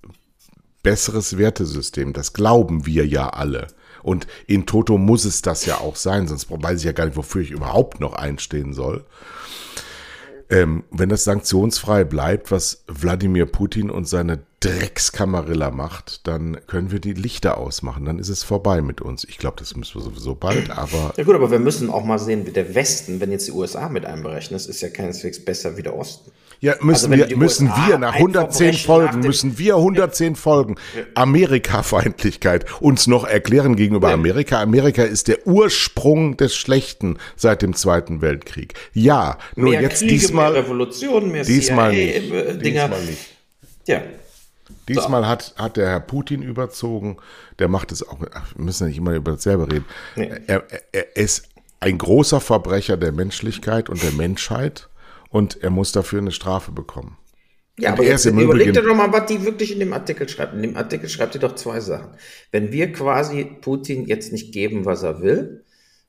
besseres 0.86 1.40
Wertesystem. 1.40 2.14
Das 2.14 2.32
glauben 2.32 2.86
wir 2.86 3.08
ja 3.08 3.30
alle. 3.30 3.68
Und 4.04 4.28
in 4.46 4.68
Toto 4.68 5.00
muss 5.00 5.26
es 5.26 5.42
das 5.42 5.66
ja 5.66 5.80
auch 5.80 5.96
sein, 5.96 6.28
sonst 6.28 6.48
weiß 6.52 6.80
ich 6.80 6.86
ja 6.86 6.92
gar 6.92 7.06
nicht, 7.06 7.18
wofür 7.18 7.42
ich 7.42 7.50
überhaupt 7.50 8.00
noch 8.00 8.14
einstehen 8.14 8.72
soll. 8.72 9.04
Ähm, 10.48 10.84
wenn 10.92 11.10
das 11.10 11.24
sanktionsfrei 11.24 12.04
bleibt, 12.04 12.52
was 12.52 12.84
Wladimir 12.86 13.48
Putin 13.48 13.90
und 13.90 14.08
seine 14.08 14.44
Dreckskamarilla 14.60 15.72
macht, 15.72 16.28
dann 16.28 16.60
können 16.68 16.92
wir 16.92 17.00
die 17.00 17.14
Lichter 17.14 17.58
ausmachen. 17.58 18.06
Dann 18.06 18.20
ist 18.20 18.30
es 18.30 18.44
vorbei 18.44 18.84
mit 18.84 19.02
uns. 19.02 19.24
Ich 19.24 19.40
glaube, 19.40 19.58
das 19.58 19.76
müssen 19.76 19.96
wir 19.96 20.04
sowieso 20.04 20.36
bald, 20.36 20.70
aber. 20.70 21.16
Ja 21.18 21.24
gut, 21.24 21.34
aber 21.34 21.50
wir 21.50 21.58
müssen 21.58 21.90
auch 21.90 22.04
mal 22.04 22.20
sehen, 22.20 22.46
wie 22.46 22.52
der 22.52 22.76
Westen, 22.76 23.20
wenn 23.20 23.32
jetzt 23.32 23.48
die 23.48 23.54
USA 23.54 23.90
mit 23.90 24.06
einberechnet, 24.06 24.64
ist 24.68 24.82
ja 24.82 24.90
keineswegs 24.90 25.44
besser 25.44 25.78
wie 25.78 25.84
der 25.84 25.96
Osten. 25.96 26.30
Ja, 26.66 26.74
müssen 26.82 27.14
also 27.14 27.30
wir, 27.30 27.38
müssen 27.38 27.68
wir 27.68 28.00
nach 28.00 28.16
110 28.16 28.74
Folgen, 28.74 29.20
müssen 29.20 29.60
wir 29.60 29.76
110 29.76 30.36
Folgen 30.36 30.78
Amerika-Feindlichkeit 31.14 32.66
uns 32.82 33.06
noch 33.06 33.24
erklären 33.24 33.76
gegenüber 33.76 34.08
ja. 34.08 34.16
Amerika. 34.16 34.64
Amerika 34.64 35.04
ist 35.04 35.28
der 35.28 35.46
Ursprung 35.46 36.38
des 36.38 36.56
Schlechten 36.56 37.20
seit 37.36 37.62
dem 37.62 37.76
Zweiten 37.76 38.22
Weltkrieg. 38.22 38.74
Ja, 38.94 39.38
nur 39.56 39.70
mehr 39.70 39.82
jetzt 39.84 40.00
Kriege, 40.00 40.14
diesmal. 40.14 40.54
Mehr 40.54 40.64
Revolution, 40.64 41.32
mehr 41.32 41.44
diesmal 41.44 41.92
CIA, 41.92 42.20
nicht. 42.20 42.34
Äh. 42.34 42.58
Diesmal 42.58 43.02
nicht. 43.04 43.26
Ja. 43.86 44.02
Diesmal 44.90 45.22
so. 45.22 45.28
hat, 45.28 45.54
hat 45.60 45.78
der 45.78 45.88
Herr 45.88 46.00
Putin 46.00 46.42
überzogen. 46.42 47.18
Der 47.60 47.68
macht 47.68 47.92
es 47.92 48.02
auch. 48.02 48.18
Ach, 48.34 48.56
wir 48.56 48.66
müssen 48.66 48.86
ja 48.86 48.88
nicht 48.88 48.98
immer 48.98 49.14
über 49.14 49.34
dasselbe 49.34 49.72
reden. 49.72 49.86
Nee. 50.16 50.32
Er, 50.48 50.64
er, 50.68 50.82
er 50.92 51.16
ist 51.16 51.48
ein 51.80 52.00
großer 52.00 52.42
Verbrecher 52.42 52.98
der 52.98 53.12
Menschlichkeit 53.12 53.88
und 53.88 54.02
der 54.02 54.14
Menschheit 54.14 54.90
und 55.36 55.62
er 55.62 55.70
muss 55.70 55.92
dafür 55.92 56.20
eine 56.20 56.32
Strafe 56.32 56.72
bekommen. 56.72 57.18
Ja, 57.78 57.90
und 57.90 58.00
aber 58.00 58.08
jetzt 58.08 58.26
überleg 58.26 58.72
dir 58.72 58.82
doch 58.82 58.96
mal, 58.96 59.12
was 59.12 59.26
die 59.26 59.44
wirklich 59.44 59.74
in 59.74 59.80
dem 59.80 59.92
Artikel 59.92 60.30
schreibt. 60.30 60.54
In 60.54 60.62
dem 60.62 60.78
Artikel 60.78 61.10
schreibt 61.10 61.34
sie 61.34 61.40
doch 61.40 61.56
zwei 61.56 61.82
Sachen. 61.82 62.12
Wenn 62.52 62.72
wir 62.72 62.94
quasi 62.94 63.44
Putin 63.44 64.06
jetzt 64.06 64.32
nicht 64.32 64.54
geben, 64.54 64.86
was 64.86 65.04
er 65.04 65.22
will, 65.22 65.66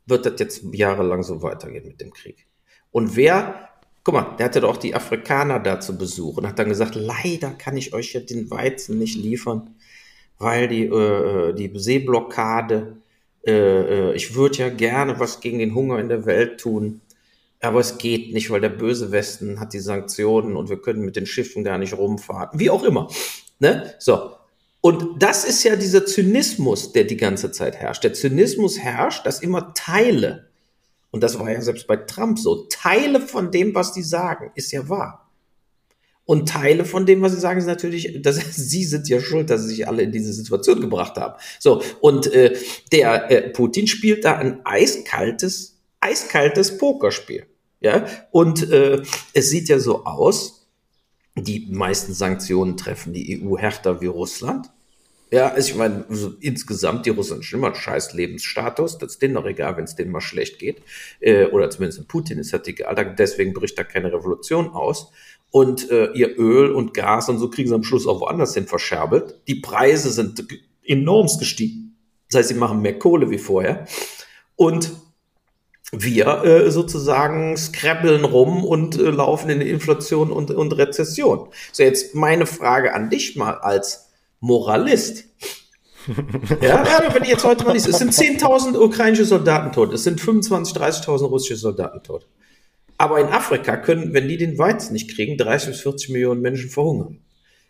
wird 0.07 0.27
das 0.27 0.35
jetzt 0.39 0.62
jahrelang 0.71 1.25
so 1.25 1.43
weitergehen 1.43 1.89
mit 1.89 2.01
dem 2.01 2.12
Krieg. 2.12 2.47
Und 2.93 3.17
wer, 3.17 3.69
guck 4.05 4.15
mal, 4.15 4.37
der 4.39 4.47
hatte 4.47 4.61
doch 4.61 4.77
die 4.77 4.95
Afrikaner 4.95 5.59
da 5.59 5.81
zu 5.81 5.99
Besuch 5.99 6.37
und 6.37 6.47
hat 6.47 6.61
dann 6.61 6.69
gesagt, 6.69 6.95
leider 6.95 7.51
kann 7.51 7.77
ich 7.77 7.93
euch 7.93 8.12
jetzt 8.12 8.31
den 8.31 8.49
Weizen 8.49 9.01
nicht 9.01 9.17
liefern, 9.17 9.75
weil 10.39 10.69
die, 10.69 10.85
äh, 10.85 11.53
die 11.53 11.73
Seeblockade, 11.77 12.99
äh, 13.45 13.51
äh 13.51 14.15
ich 14.15 14.37
würde 14.37 14.59
ja 14.59 14.69
gerne 14.69 15.19
was 15.19 15.41
gegen 15.41 15.59
den 15.59 15.75
Hunger 15.75 15.99
in 15.99 16.09
der 16.09 16.27
Welt 16.27 16.61
tun 16.61 17.01
aber 17.61 17.81
es 17.81 17.99
geht 17.99 18.33
nicht, 18.33 18.51
weil 18.51 18.61
der 18.61 18.69
böse 18.69 19.12
Westen 19.12 19.61
hat 19.61 19.73
die 19.73 19.81
Sanktionen 19.81 20.57
und 20.57 20.69
wir 20.69 20.81
können 20.81 21.05
mit 21.05 21.16
den 21.16 21.27
Schiffen 21.27 21.64
gar 21.64 21.79
nicht 21.79 21.95
rumfahren. 21.97 22.59
Wie 22.59 22.71
auch 22.71 22.85
immer. 22.85 23.09
Ne? 23.59 23.95
So. 23.99 24.33
Und 24.81 25.21
das 25.23 25.45
ist 25.45 25.64
ja 25.64 25.75
dieser 25.75 26.07
Zynismus, 26.07 26.92
der 26.92 27.05
die 27.05 27.16
ganze 27.16 27.51
Zeit 27.51 27.77
herrscht. 27.77 28.05
Der 28.05 28.12
Zynismus 28.12 28.79
herrscht, 28.79 29.27
dass 29.27 29.40
immer 29.40 29.75
Teile, 29.75 30.51
und 31.11 31.23
das 31.23 31.38
war 31.38 31.51
ja 31.51 31.61
selbst 31.61 31.87
bei 31.87 31.97
Trump 31.97 32.38
so, 32.38 32.66
Teile 32.69 33.21
von 33.21 33.51
dem, 33.51 33.75
was 33.75 33.92
die 33.92 34.03
sagen, 34.03 34.53
ist 34.55 34.73
ja 34.73 34.88
wahr. 34.88 35.31
Und 36.25 36.49
Teile 36.49 36.85
von 36.85 37.07
dem, 37.07 37.23
was 37.23 37.33
sie 37.33 37.40
sagen, 37.40 37.59
ist 37.59 37.66
natürlich, 37.66 38.21
dass 38.21 38.37
sie 38.53 38.85
sind 38.85 39.09
ja 39.09 39.21
schuld, 39.21 39.49
dass 39.49 39.62
sie 39.62 39.69
sich 39.69 39.88
alle 39.88 40.03
in 40.03 40.12
diese 40.12 40.33
Situation 40.33 40.81
gebracht 40.81 41.16
haben. 41.16 41.35
So, 41.59 41.83
und 42.01 42.33
äh, 42.33 42.57
der 42.93 43.30
äh, 43.30 43.51
Putin 43.51 43.87
spielt 43.87 44.24
da 44.24 44.37
ein 44.37 44.61
eiskaltes 44.64 45.76
eiskaltes 46.07 46.78
Pokerspiel. 46.78 47.47
Ja, 47.87 48.05
und 48.32 48.68
äh, 48.72 49.01
es 49.32 49.49
sieht 49.49 49.68
ja 49.68 49.78
so 49.78 50.07
aus, 50.07 50.66
die 51.37 51.68
meisten 51.70 52.14
Sanktionen 52.14 52.76
treffen 52.76 53.12
die 53.12 53.41
EU 53.41 53.57
härter 53.57 54.01
wie 54.01 54.07
Russland. 54.07 54.72
Ja, 55.30 55.53
also 55.53 55.70
ich 55.70 55.76
meine, 55.76 56.05
also 56.09 56.34
insgesamt, 56.41 57.07
die 57.07 57.11
Russen 57.11 57.37
haben 57.37 57.47
immer 57.53 57.68
einen 57.68 57.76
scheiß 57.76 58.12
Lebensstatus. 58.12 58.99
Das 58.99 59.12
ist 59.12 59.22
denen 59.22 59.34
doch 59.34 59.47
egal, 59.47 59.76
wenn 59.76 59.84
es 59.84 59.95
denen 59.95 60.11
mal 60.11 60.20
schlecht 60.20 60.59
geht. 60.59 60.82
Äh, 61.20 61.47
oder 61.47 61.70
zumindest 61.70 62.01
in 62.01 62.09
Putin 62.09 62.41
ist 62.41 62.53
das 62.53 62.66
egal. 62.66 63.14
Deswegen 63.16 63.53
bricht 63.53 63.78
da 63.78 63.84
keine 63.84 64.12
Revolution 64.12 64.70
aus. 64.70 65.12
Und 65.53 65.89
äh, 65.89 66.11
ihr 66.14 66.37
Öl 66.41 66.72
und 66.72 66.93
Gas 66.93 67.28
und 67.28 67.39
so 67.39 67.51
kriegen 67.51 67.68
sie 67.68 67.74
am 67.76 67.84
Schluss 67.84 68.09
auch 68.09 68.20
woanders 68.20 68.55
hin 68.55 68.66
verscherbelt. 68.66 69.43
Die 69.47 69.61
Preise 69.61 70.11
sind 70.11 70.45
enormst 70.84 71.39
gestiegen. 71.39 71.97
Das 72.30 72.41
heißt, 72.41 72.49
sie 72.49 72.57
machen 72.57 72.82
mehr 72.82 72.99
Kohle 72.99 73.30
wie 73.30 73.39
vorher. 73.39 73.87
Und 74.57 74.91
wir 76.03 76.44
äh, 76.44 76.70
sozusagen 76.70 77.57
scrabbeln 77.57 78.24
rum 78.24 78.64
und 78.64 78.99
äh, 78.99 79.11
laufen 79.11 79.51
in 79.51 79.61
Inflation 79.61 80.30
und, 80.30 80.51
und 80.51 80.72
Rezession. 80.76 81.49
So, 81.72 81.82
jetzt 81.82 82.14
meine 82.14 82.47
Frage 82.47 82.94
an 82.94 83.11
dich 83.11 83.36
mal 83.36 83.55
als 83.55 84.11
Moralist. 84.40 85.24
ja, 86.61 86.84
ja, 86.84 87.14
wenn 87.14 87.24
ich 87.24 87.30
jetzt 87.30 87.44
heute 87.44 87.64
mal 87.64 87.72
liest, 87.72 87.88
es 87.88 87.99
sind 87.99 88.12
10.000 88.12 88.78
ukrainische 88.78 89.24
Soldaten 89.24 89.72
tot, 89.72 89.92
es 89.92 90.05
sind 90.05 90.20
25.000, 90.20 90.76
30.000 90.76 91.24
russische 91.26 91.57
Soldaten 91.57 92.03
tot. 92.03 92.28
Aber 92.99 93.20
in 93.20 93.26
Afrika 93.26 93.76
können, 93.76 94.14
wenn 94.14 94.28
die 94.28 94.38
den 94.38 94.59
Weizen 94.59 94.92
nicht 94.92 95.14
kriegen, 95.14 95.36
30 95.36 95.70
bis 95.70 95.80
40 95.80 96.11
Millionen 96.11 96.40
Menschen 96.40 96.70
verhungern. 96.70 97.18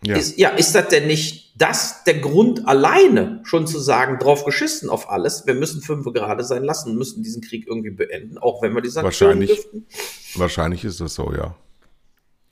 Ja. 0.02 0.16
Ist, 0.16 0.38
ja, 0.38 0.50
ist 0.50 0.74
das 0.74 0.88
denn 0.88 1.06
nicht 1.06 1.52
das 1.56 2.04
der 2.04 2.18
Grund 2.18 2.68
alleine, 2.68 3.40
schon 3.44 3.66
zu 3.66 3.78
sagen, 3.78 4.18
drauf 4.18 4.44
geschissen 4.44 4.90
auf 4.90 5.10
alles, 5.10 5.46
wir 5.46 5.54
müssen 5.54 5.80
fünf 5.80 6.04
gerade 6.12 6.44
sein 6.44 6.62
lassen, 6.62 6.96
müssen 6.96 7.22
diesen 7.22 7.42
Krieg 7.42 7.66
irgendwie 7.66 7.90
beenden, 7.90 8.36
auch 8.38 8.62
wenn 8.62 8.74
wir 8.74 8.82
die 8.82 8.90
Sanktionen 8.90 9.40
wahrscheinlich, 9.40 9.62
dürften? 9.62 9.86
Wahrscheinlich 10.34 10.84
ist 10.84 11.00
das 11.00 11.14
so, 11.14 11.32
ja. 11.32 11.56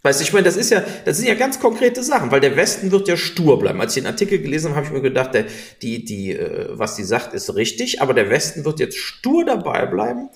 Weißt 0.03 0.21
du, 0.21 0.25
ich 0.25 0.33
meine, 0.35 0.45
das 0.45 0.57
ist 0.57 0.71
ja, 0.71 0.85
das 1.07 1.17
sind 1.17 1.29
ja 1.29 1.35
ganz 1.35 1.61
konkrete 1.61 2.03
Sachen, 2.03 2.31
weil 2.31 2.41
der 2.41 2.57
Westen 2.57 2.91
wird 2.93 3.09
ja 3.09 3.17
stur 3.17 3.59
bleiben. 3.59 3.81
Als 3.81 3.97
ich 3.97 4.03
den 4.03 4.11
Artikel 4.11 4.39
gelesen 4.39 4.71
habe, 4.71 4.77
habe 4.77 4.87
ich 4.87 4.93
mir 4.93 5.01
gedacht, 5.01 5.33
der, 5.33 5.47
die, 5.81 6.05
die, 6.05 6.33
äh, 6.33 6.69
was 6.73 6.97
die 6.97 7.05
sagt, 7.05 7.33
ist 7.33 7.55
richtig, 7.55 8.03
aber 8.03 8.13
der 8.13 8.29
Westen 8.29 8.67
wird 8.67 8.81
jetzt 8.81 8.99
stur 8.99 9.47
dabei 9.47 9.87
bleiben. 9.87 10.29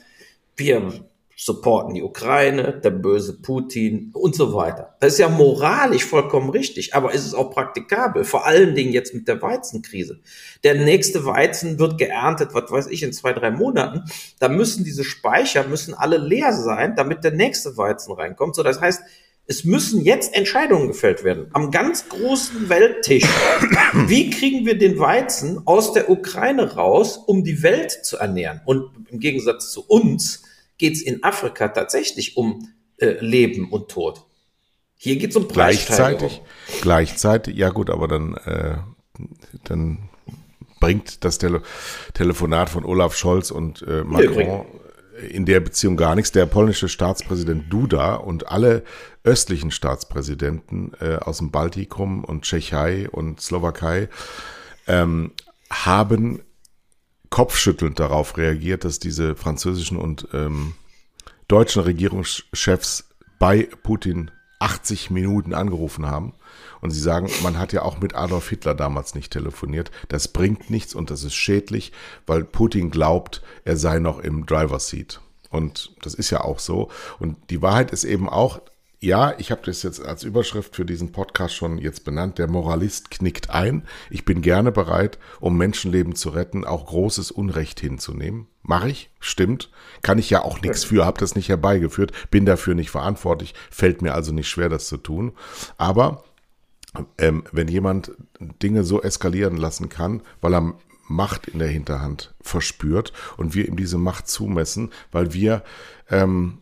Wir 0.56 1.04
supporten 1.40 1.94
die 1.94 2.02
Ukraine, 2.02 2.80
der 2.82 2.90
böse 2.90 3.40
Putin 3.40 4.10
und 4.12 4.34
so 4.34 4.54
weiter. 4.54 4.96
Das 4.98 5.12
ist 5.12 5.18
ja 5.20 5.28
moralisch 5.28 6.04
vollkommen 6.04 6.50
richtig, 6.50 6.94
aber 6.94 7.14
ist 7.14 7.24
es 7.24 7.32
auch 7.32 7.52
praktikabel, 7.52 8.24
vor 8.24 8.44
allen 8.44 8.74
Dingen 8.74 8.92
jetzt 8.92 9.14
mit 9.14 9.28
der 9.28 9.40
Weizenkrise. 9.40 10.18
Der 10.64 10.74
nächste 10.74 11.24
Weizen 11.24 11.78
wird 11.78 11.96
geerntet, 11.96 12.54
was 12.54 12.72
weiß 12.72 12.86
ich, 12.88 13.04
in 13.04 13.12
zwei, 13.12 13.32
drei 13.32 13.52
Monaten. 13.52 14.02
Da 14.40 14.48
müssen 14.48 14.82
diese 14.82 15.04
Speicher, 15.04 15.64
müssen 15.68 15.94
alle 15.94 16.18
leer 16.18 16.52
sein, 16.52 16.96
damit 16.96 17.22
der 17.22 17.30
nächste 17.30 17.76
Weizen 17.76 18.14
reinkommt. 18.14 18.56
So, 18.56 18.64
das 18.64 18.80
heißt, 18.80 19.02
es 19.46 19.64
müssen 19.64 20.02
jetzt 20.02 20.34
Entscheidungen 20.34 20.88
gefällt 20.88 21.22
werden. 21.22 21.46
Am 21.52 21.70
ganz 21.70 22.08
großen 22.08 22.68
Welttisch. 22.68 23.24
Wie 24.08 24.28
kriegen 24.30 24.66
wir 24.66 24.76
den 24.76 24.98
Weizen 24.98 25.62
aus 25.66 25.92
der 25.92 26.10
Ukraine 26.10 26.74
raus, 26.74 27.16
um 27.16 27.44
die 27.44 27.62
Welt 27.62 27.92
zu 27.92 28.16
ernähren? 28.16 28.60
Und 28.64 28.90
im 29.08 29.20
Gegensatz 29.20 29.70
zu 29.70 29.84
uns, 29.86 30.42
geht 30.78 30.94
es 30.94 31.02
in 31.02 31.22
Afrika 31.22 31.68
tatsächlich 31.68 32.36
um 32.36 32.68
äh, 32.98 33.16
Leben 33.20 33.70
und 33.70 33.90
Tod. 33.90 34.24
Hier 34.96 35.16
geht 35.16 35.30
es 35.30 35.36
um 35.36 35.46
Gleichzeitig, 35.46 36.42
gleichzeitig, 36.80 37.56
ja 37.56 37.70
gut, 37.70 37.88
aber 37.90 38.08
dann, 38.08 38.34
äh, 38.34 38.78
dann 39.64 40.08
bringt 40.80 41.24
das 41.24 41.38
Tele 41.38 41.62
Telefonat 42.14 42.68
von 42.68 42.84
Olaf 42.84 43.16
Scholz 43.16 43.50
und 43.50 43.82
äh, 43.82 44.02
Macron 44.02 44.66
in 45.30 45.44
der 45.44 45.60
Beziehung 45.60 45.96
gar 45.96 46.14
nichts. 46.14 46.32
Der 46.32 46.46
polnische 46.46 46.88
Staatspräsident 46.88 47.72
Duda 47.72 48.14
und 48.14 48.48
alle 48.48 48.84
östlichen 49.24 49.70
Staatspräsidenten 49.70 50.92
äh, 51.00 51.16
aus 51.16 51.38
dem 51.38 51.50
Baltikum 51.50 52.24
und 52.24 52.42
Tschechei 52.42 53.08
und 53.10 53.40
Slowakei 53.40 54.08
ähm, 54.86 55.32
haben 55.70 56.40
kopfschüttelnd 57.30 57.98
darauf 57.98 58.36
reagiert, 58.36 58.84
dass 58.84 58.98
diese 58.98 59.36
französischen 59.36 59.96
und 59.96 60.28
ähm, 60.32 60.74
deutschen 61.46 61.82
Regierungschefs 61.82 63.08
bei 63.38 63.68
Putin 63.82 64.30
80 64.60 65.10
Minuten 65.10 65.54
angerufen 65.54 66.06
haben. 66.06 66.34
Und 66.80 66.90
sie 66.90 67.00
sagen, 67.00 67.28
man 67.42 67.58
hat 67.58 67.72
ja 67.72 67.82
auch 67.82 68.00
mit 68.00 68.14
Adolf 68.14 68.48
Hitler 68.48 68.74
damals 68.74 69.14
nicht 69.14 69.32
telefoniert. 69.32 69.90
Das 70.08 70.28
bringt 70.28 70.70
nichts 70.70 70.94
und 70.94 71.10
das 71.10 71.24
ist 71.24 71.34
schädlich, 71.34 71.92
weil 72.26 72.44
Putin 72.44 72.90
glaubt, 72.90 73.42
er 73.64 73.76
sei 73.76 73.98
noch 73.98 74.18
im 74.18 74.46
Driver 74.46 74.78
Seat. 74.78 75.20
Und 75.50 75.92
das 76.02 76.14
ist 76.14 76.30
ja 76.30 76.42
auch 76.42 76.58
so. 76.58 76.90
Und 77.18 77.36
die 77.50 77.62
Wahrheit 77.62 77.90
ist 77.90 78.04
eben 78.04 78.28
auch, 78.28 78.60
ja, 79.00 79.34
ich 79.38 79.52
habe 79.52 79.62
das 79.64 79.84
jetzt 79.84 80.04
als 80.04 80.24
Überschrift 80.24 80.74
für 80.74 80.84
diesen 80.84 81.12
Podcast 81.12 81.54
schon 81.54 81.78
jetzt 81.78 82.04
benannt. 82.04 82.38
Der 82.38 82.48
Moralist 82.48 83.10
knickt 83.10 83.50
ein. 83.50 83.84
Ich 84.10 84.24
bin 84.24 84.42
gerne 84.42 84.72
bereit, 84.72 85.18
um 85.38 85.56
Menschenleben 85.56 86.16
zu 86.16 86.30
retten, 86.30 86.64
auch 86.64 86.86
großes 86.86 87.30
Unrecht 87.30 87.78
hinzunehmen. 87.78 88.48
Mache 88.62 88.88
ich, 88.88 89.10
stimmt. 89.20 89.70
Kann 90.02 90.18
ich 90.18 90.30
ja 90.30 90.42
auch 90.42 90.60
nichts 90.62 90.84
für, 90.84 91.06
habe 91.06 91.20
das 91.20 91.36
nicht 91.36 91.48
herbeigeführt, 91.48 92.12
bin 92.30 92.44
dafür 92.44 92.74
nicht 92.74 92.90
verantwortlich, 92.90 93.54
fällt 93.70 94.02
mir 94.02 94.14
also 94.14 94.32
nicht 94.32 94.48
schwer, 94.48 94.68
das 94.68 94.88
zu 94.88 94.96
tun. 94.96 95.32
Aber 95.76 96.24
ähm, 97.18 97.44
wenn 97.52 97.68
jemand 97.68 98.12
Dinge 98.40 98.82
so 98.82 99.00
eskalieren 99.00 99.56
lassen 99.56 99.88
kann, 99.88 100.22
weil 100.40 100.54
er 100.54 100.74
Macht 101.10 101.48
in 101.48 101.58
der 101.58 101.68
Hinterhand 101.68 102.34
verspürt 102.40 103.14
und 103.38 103.54
wir 103.54 103.66
ihm 103.66 103.76
diese 103.76 103.96
Macht 103.96 104.28
zumessen, 104.28 104.90
weil 105.10 105.32
wir 105.32 105.62
ähm, 106.10 106.58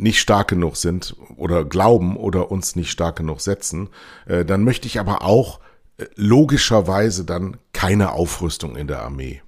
nicht 0.00 0.20
stark 0.20 0.48
genug 0.48 0.76
sind 0.76 1.16
oder 1.36 1.64
glauben 1.64 2.16
oder 2.16 2.50
uns 2.50 2.76
nicht 2.76 2.90
stark 2.90 3.16
genug 3.16 3.40
setzen, 3.40 3.88
äh, 4.26 4.44
dann 4.44 4.64
möchte 4.64 4.86
ich 4.86 4.98
aber 4.98 5.22
auch 5.22 5.60
äh, 5.98 6.06
logischerweise 6.16 7.24
dann 7.24 7.56
keine 7.72 8.12
Aufrüstung 8.12 8.76
in 8.76 8.88
der 8.88 9.02
Armee. 9.02 9.42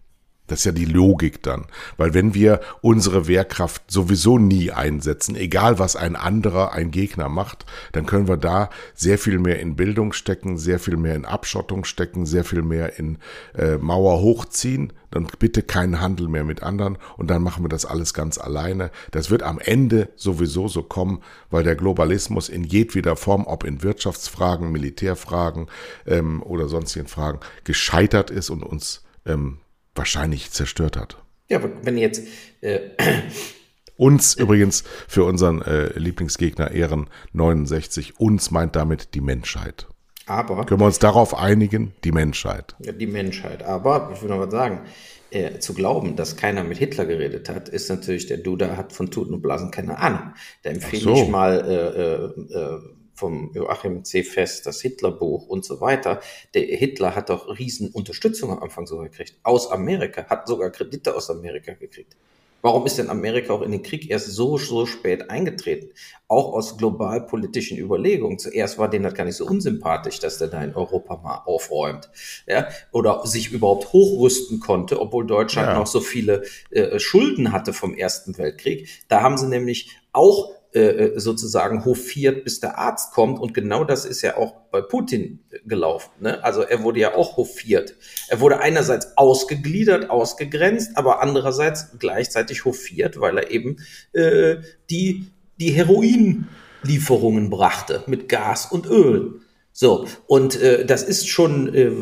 Das 0.48 0.60
ist 0.60 0.64
ja 0.64 0.72
die 0.72 0.84
Logik 0.84 1.42
dann. 1.42 1.66
Weil 1.96 2.14
wenn 2.14 2.34
wir 2.34 2.60
unsere 2.80 3.28
Wehrkraft 3.28 3.90
sowieso 3.90 4.38
nie 4.38 4.72
einsetzen, 4.72 5.36
egal 5.36 5.78
was 5.78 5.94
ein 5.94 6.16
anderer, 6.16 6.72
ein 6.72 6.90
Gegner 6.90 7.28
macht, 7.28 7.64
dann 7.92 8.06
können 8.06 8.26
wir 8.26 8.36
da 8.36 8.68
sehr 8.92 9.18
viel 9.18 9.38
mehr 9.38 9.60
in 9.60 9.76
Bildung 9.76 10.12
stecken, 10.12 10.58
sehr 10.58 10.80
viel 10.80 10.96
mehr 10.96 11.14
in 11.14 11.24
Abschottung 11.24 11.84
stecken, 11.84 12.26
sehr 12.26 12.44
viel 12.44 12.62
mehr 12.62 12.98
in 12.98 13.18
äh, 13.56 13.76
Mauer 13.78 14.20
hochziehen. 14.20 14.92
Dann 15.12 15.28
bitte 15.38 15.62
keinen 15.62 16.00
Handel 16.00 16.26
mehr 16.26 16.44
mit 16.44 16.62
anderen 16.62 16.98
und 17.16 17.30
dann 17.30 17.42
machen 17.42 17.64
wir 17.64 17.68
das 17.68 17.86
alles 17.86 18.12
ganz 18.12 18.36
alleine. 18.36 18.90
Das 19.12 19.30
wird 19.30 19.42
am 19.42 19.58
Ende 19.58 20.08
sowieso 20.16 20.68
so 20.68 20.82
kommen, 20.82 21.22
weil 21.50 21.62
der 21.62 21.76
Globalismus 21.76 22.48
in 22.48 22.64
jedweder 22.64 23.14
Form, 23.14 23.46
ob 23.46 23.62
in 23.62 23.82
Wirtschaftsfragen, 23.82 24.72
Militärfragen 24.72 25.68
ähm, 26.06 26.42
oder 26.42 26.68
sonstigen 26.68 27.06
Fragen, 27.06 27.40
gescheitert 27.64 28.30
ist 28.30 28.50
und 28.50 28.62
uns 28.62 29.04
ähm, 29.24 29.58
wahrscheinlich 29.94 30.50
zerstört 30.50 30.96
hat. 30.96 31.22
Ja, 31.48 31.58
aber 31.58 31.70
wenn 31.82 31.98
jetzt 31.98 32.26
äh, 32.60 32.80
uns 33.96 34.34
übrigens 34.34 34.84
für 35.08 35.24
unseren 35.24 35.62
äh, 35.62 35.98
Lieblingsgegner 35.98 36.70
Ehren 36.70 37.08
69, 37.32 38.18
uns 38.18 38.50
meint 38.50 38.76
damit 38.76 39.14
die 39.14 39.20
Menschheit. 39.20 39.86
Aber 40.26 40.64
können 40.64 40.80
wir 40.80 40.86
uns 40.86 40.98
darauf 40.98 41.36
einigen, 41.36 41.92
die 42.04 42.12
Menschheit. 42.12 42.76
Ja, 42.78 42.92
die 42.92 43.06
Menschheit. 43.06 43.64
Aber 43.64 44.10
ich 44.14 44.22
will 44.22 44.28
noch 44.28 44.38
was 44.38 44.50
sagen. 44.50 44.82
Äh, 45.30 45.60
zu 45.60 45.72
glauben, 45.72 46.14
dass 46.14 46.36
keiner 46.36 46.62
mit 46.62 46.76
Hitler 46.76 47.06
geredet 47.06 47.48
hat, 47.48 47.70
ist 47.70 47.88
natürlich, 47.88 48.26
der 48.26 48.36
Duda 48.36 48.76
hat 48.76 48.92
von 48.92 49.10
Tuten 49.10 49.32
und 49.32 49.40
Blasen 49.40 49.70
keine 49.70 49.98
Ahnung. 49.98 50.34
Da 50.62 50.70
empfehle 50.70 51.02
so. 51.02 51.14
ich 51.14 51.28
mal 51.28 51.64
äh, 51.66 52.54
äh, 52.54 52.58
äh 52.58 52.80
vom 53.14 53.50
Joachim 53.54 54.04
C. 54.04 54.22
Fest, 54.22 54.66
das 54.66 54.80
Hitlerbuch 54.80 55.46
und 55.46 55.64
so 55.64 55.80
weiter. 55.80 56.20
Der 56.54 56.62
Hitler 56.62 57.14
hat 57.14 57.30
doch 57.30 57.58
riesen 57.58 57.90
Unterstützung 57.90 58.50
am 58.50 58.62
Anfang 58.62 58.86
sogar 58.86 59.08
gekriegt. 59.08 59.36
Aus 59.42 59.70
Amerika, 59.70 60.24
hat 60.26 60.48
sogar 60.48 60.70
Kredite 60.70 61.14
aus 61.14 61.30
Amerika 61.30 61.72
gekriegt. 61.74 62.16
Warum 62.62 62.86
ist 62.86 62.96
denn 62.96 63.10
Amerika 63.10 63.52
auch 63.52 63.62
in 63.62 63.72
den 63.72 63.82
Krieg 63.82 64.08
erst 64.08 64.28
so, 64.28 64.56
so 64.56 64.86
spät 64.86 65.30
eingetreten? 65.30 65.90
Auch 66.28 66.52
aus 66.52 66.78
globalpolitischen 66.78 67.76
Überlegungen. 67.76 68.38
Zuerst 68.38 68.78
war 68.78 68.88
denen 68.88 69.02
das 69.02 69.14
gar 69.14 69.24
nicht 69.24 69.36
so 69.36 69.44
unsympathisch, 69.46 70.20
dass 70.20 70.38
der 70.38 70.46
da 70.46 70.62
in 70.62 70.74
Europa 70.74 71.16
mal 71.16 71.42
aufräumt. 71.44 72.08
Ja? 72.46 72.68
Oder 72.92 73.26
sich 73.26 73.50
überhaupt 73.50 73.92
hochrüsten 73.92 74.60
konnte, 74.60 75.00
obwohl 75.00 75.26
Deutschland 75.26 75.68
ja. 75.68 75.74
noch 75.78 75.88
so 75.88 76.00
viele 76.00 76.44
äh, 76.70 77.00
Schulden 77.00 77.50
hatte 77.50 77.72
vom 77.72 77.94
Ersten 77.94 78.38
Weltkrieg. 78.38 78.88
Da 79.08 79.22
haben 79.22 79.36
sie 79.36 79.48
nämlich 79.48 79.98
auch 80.12 80.54
äh, 80.74 81.20
sozusagen 81.20 81.84
hofiert, 81.84 82.44
bis 82.44 82.60
der 82.60 82.78
Arzt 82.78 83.12
kommt. 83.12 83.38
Und 83.38 83.52
genau 83.52 83.84
das 83.84 84.04
ist 84.04 84.22
ja 84.22 84.36
auch 84.36 84.54
bei 84.70 84.80
Putin 84.80 85.40
gelaufen. 85.66 86.10
Ne? 86.20 86.42
Also 86.42 86.62
er 86.62 86.82
wurde 86.82 87.00
ja 87.00 87.14
auch 87.14 87.36
hofiert. 87.36 87.94
Er 88.28 88.40
wurde 88.40 88.60
einerseits 88.60 89.18
ausgegliedert, 89.18 90.08
ausgegrenzt, 90.10 90.96
aber 90.96 91.20
andererseits 91.22 91.98
gleichzeitig 91.98 92.64
hofiert, 92.64 93.20
weil 93.20 93.38
er 93.38 93.50
eben 93.50 93.76
äh, 94.12 94.56
die, 94.88 95.26
die 95.60 95.72
Heroinlieferungen 95.72 97.50
brachte 97.50 98.02
mit 98.06 98.28
Gas 98.28 98.66
und 98.66 98.86
Öl. 98.86 99.40
So, 99.72 100.06
und 100.26 100.60
äh, 100.60 100.84
das 100.84 101.02
ist 101.02 101.28
schon 101.28 101.74
äh, 101.74 101.92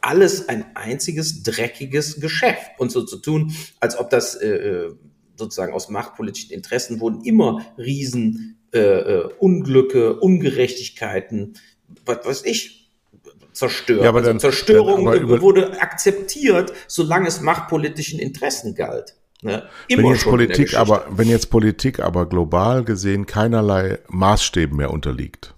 alles 0.00 0.48
ein 0.48 0.64
einziges 0.74 1.42
dreckiges 1.42 2.20
Geschäft. 2.20 2.70
Und 2.78 2.90
so 2.90 3.02
zu 3.02 3.18
tun, 3.18 3.54
als 3.80 3.98
ob 3.98 4.10
das 4.10 4.34
äh, 4.34 4.48
äh 4.48 4.94
sozusagen 5.36 5.72
aus 5.72 5.88
machtpolitischen 5.88 6.52
Interessen 6.52 7.00
wurden 7.00 7.22
immer 7.22 7.64
Riesen 7.78 8.58
äh, 8.72 8.78
äh, 8.78 9.28
Unglücke, 9.38 10.18
Ungerechtigkeiten, 10.18 11.54
was 12.04 12.24
weiß 12.24 12.44
ich, 12.44 12.90
zerstört. 13.52 14.02
Ja, 14.02 14.08
aber 14.08 14.18
also 14.18 14.30
dann, 14.30 14.40
Zerstörung 14.40 15.04
dann 15.04 15.22
aber 15.22 15.40
wurde 15.40 15.80
akzeptiert, 15.80 16.72
solange 16.88 17.28
es 17.28 17.40
machtpolitischen 17.40 18.18
Interessen 18.18 18.74
galt. 18.74 19.16
Ne? 19.42 19.62
Immer 19.88 20.04
wenn 20.04 20.10
jetzt 20.10 20.24
Politik 20.24 20.74
aber, 20.74 21.06
wenn 21.10 21.28
jetzt 21.28 21.50
Politik 21.50 22.00
aber 22.00 22.26
global 22.26 22.82
gesehen 22.82 23.26
keinerlei 23.26 23.98
Maßstäben 24.08 24.76
mehr 24.76 24.90
unterliegt, 24.90 25.54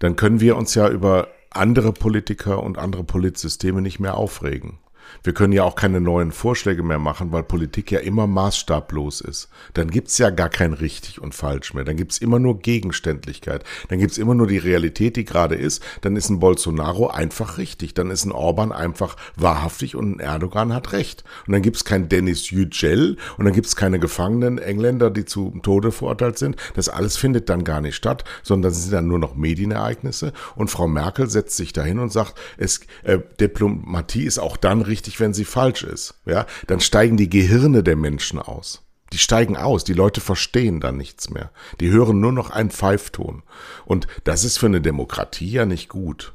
dann 0.00 0.16
können 0.16 0.40
wir 0.40 0.56
uns 0.56 0.74
ja 0.74 0.88
über 0.88 1.28
andere 1.50 1.92
Politiker 1.92 2.62
und 2.62 2.78
andere 2.78 3.04
Politsysteme 3.04 3.80
nicht 3.80 4.00
mehr 4.00 4.16
aufregen. 4.16 4.79
Wir 5.22 5.34
können 5.34 5.52
ja 5.52 5.64
auch 5.64 5.74
keine 5.74 6.00
neuen 6.00 6.32
Vorschläge 6.32 6.82
mehr 6.82 6.98
machen, 6.98 7.32
weil 7.32 7.42
Politik 7.42 7.90
ja 7.90 8.00
immer 8.00 8.26
maßstablos 8.26 9.20
ist. 9.20 9.48
Dann 9.74 9.90
gibt's 9.90 10.18
ja 10.18 10.30
gar 10.30 10.48
kein 10.48 10.72
richtig 10.72 11.20
und 11.20 11.34
falsch 11.34 11.74
mehr. 11.74 11.84
Dann 11.84 11.96
gibt's 11.96 12.18
immer 12.18 12.38
nur 12.38 12.60
Gegenständlichkeit. 12.60 13.64
Dann 13.88 13.98
gibt's 13.98 14.18
immer 14.18 14.34
nur 14.34 14.46
die 14.46 14.58
Realität, 14.58 15.16
die 15.16 15.24
gerade 15.24 15.54
ist. 15.54 15.82
Dann 16.00 16.16
ist 16.16 16.30
ein 16.30 16.40
Bolsonaro 16.40 17.08
einfach 17.08 17.58
richtig. 17.58 17.94
Dann 17.94 18.10
ist 18.10 18.24
ein 18.24 18.32
Orban 18.32 18.72
einfach 18.72 19.16
wahrhaftig 19.36 19.96
und 19.96 20.16
ein 20.16 20.20
Erdogan 20.20 20.72
hat 20.72 20.92
recht. 20.92 21.24
Und 21.46 21.52
dann 21.52 21.62
gibt's 21.62 21.84
kein 21.84 22.08
Dennis 22.08 22.50
Yücel 22.50 23.16
und 23.36 23.44
dann 23.44 23.54
gibt's 23.54 23.76
keine 23.76 23.98
Gefangenen 23.98 24.58
Engländer, 24.58 25.10
die 25.10 25.24
zum 25.24 25.62
Tode 25.62 25.92
verurteilt 25.92 26.38
sind. 26.38 26.56
Das 26.74 26.88
alles 26.88 27.16
findet 27.16 27.48
dann 27.48 27.64
gar 27.64 27.80
nicht 27.80 27.96
statt, 27.96 28.24
sondern 28.42 28.72
es 28.72 28.82
sind 28.82 28.92
dann 28.92 29.06
nur 29.06 29.18
noch 29.18 29.34
Medienereignisse. 29.34 30.32
Und 30.56 30.70
Frau 30.70 30.88
Merkel 30.88 31.28
setzt 31.28 31.56
sich 31.56 31.72
dahin 31.72 31.98
und 31.98 32.12
sagt, 32.12 32.34
es, 32.56 32.80
äh, 33.02 33.18
Diplomatie 33.40 34.24
ist 34.24 34.38
auch 34.38 34.56
dann 34.56 34.82
richtig, 34.82 34.99
wenn 35.20 35.34
sie 35.34 35.44
falsch 35.44 35.82
ist. 35.82 36.14
Ja, 36.26 36.46
dann 36.66 36.80
steigen 36.80 37.16
die 37.16 37.30
Gehirne 37.30 37.82
der 37.82 37.96
Menschen 37.96 38.38
aus. 38.38 38.82
Die 39.12 39.18
steigen 39.18 39.56
aus, 39.56 39.84
die 39.84 39.92
Leute 39.92 40.20
verstehen 40.20 40.80
dann 40.80 40.96
nichts 40.96 41.30
mehr. 41.30 41.50
Die 41.80 41.90
hören 41.90 42.20
nur 42.20 42.32
noch 42.32 42.50
einen 42.50 42.70
Pfeifton. 42.70 43.42
Und 43.84 44.06
das 44.24 44.44
ist 44.44 44.58
für 44.58 44.66
eine 44.66 44.80
Demokratie 44.80 45.50
ja 45.50 45.66
nicht 45.66 45.88
gut. 45.88 46.32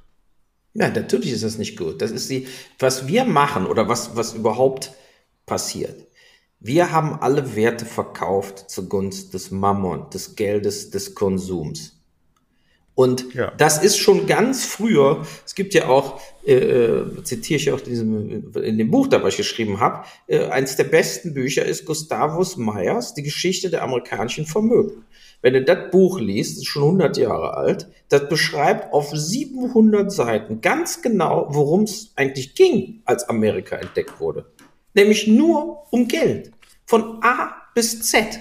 Ja, 0.74 0.89
natürlich 0.89 1.32
ist 1.32 1.43
das 1.43 1.57
nicht 1.57 1.78
gut. 1.78 2.01
Das 2.01 2.11
ist 2.11 2.30
die, 2.30 2.47
was 2.80 3.07
wir 3.07 3.24
machen 3.24 3.66
oder 3.66 3.88
was, 3.88 4.18
was 4.18 4.34
überhaupt 4.34 4.91
passiert. 5.45 6.05
Wir 6.59 6.91
haben 6.91 7.20
alle 7.22 7.55
Werte 7.55 7.86
verkauft 7.86 8.70
zugunsten 8.70 9.32
des 9.32 9.51
Mammon, 9.51 10.09
des 10.09 10.36
Geldes, 10.36 10.89
des 10.89 11.16
Konsums. 11.16 11.95
Und 12.96 13.34
ja. 13.34 13.52
das 13.58 13.84
ist 13.84 13.98
schon 13.98 14.26
ganz 14.26 14.66
früher, 14.66 15.26
es 15.46 15.54
gibt 15.54 15.74
ja 15.74 15.89
auch, 15.89 16.22
äh, 16.46 16.54
äh 16.54 17.24
zitiere 17.24 17.60
ich 17.60 17.72
auch 17.72 17.80
in, 17.80 17.86
diesem, 17.86 18.56
in 18.56 18.78
dem 18.78 18.89
Buch, 18.89 19.08
da 19.08 19.22
was 19.22 19.34
ich 19.34 19.38
geschrieben 19.38 19.82
habe, 19.82 20.06
äh, 20.28 20.46
eines 20.46 20.78
der 20.78 20.86
besten 20.86 21.34
Bücher 21.34 21.66
ist 21.66 21.86
Gustavus 21.86 22.56
Meyers, 22.56 23.14
Die 23.14 23.24
Geschichte 23.24 23.70
der 23.70 23.84
amerikanischen 23.84 24.46
Vermögen. 24.46 25.04
Wenn 25.41 25.54
du 25.54 25.64
das 25.64 25.91
Buch 25.91 26.20
liest, 26.20 26.58
ist 26.58 26.68
schon 26.68 26.84
100 26.84 27.18
Jahre 27.18 27.56
alt, 27.56 27.88
das 28.10 28.30
beschreibt 28.30 28.93
auf 28.93 29.12
700 29.14 30.12
Seiten 30.12 30.62
ganz 30.62 31.02
genau, 31.02 31.48
worum 31.50 31.84
es 31.84 32.14
eigentlich 32.16 32.56
ging, 32.56 33.02
als 33.04 33.28
Amerika 33.28 33.76
entdeckt 33.76 34.20
wurde. 34.22 34.46
Nämlich 34.93 35.28
nur 35.28 35.86
um 35.91 36.08
Geld. 36.08 36.52
Von 36.86 37.20
A 37.22 37.54
bis 37.76 38.02
Z. 38.04 38.39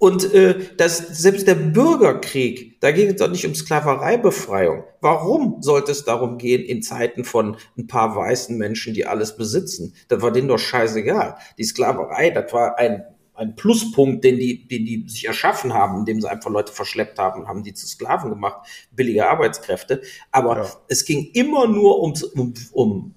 Und 0.00 0.32
äh, 0.32 0.58
das, 0.78 0.96
selbst 0.96 1.46
der 1.46 1.56
Bürgerkrieg, 1.56 2.80
da 2.80 2.90
ging 2.90 3.08
es 3.10 3.16
doch 3.16 3.28
nicht 3.28 3.44
um 3.44 3.54
Sklavereibefreiung. 3.54 4.84
Warum 5.02 5.60
sollte 5.60 5.92
es 5.92 6.04
darum 6.04 6.38
gehen 6.38 6.62
in 6.62 6.82
Zeiten 6.82 7.22
von 7.22 7.58
ein 7.76 7.86
paar 7.86 8.16
weißen 8.16 8.56
Menschen, 8.56 8.94
die 8.94 9.04
alles 9.04 9.36
besitzen? 9.36 9.94
Das 10.08 10.22
war 10.22 10.32
denen 10.32 10.48
doch 10.48 10.58
scheißegal. 10.58 11.36
Die 11.58 11.64
Sklaverei, 11.64 12.30
das 12.30 12.50
war 12.54 12.78
ein, 12.78 13.04
ein 13.34 13.56
Pluspunkt, 13.56 14.24
den 14.24 14.38
die, 14.38 14.66
den 14.66 14.86
die 14.86 15.04
sich 15.06 15.26
erschaffen 15.26 15.74
haben, 15.74 15.98
indem 15.98 16.22
sie 16.22 16.30
einfach 16.30 16.50
Leute 16.50 16.72
verschleppt 16.72 17.18
haben, 17.18 17.46
haben 17.46 17.62
die 17.62 17.74
zu 17.74 17.86
Sklaven 17.86 18.30
gemacht, 18.30 18.66
billige 18.92 19.28
Arbeitskräfte. 19.28 20.00
Aber 20.30 20.62
ja. 20.62 20.70
es 20.88 21.04
ging 21.04 21.30
immer 21.34 21.68
nur 21.68 22.00
um, 22.00 22.14
um, 22.36 22.54
um 22.72 23.14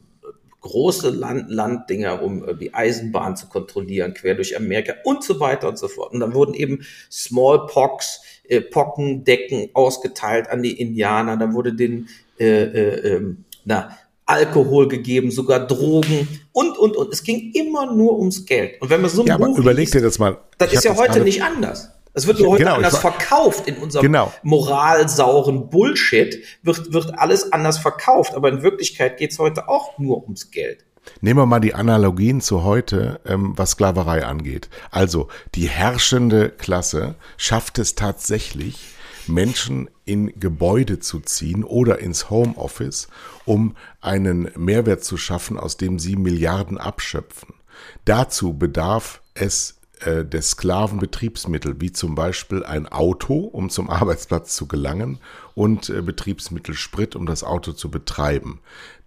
große 0.64 1.12
Land 1.12 1.50
Landdinger, 1.50 2.24
um 2.24 2.48
äh, 2.48 2.56
die 2.56 2.74
Eisenbahn 2.74 3.38
zu 3.38 3.48
kontrollieren, 3.48 4.16
quer 4.16 4.34
durch 4.34 4.58
Amerika 4.58 4.96
und 5.04 5.24
so 5.24 5.40
weiter 5.40 5.70
und 5.70 5.78
so 5.78 5.88
fort. 5.88 6.12
Und 6.12 6.20
dann 6.20 6.34
wurden 6.34 6.56
eben 6.56 6.84
Smallpox, 7.12 8.22
äh, 8.48 8.62
Pockendecken 8.62 9.70
ausgeteilt 9.74 10.50
an 10.50 10.64
die 10.64 10.82
Indianer. 10.82 11.38
Dann 11.38 11.54
wurde 11.54 11.74
den 11.74 12.08
äh, 12.40 12.64
äh, 12.64 13.16
äh, 13.16 13.36
na, 13.66 13.98
Alkohol 14.26 14.88
gegeben, 14.88 15.32
sogar 15.32 15.68
Drogen 15.68 16.28
und, 16.54 16.78
und, 16.78 16.96
und. 16.96 17.14
Es 17.14 17.24
ging 17.24 17.52
immer 17.54 17.94
nur 17.94 18.18
ums 18.18 18.46
Geld. 18.46 18.82
Und 18.82 18.90
wenn 18.90 19.02
man 19.02 19.10
so 19.10 19.22
ein 19.22 19.28
ja, 19.28 19.38
Buch 19.38 19.50
aber 19.50 19.58
überleg 19.58 19.92
dir 19.92 20.02
das 20.02 20.18
mal. 20.18 20.38
Das 20.58 20.74
ist 20.74 20.86
ja 20.86 20.96
heute 20.96 21.22
nicht 21.22 21.44
anders. 21.44 21.93
Das 22.14 22.28
wird 22.28 22.40
nur 22.40 22.52
heute 22.52 22.64
genau, 22.64 22.76
anders 22.76 23.00
verkauft 23.00 23.68
in 23.68 23.78
unserem 23.78 24.04
genau. 24.04 24.32
moralsauren 24.44 25.70
Bullshit, 25.70 26.44
wird, 26.62 26.94
wird 26.94 27.18
alles 27.18 27.52
anders 27.52 27.80
verkauft. 27.80 28.36
Aber 28.36 28.50
in 28.50 28.62
Wirklichkeit 28.62 29.18
geht's 29.18 29.40
heute 29.40 29.68
auch 29.68 29.98
nur 29.98 30.24
ums 30.24 30.52
Geld. 30.52 30.86
Nehmen 31.22 31.40
wir 31.40 31.46
mal 31.46 31.60
die 31.60 31.74
Analogien 31.74 32.40
zu 32.40 32.64
heute, 32.64 33.20
ähm, 33.26 33.54
was 33.58 33.72
Sklaverei 33.72 34.26
angeht. 34.26 34.70
Also 34.92 35.28
die 35.56 35.68
herrschende 35.68 36.50
Klasse 36.50 37.16
schafft 37.38 37.80
es 37.80 37.96
tatsächlich, 37.96 38.94
Menschen 39.28 39.90
in 40.06 40.38
Gebäude 40.40 41.00
zu 41.00 41.20
ziehen 41.20 41.64
oder 41.64 42.00
ins 42.00 42.30
Homeoffice, 42.30 43.08
um 43.46 43.76
einen 44.02 44.52
Mehrwert 44.58 45.04
zu 45.04 45.18
schaffen, 45.18 45.58
aus 45.58 45.78
dem 45.78 45.98
sie 45.98 46.16
Milliarden 46.16 46.78
abschöpfen. 46.78 47.54
Dazu 48.06 48.54
bedarf 48.54 49.22
es 49.34 49.80
äh, 50.06 50.26
des 50.26 50.52
Sklavenbetriebsmittel, 50.52 51.80
wie 51.80 51.92
zum 51.92 52.16
Beispiel 52.16 52.64
ein 52.64 52.88
Auto, 52.88 53.36
um 53.36 53.70
zum 53.70 53.90
Arbeitsplatz 53.92 54.56
zu 54.56 54.68
gelangen, 54.68 55.20
und 55.56 55.90
äh, 55.90 56.02
Betriebsmittel 56.02 56.76
Sprit, 56.76 57.16
um 57.16 57.26
das 57.26 57.44
Auto 57.44 57.74
zu 57.74 57.90
betreiben. 57.90 58.60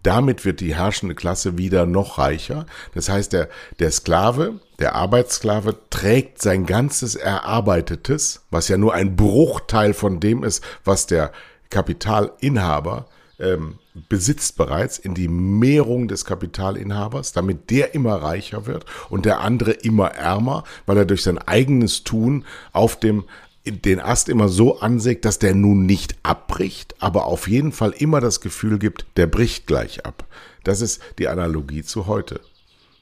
Damit 0.03 0.44
wird 0.44 0.61
die 0.61 0.74
herrschende 0.74 1.16
Klasse 1.16 1.59
wieder 1.59 1.84
noch 1.84 2.18
reicher. 2.18 2.66
Das 2.94 3.09
heißt, 3.09 3.32
der, 3.32 3.49
der 3.80 3.90
Sklave, 3.90 4.61
der 4.78 4.94
Arbeitssklave 4.94 5.76
trägt 5.90 6.40
sein 6.40 6.64
ganzes 6.64 7.16
Erarbeitetes, 7.16 8.42
was 8.51 8.68
ja 8.68 8.76
nur 8.76 8.94
ein 8.94 9.16
Bruchteil 9.16 9.94
von 9.94 10.20
dem 10.20 10.44
ist, 10.44 10.62
was 10.84 11.07
der 11.07 11.32
Kapitalinhaber 11.70 13.07
ähm, 13.40 13.78
besitzt 14.09 14.57
bereits 14.57 14.99
in 14.99 15.14
die 15.14 15.28
Mehrung 15.28 16.09
des 16.09 16.24
Kapitalinhabers, 16.24 17.32
damit 17.32 17.70
der 17.70 17.94
immer 17.94 18.16
reicher 18.16 18.66
wird 18.66 18.84
und 19.09 19.24
der 19.24 19.40
andere 19.40 19.72
immer 19.72 20.09
ärmer, 20.09 20.64
weil 20.86 20.99
er 20.99 21.05
durch 21.05 21.22
sein 21.22 21.38
eigenes 21.38 22.05
Tun 22.05 22.44
auf 22.72 22.99
dem 22.99 23.24
den 23.68 23.99
Ast 23.99 24.28
immer 24.28 24.49
so 24.49 24.78
ansägt, 24.78 25.24
dass 25.24 25.40
der 25.40 25.53
nun 25.53 25.86
nicht 25.86 26.14
abbricht, 26.22 26.94
aber 27.01 27.24
auf 27.24 27.49
jeden 27.49 27.72
Fall 27.72 27.92
immer 27.99 28.20
das 28.20 28.40
Gefühl 28.40 28.78
gibt, 28.78 29.07
der 29.16 29.26
bricht 29.26 29.66
gleich 29.66 30.07
ab. 30.07 30.24
Das 30.62 30.80
ist 30.80 31.03
die 31.18 31.26
Analogie 31.26 31.82
zu 31.82 32.07
heute. 32.07 32.40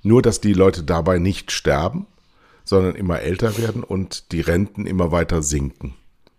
Nur, 0.03 0.23
dass 0.23 0.41
die 0.41 0.55
Leute 0.55 0.83
dabei 0.83 1.19
nicht 1.19 1.53
sterben, 1.53 2.07
sondern 2.65 2.95
immer 2.95 3.21
älter 3.21 3.59
werden 3.59 3.83
und 3.83 4.33
die 4.33 4.41
Renten 4.41 4.87
immer 4.87 5.13
weiter 5.13 5.43
sinken. 5.43 5.95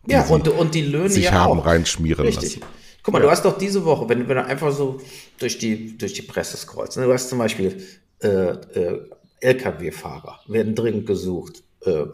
Ja, 0.07 0.23
und, 0.25 0.47
und 0.47 0.75
die 0.75 0.81
Löhne 0.81 1.09
sich 1.09 1.25
ja 1.25 1.31
haben 1.33 1.59
auch. 1.59 1.65
reinschmieren 1.65 2.25
Richtig. 2.25 2.57
lassen. 2.57 2.65
Guck 3.05 3.13
mal, 3.13 3.19
ja. 3.19 3.25
du 3.25 3.31
hast 3.31 3.45
doch 3.45 3.57
diese 3.59 3.85
Woche, 3.85 4.09
wenn, 4.09 4.27
wenn 4.27 4.35
du 4.35 4.43
einfach 4.43 4.71
so 4.71 4.99
durch 5.37 5.59
die, 5.59 5.95
durch 5.95 6.13
die 6.13 6.23
Presse 6.23 6.57
scrollst, 6.57 6.97
ne, 6.97 7.05
du 7.05 7.13
hast 7.13 7.29
zum 7.29 7.37
Beispiel 7.37 7.79
äh, 8.23 8.27
äh, 8.27 9.09
Lkw-Fahrer, 9.41 10.39
werden 10.47 10.73
dringend 10.73 11.05
gesucht, 11.05 11.63
äh, 11.85 12.05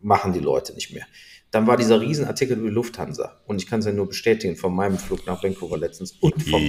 machen 0.00 0.32
die 0.32 0.40
Leute 0.40 0.74
nicht 0.74 0.92
mehr. 0.92 1.06
Dann 1.52 1.68
war 1.68 1.76
dieser 1.76 2.00
Riesenartikel 2.00 2.58
über 2.58 2.70
Lufthansa. 2.70 3.40
Und 3.46 3.62
ich 3.62 3.68
kann 3.68 3.78
es 3.78 3.86
ja 3.86 3.92
nur 3.92 4.08
bestätigen 4.08 4.56
von 4.56 4.74
meinem 4.74 4.98
Flug 4.98 5.24
nach 5.24 5.40
Vancouver 5.44 5.78
letztens 5.78 6.12
und 6.20 6.42
vom, 6.42 6.60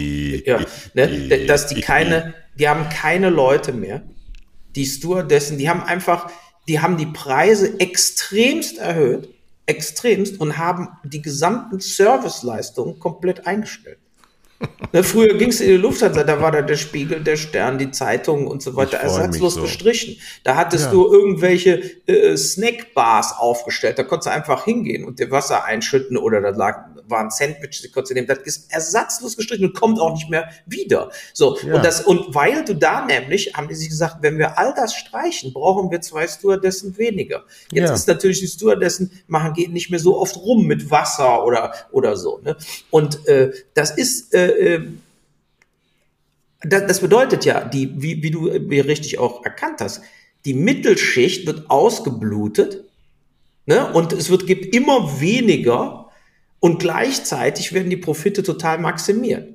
ja, 0.46 0.60
ne, 0.94 1.46
dass 1.48 1.66
die 1.66 1.82
keine, 1.82 2.36
die 2.60 2.70
haben 2.70 2.88
keine 2.90 3.32
Leute 3.32 3.74
mehr. 3.74 4.04
Die 4.76 4.86
Stewardessen, 4.86 5.58
die 5.58 5.70
haben 5.70 5.82
einfach, 5.82 6.30
die 6.68 6.82
haben 6.82 6.98
die 6.98 7.08
Preise 7.08 7.80
extremst 7.80 8.78
erhöht 8.78 9.30
extremst 9.66 10.40
und 10.40 10.58
haben 10.58 10.90
die 11.04 11.22
gesamten 11.22 11.80
Serviceleistungen 11.80 13.00
komplett 13.00 13.48
eingestellt. 13.48 14.00
Ne, 14.92 15.04
früher 15.04 15.34
ging 15.34 15.50
es 15.50 15.60
in 15.60 15.70
die 15.70 15.78
Lufthansa, 15.78 16.24
da 16.24 16.40
war 16.40 16.52
da 16.52 16.62
der 16.62 16.76
Spiegel, 16.76 17.24
der 17.24 17.36
Stern, 17.36 17.80
die 17.80 17.90
Zeitungen 17.90 18.46
und 18.46 18.62
so 18.62 18.76
weiter 18.76 18.98
ersatzlos 18.98 19.56
so. 19.56 19.62
gestrichen. 19.64 20.18
Da 20.44 20.56
hattest 20.56 20.86
ja. 20.86 20.92
du 20.92 21.12
irgendwelche 21.12 21.82
äh, 22.06 22.38
Snackbars 22.38 23.34
aufgestellt, 23.40 23.98
da 23.98 24.04
konntest 24.04 24.28
du 24.28 24.32
einfach 24.32 24.66
hingehen 24.66 25.04
und 25.04 25.20
dir 25.20 25.32
Wasser 25.32 25.64
einschütten 25.64 26.16
oder 26.16 26.42
da 26.42 26.50
lag 26.50 26.94
waren 27.08 27.30
Sandwiches, 27.30 27.82
die 27.82 27.92
konntest 27.92 28.12
du 28.12 28.16
nehmen. 28.16 28.28
Das 28.28 28.40
ist 28.40 28.72
ersatzlos 28.72 29.38
gestrichen 29.38 29.68
und 29.68 29.76
kommt 29.76 30.00
auch 30.00 30.14
nicht 30.14 30.30
mehr 30.30 30.50
wieder. 30.66 31.12
So, 31.34 31.58
ja. 31.60 31.76
und 31.76 31.86
das, 31.86 32.02
und 32.02 32.34
weil 32.34 32.64
du 32.66 32.76
da 32.76 33.06
nämlich, 33.06 33.54
haben 33.54 33.68
die 33.68 33.76
sich 33.76 33.90
gesagt, 33.90 34.18
wenn 34.22 34.38
wir 34.38 34.58
all 34.58 34.74
das 34.76 34.96
streichen, 34.96 35.54
brauchen 35.54 35.92
wir 35.92 36.02
zwei 36.02 36.28
Stewardessen 36.28 36.98
weniger. 36.98 37.44
Jetzt 37.72 37.90
ja. 37.90 37.96
ist 37.96 38.08
natürlich 38.08 38.40
die 38.40 38.48
Stewardessen 38.48 39.12
machen, 39.28 39.54
gehen 39.54 39.74
nicht 39.74 39.90
mehr 39.90 40.00
so 40.00 40.18
oft 40.18 40.38
rum 40.38 40.66
mit 40.66 40.90
Wasser 40.90 41.46
oder, 41.46 41.74
oder 41.92 42.16
so, 42.16 42.40
ne? 42.44 42.56
Und, 42.90 43.28
äh, 43.28 43.52
das 43.74 43.92
ist, 43.92 44.34
äh, 44.34 44.53
äh 44.60 44.82
das, 46.66 46.88
das 46.88 47.00
bedeutet 47.02 47.46
ja, 47.46 47.64
die, 47.64 48.02
wie, 48.02 48.24
wie 48.24 48.32
du 48.32 48.44
mir 48.60 48.86
richtig 48.86 49.20
auch 49.20 49.44
erkannt 49.44 49.82
hast, 49.82 50.02
die 50.46 50.54
Mittelschicht 50.54 51.46
wird 51.46 51.70
ausgeblutet, 51.70 52.84
ne? 53.66 53.92
Und 53.94 54.14
es 54.14 54.30
wird, 54.30 54.48
gibt 54.48 54.74
immer 54.74 55.20
weniger 55.20 56.10
und 56.60 56.80
gleichzeitig 56.80 57.74
werden 57.74 57.90
die 57.90 57.98
Profite 57.98 58.44
total 58.44 58.78
maximiert. 58.80 59.50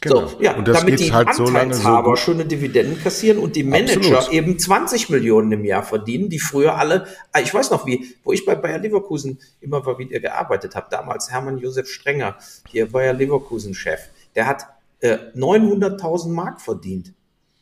Genau. 0.00 0.26
So, 0.28 0.42
ja, 0.42 0.60
damit 0.60 1.00
die 1.00 1.12
halt 1.12 1.28
Anteilshaber 1.28 2.10
so 2.10 2.16
schöne 2.16 2.44
Dividenden 2.44 3.02
kassieren 3.02 3.38
und 3.38 3.56
die 3.56 3.64
Manager 3.64 4.18
Absolut. 4.18 4.32
eben 4.32 4.58
20 4.58 5.08
Millionen 5.08 5.50
im 5.52 5.64
Jahr 5.64 5.82
verdienen, 5.82 6.28
die 6.28 6.38
früher 6.38 6.76
alle, 6.76 7.06
ah, 7.32 7.40
ich 7.40 7.52
weiß 7.52 7.70
noch 7.70 7.86
wie, 7.86 8.14
wo 8.22 8.32
ich 8.32 8.44
bei 8.44 8.54
Bayer 8.54 8.78
Leverkusen 8.78 9.40
immer 9.60 9.82
mal 9.82 9.98
wieder 9.98 10.20
gearbeitet 10.20 10.74
habe, 10.74 10.88
damals 10.90 11.30
Hermann 11.30 11.58
Josef 11.58 11.88
Strenger, 11.88 12.36
hier 12.70 12.92
Bayer 12.92 13.14
Leverkusen 13.14 13.74
Chef, 13.74 14.00
der 14.36 14.46
hat 14.46 14.66
äh, 15.00 15.18
900.000 15.34 16.28
Mark 16.28 16.60
verdient. 16.60 17.12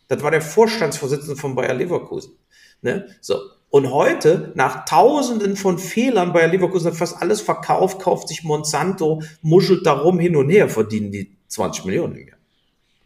Das 0.08 0.22
war 0.22 0.30
der 0.30 0.42
Vorstandsvorsitzende 0.42 1.36
von 1.36 1.54
Bayer 1.54 1.74
Leverkusen. 1.74 2.34
Ne? 2.82 3.06
So. 3.20 3.38
Und 3.70 3.90
heute, 3.90 4.52
nach 4.54 4.84
tausenden 4.84 5.56
von 5.56 5.78
Fehlern, 5.78 6.32
Bayer 6.32 6.48
Leverkusen 6.48 6.90
hat 6.90 6.96
fast 6.96 7.20
alles 7.20 7.40
verkauft, 7.40 8.00
kauft 8.00 8.28
sich 8.28 8.44
Monsanto, 8.44 9.22
muschelt 9.42 9.84
darum 9.84 10.20
hin 10.20 10.36
und 10.36 10.48
her, 10.50 10.68
verdienen 10.68 11.10
die 11.10 11.36
20 11.48 11.86
Millionen 11.86 12.14
im 12.16 12.28
Jahr. 12.28 12.38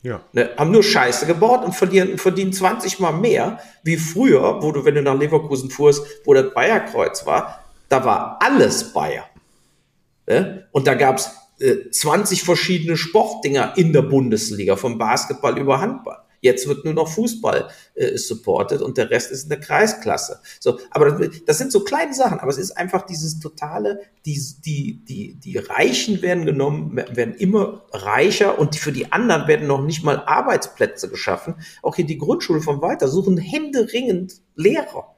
Ja. 0.03 0.21
Ne, 0.33 0.51
haben 0.57 0.71
nur 0.71 0.83
Scheiße 0.83 1.27
gebaut 1.27 1.65
und 1.65 1.75
verdienen, 1.75 2.19
verdienen 2.19 2.53
20 2.53 3.01
mal 3.01 3.13
mehr 3.13 3.59
wie 3.83 3.97
früher, 3.97 4.63
wo 4.63 4.71
du, 4.71 4.85
wenn 4.85 4.95
du 4.95 5.03
nach 5.03 5.19
Leverkusen 5.19 5.71
fuhrst, 5.71 6.05
wo 6.25 6.35
das 6.35 6.53
Bayerkreuz 6.55 7.27
war, 7.27 7.65
da 7.89 8.05
war 8.05 8.39
alles 8.41 8.93
Bayer. 8.93 9.25
Ne? 10.27 10.69
Und 10.73 10.87
da 10.87 10.95
gab's 10.95 11.35
äh, 11.59 11.91
20 11.91 12.43
verschiedene 12.43 12.97
Sportdinger 12.97 13.75
in 13.77 13.93
der 13.93 14.03
Bundesliga, 14.03 14.77
vom 14.77 14.99
Basketball 14.99 15.59
über 15.59 15.81
Handball. 15.81 16.19
Jetzt 16.41 16.69
wird 16.69 16.85
nur 16.85 16.95
noch 16.95 17.09
Fußball 17.09 17.69
äh, 17.95 18.17
supported 18.17 18.81
und 18.81 18.97
der 18.97 19.11
Rest 19.11 19.33
ist 19.33 19.45
in 19.45 19.49
der 19.49 19.61
Kreisklasse. 19.61 20.41
So, 20.61 20.79
aber 20.91 21.11
das, 21.11 21.31
das, 21.45 21.59
sind 21.59 21.73
so 21.73 21.83
kleine 21.83 22.15
Sachen, 22.15 22.39
aber 22.39 22.51
es 22.51 22.59
ist 22.59 22.77
einfach 22.77 23.03
dieses 23.03 23.41
totale, 23.41 24.01
die, 24.25 24.41
die, 24.65 25.05
die, 25.05 25.35
die 25.35 25.59
Reichen 25.59 26.23
werden 26.23 26.47
genommen, 26.47 26.97
werden 26.97 27.35
immer 27.35 27.83
reicher 27.93 28.59
und 28.59 28.77
für 28.77 28.93
die 28.93 29.11
anderen 29.11 29.49
werden 29.49 29.67
noch 29.67 29.83
nicht 29.83 30.05
mal 30.05 30.23
Arbeitsplätze 30.27 31.09
geschaffen. 31.09 31.57
Auch 31.83 31.97
hier 31.97 32.07
die 32.07 32.19
Grundschule 32.19 32.61
von 32.61 32.81
weiter 32.83 33.09
suchen 33.09 33.37
händeringend 33.37 34.41
Lehrer. 34.55 35.17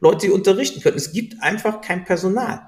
Leute, 0.00 0.26
die 0.26 0.32
unterrichten 0.32 0.80
können. 0.80 0.96
Es 0.96 1.12
gibt 1.12 1.42
einfach 1.42 1.80
kein 1.80 2.04
Personal. 2.04 2.60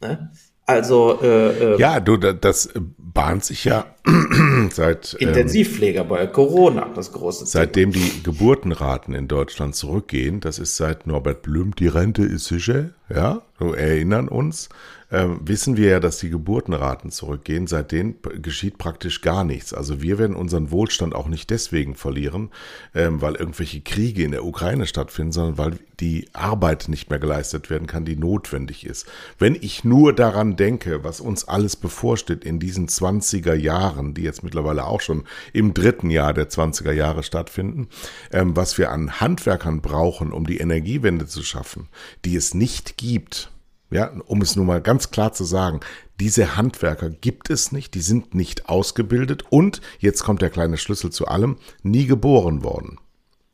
Ne? 0.00 0.30
Also 0.70 1.18
äh, 1.20 1.74
äh, 1.74 1.80
ja, 1.80 1.98
du, 1.98 2.16
das 2.16 2.70
bahnt 2.96 3.44
sich 3.44 3.64
ja 3.64 3.86
seit 4.70 5.16
ähm, 5.18 5.28
Intensivpfleger 5.28 6.04
bei 6.04 6.28
Corona, 6.28 6.88
das 6.94 7.12
große. 7.12 7.44
Seitdem 7.46 7.92
Thema. 7.92 8.04
die 8.04 8.22
Geburtenraten 8.22 9.12
in 9.14 9.26
Deutschland 9.26 9.74
zurückgehen, 9.74 10.38
das 10.38 10.60
ist 10.60 10.76
seit 10.76 11.08
Norbert 11.08 11.42
Blüm, 11.42 11.74
die 11.74 11.88
Rente 11.88 12.22
ist 12.22 12.44
sicher, 12.44 12.90
ja, 13.12 13.42
erinnern 13.60 14.28
uns, 14.28 14.68
ähm, 15.12 15.40
wissen 15.42 15.76
wir 15.76 15.88
ja, 15.88 16.00
dass 16.00 16.18
die 16.18 16.30
Geburtenraten 16.30 17.10
zurückgehen. 17.10 17.66
Seitdem 17.66 18.16
geschieht 18.40 18.78
praktisch 18.78 19.22
gar 19.22 19.44
nichts. 19.44 19.74
Also 19.74 20.00
wir 20.02 20.18
werden 20.18 20.36
unseren 20.36 20.70
Wohlstand 20.70 21.14
auch 21.14 21.26
nicht 21.26 21.50
deswegen 21.50 21.94
verlieren, 21.94 22.50
ähm, 22.94 23.20
weil 23.20 23.34
irgendwelche 23.34 23.80
Kriege 23.80 24.22
in 24.22 24.30
der 24.30 24.44
Ukraine 24.44 24.86
stattfinden, 24.86 25.32
sondern 25.32 25.58
weil 25.58 25.78
die 25.98 26.28
Arbeit 26.32 26.88
nicht 26.88 27.10
mehr 27.10 27.18
geleistet 27.18 27.70
werden 27.70 27.88
kann, 27.88 28.04
die 28.04 28.16
notwendig 28.16 28.86
ist. 28.86 29.06
Wenn 29.38 29.56
ich 29.56 29.84
nur 29.84 30.14
daran 30.14 30.56
denke, 30.56 31.02
was 31.02 31.20
uns 31.20 31.46
alles 31.46 31.76
bevorsteht 31.76 32.44
in 32.44 32.60
diesen 32.60 32.88
20er 32.88 33.54
Jahren, 33.54 34.14
die 34.14 34.22
jetzt 34.22 34.44
mittlerweile 34.44 34.86
auch 34.86 35.00
schon 35.00 35.24
im 35.52 35.74
dritten 35.74 36.10
Jahr 36.10 36.32
der 36.32 36.48
20er 36.48 36.92
Jahre 36.92 37.22
stattfinden, 37.22 37.88
ähm, 38.32 38.54
was 38.54 38.78
wir 38.78 38.92
an 38.92 39.20
Handwerkern 39.20 39.80
brauchen, 39.80 40.32
um 40.32 40.46
die 40.46 40.58
Energiewende 40.58 41.26
zu 41.26 41.42
schaffen, 41.42 41.88
die 42.24 42.36
es 42.36 42.54
nicht 42.54 42.96
gibt, 42.96 43.49
ja, 43.90 44.12
um 44.26 44.42
es 44.42 44.56
nur 44.56 44.64
mal 44.64 44.80
ganz 44.80 45.10
klar 45.10 45.32
zu 45.32 45.44
sagen, 45.44 45.80
diese 46.18 46.56
Handwerker 46.56 47.10
gibt 47.10 47.50
es 47.50 47.72
nicht, 47.72 47.94
die 47.94 48.00
sind 48.00 48.34
nicht 48.34 48.68
ausgebildet 48.68 49.44
und, 49.50 49.80
jetzt 49.98 50.22
kommt 50.22 50.42
der 50.42 50.50
kleine 50.50 50.76
Schlüssel 50.76 51.10
zu 51.10 51.26
allem, 51.26 51.56
nie 51.82 52.06
geboren 52.06 52.62
worden. 52.62 52.98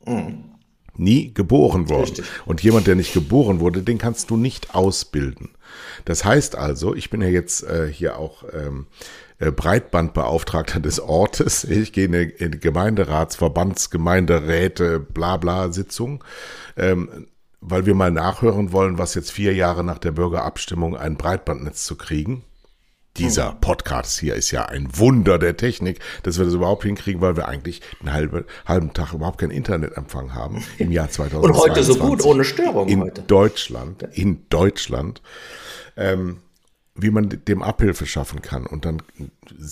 Mhm. 0.05 0.43
Nie 0.99 1.31
geboren 1.33 1.89
worden. 1.89 2.05
Richtig. 2.05 2.25
Und 2.45 2.63
jemand, 2.63 2.87
der 2.87 2.95
nicht 2.95 3.13
geboren 3.13 3.59
wurde, 3.59 3.83
den 3.83 3.99
kannst 3.99 4.31
du 4.31 4.37
nicht 4.37 4.73
ausbilden. 4.73 5.49
Das 6.05 6.25
heißt 6.25 6.55
also, 6.55 6.95
ich 6.95 7.09
bin 7.09 7.21
ja 7.21 7.27
jetzt 7.27 7.63
äh, 7.63 7.87
hier 7.91 8.17
auch 8.17 8.43
ähm, 8.51 8.87
äh, 9.37 9.51
Breitbandbeauftragter 9.51 10.79
des 10.79 10.99
Ortes. 10.99 11.63
Ich 11.63 11.93
gehe 11.93 12.05
in 12.05 12.15
eine, 12.15 12.23
in 12.23 12.47
eine 12.47 12.57
Gemeinderats-, 12.57 13.37
Verbands-, 13.37 13.91
Gemeinderäte, 13.91 14.99
bla 14.99 15.37
bla 15.37 15.71
Sitzung. 15.71 16.23
Ähm, 16.75 17.27
weil 17.61 17.85
wir 17.85 17.95
mal 17.95 18.11
nachhören 18.11 18.71
wollen, 18.71 18.97
was 18.97 19.15
jetzt 19.15 19.31
vier 19.31 19.53
Jahre 19.53 19.83
nach 19.83 19.97
der 19.97 20.11
Bürgerabstimmung 20.11 20.95
ein 20.95 21.17
Breitbandnetz 21.17 21.85
zu 21.85 21.95
kriegen. 21.95 22.43
Dieser 23.17 23.51
hm. 23.51 23.61
Podcast 23.61 24.19
hier 24.19 24.35
ist 24.35 24.51
ja 24.51 24.65
ein 24.65 24.95
Wunder 24.95 25.39
der 25.39 25.57
Technik, 25.57 25.99
dass 26.23 26.37
wir 26.37 26.45
das 26.45 26.53
überhaupt 26.53 26.83
hinkriegen, 26.83 27.19
weil 27.19 27.35
wir 27.35 27.47
eigentlich 27.47 27.81
einen 27.99 28.13
halben, 28.13 28.45
halben 28.65 28.93
Tag 28.93 29.13
überhaupt 29.13 29.39
keinen 29.39 29.51
Internetempfang 29.51 30.35
haben 30.35 30.63
im 30.77 30.91
Jahr 30.91 31.09
2020. 31.09 31.43
Und 31.43 31.69
heute 31.69 31.83
so 31.83 31.95
gut, 31.95 32.23
ohne 32.23 32.43
Störung 32.43 32.87
in 32.87 33.01
heute. 33.01 33.23
Deutschland, 33.23 34.03
in 34.13 34.45
Deutschland, 34.49 35.23
ähm, 35.95 36.41
wie 36.93 37.09
man 37.09 37.29
dem 37.29 37.63
Abhilfe 37.63 38.05
schaffen 38.05 38.41
kann. 38.41 38.67
Und 38.67 38.85
dann 38.85 39.01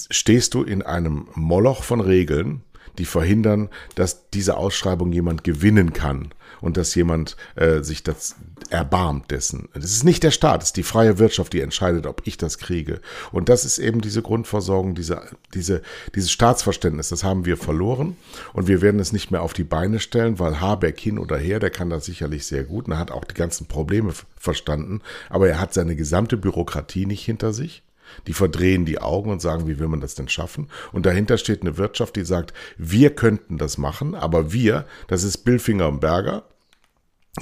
stehst 0.10 0.56
du 0.56 0.64
in 0.64 0.82
einem 0.82 1.28
Moloch 1.36 1.84
von 1.84 2.02
Regeln, 2.02 2.64
die 2.98 3.06
verhindern, 3.06 3.70
dass 3.96 4.30
diese 4.30 4.58
Ausschreibung 4.58 5.12
jemand 5.12 5.44
gewinnen 5.44 5.94
kann 5.94 6.34
und 6.62 6.78
dass 6.78 6.96
jemand 6.96 7.38
äh, 7.56 7.82
sich 7.82 8.04
das 8.04 8.36
erbarmt 8.70 9.32
dessen. 9.32 9.70
Das 9.74 9.86
ist 9.86 10.04
nicht 10.04 10.24
der 10.24 10.32
Staat, 10.32 10.62
es 10.62 10.70
ist 10.70 10.78
die 10.78 10.84
freie 10.84 11.20
Wirtschaft, 11.20 11.54
die 11.54 11.62
entscheidet, 11.62 12.08
ob 12.08 12.22
ich 12.26 12.38
das 12.38 12.58
kriege. 12.58 13.02
Und 13.32 13.50
das 13.50 13.66
ist 13.66 13.78
eben 13.78 14.02
diese 14.02 14.22
Grundversorgung, 14.22 14.96
diese, 14.96 15.22
diese, 15.54 15.82
dieses 16.16 16.32
Staatsverständnis, 16.32 17.10
das 17.10 17.24
haben 17.24 17.46
wir 17.46 17.58
verloren 17.58 18.18
und 18.54 18.68
wir 18.68 18.82
werden 18.82 19.00
es 19.00 19.14
nicht 19.14 19.32
mehr 19.32 19.42
auf 19.42 19.54
die 19.54 19.64
Beine 19.64 20.00
stellen, 20.00 20.40
weil 20.40 20.60
Habeck 20.60 21.00
hin 21.00 21.20
oder 21.20 21.38
her, 21.38 21.60
der 21.60 21.70
kann 21.70 21.90
das 21.90 22.06
sicherlich 22.06 22.46
sehr 22.48 22.64
gut 22.64 22.88
und 22.88 22.94
er 22.94 23.00
hat 23.00 23.12
auch 23.12 23.26
die 23.26 23.36
ganzen 23.36 23.68
Probleme 23.68 24.14
verstanden, 24.38 25.02
aber 25.30 25.48
er 25.48 25.60
hat 25.60 25.74
seine 25.74 25.96
gesamte 25.96 26.38
Bürokratie 26.38 27.06
nicht 27.06 27.24
hinter 27.24 27.54
sich. 27.54 27.84
Die 28.28 28.34
verdrehen 28.34 28.86
die 28.86 29.00
Augen 29.00 29.32
und 29.32 29.42
sagen, 29.42 29.68
wie 29.68 29.80
will 29.80 29.88
man 29.88 30.02
das 30.02 30.16
denn 30.16 30.30
schaffen? 30.30 30.70
Und 30.92 31.06
dahinter 31.06 31.38
steht 31.38 31.62
eine 31.62 31.78
Wirtschaft, 31.78 32.16
die 32.16 32.26
sagt, 32.26 32.54
wir 32.78 33.16
könnten 33.16 33.58
das 33.58 33.78
machen, 33.78 34.16
aber 34.16 34.52
wir, 34.52 34.86
das 35.08 35.24
ist 35.24 35.40
Billfinger 35.40 35.88
und 35.88 36.02
Berger, 36.02 36.44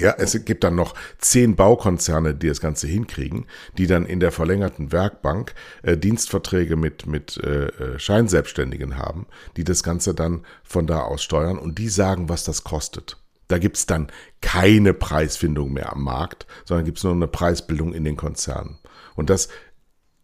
ja, 0.00 0.12
es 0.18 0.44
gibt 0.44 0.64
dann 0.64 0.74
noch 0.74 0.94
zehn 1.18 1.54
Baukonzerne, 1.54 2.34
die 2.34 2.48
das 2.48 2.60
Ganze 2.60 2.88
hinkriegen, 2.88 3.46
die 3.78 3.86
dann 3.86 4.06
in 4.06 4.18
der 4.18 4.32
verlängerten 4.32 4.90
Werkbank 4.90 5.54
äh, 5.82 5.96
Dienstverträge 5.96 6.74
mit, 6.74 7.06
mit 7.06 7.36
äh, 7.36 7.66
äh 7.66 7.98
Scheinselbstständigen 7.98 8.98
haben, 8.98 9.26
die 9.56 9.62
das 9.62 9.84
Ganze 9.84 10.12
dann 10.12 10.44
von 10.64 10.88
da 10.88 11.02
aus 11.02 11.22
steuern 11.22 11.58
und 11.58 11.78
die 11.78 11.88
sagen, 11.88 12.28
was 12.28 12.42
das 12.42 12.64
kostet. 12.64 13.18
Da 13.46 13.58
gibt's 13.58 13.86
dann 13.86 14.08
keine 14.40 14.94
Preisfindung 14.94 15.72
mehr 15.72 15.92
am 15.92 16.02
Markt, 16.02 16.46
sondern 16.64 16.86
gibt's 16.86 17.04
nur 17.04 17.12
eine 17.12 17.28
Preisbildung 17.28 17.92
in 17.92 18.04
den 18.04 18.16
Konzernen. 18.16 18.78
Und 19.14 19.30
das 19.30 19.48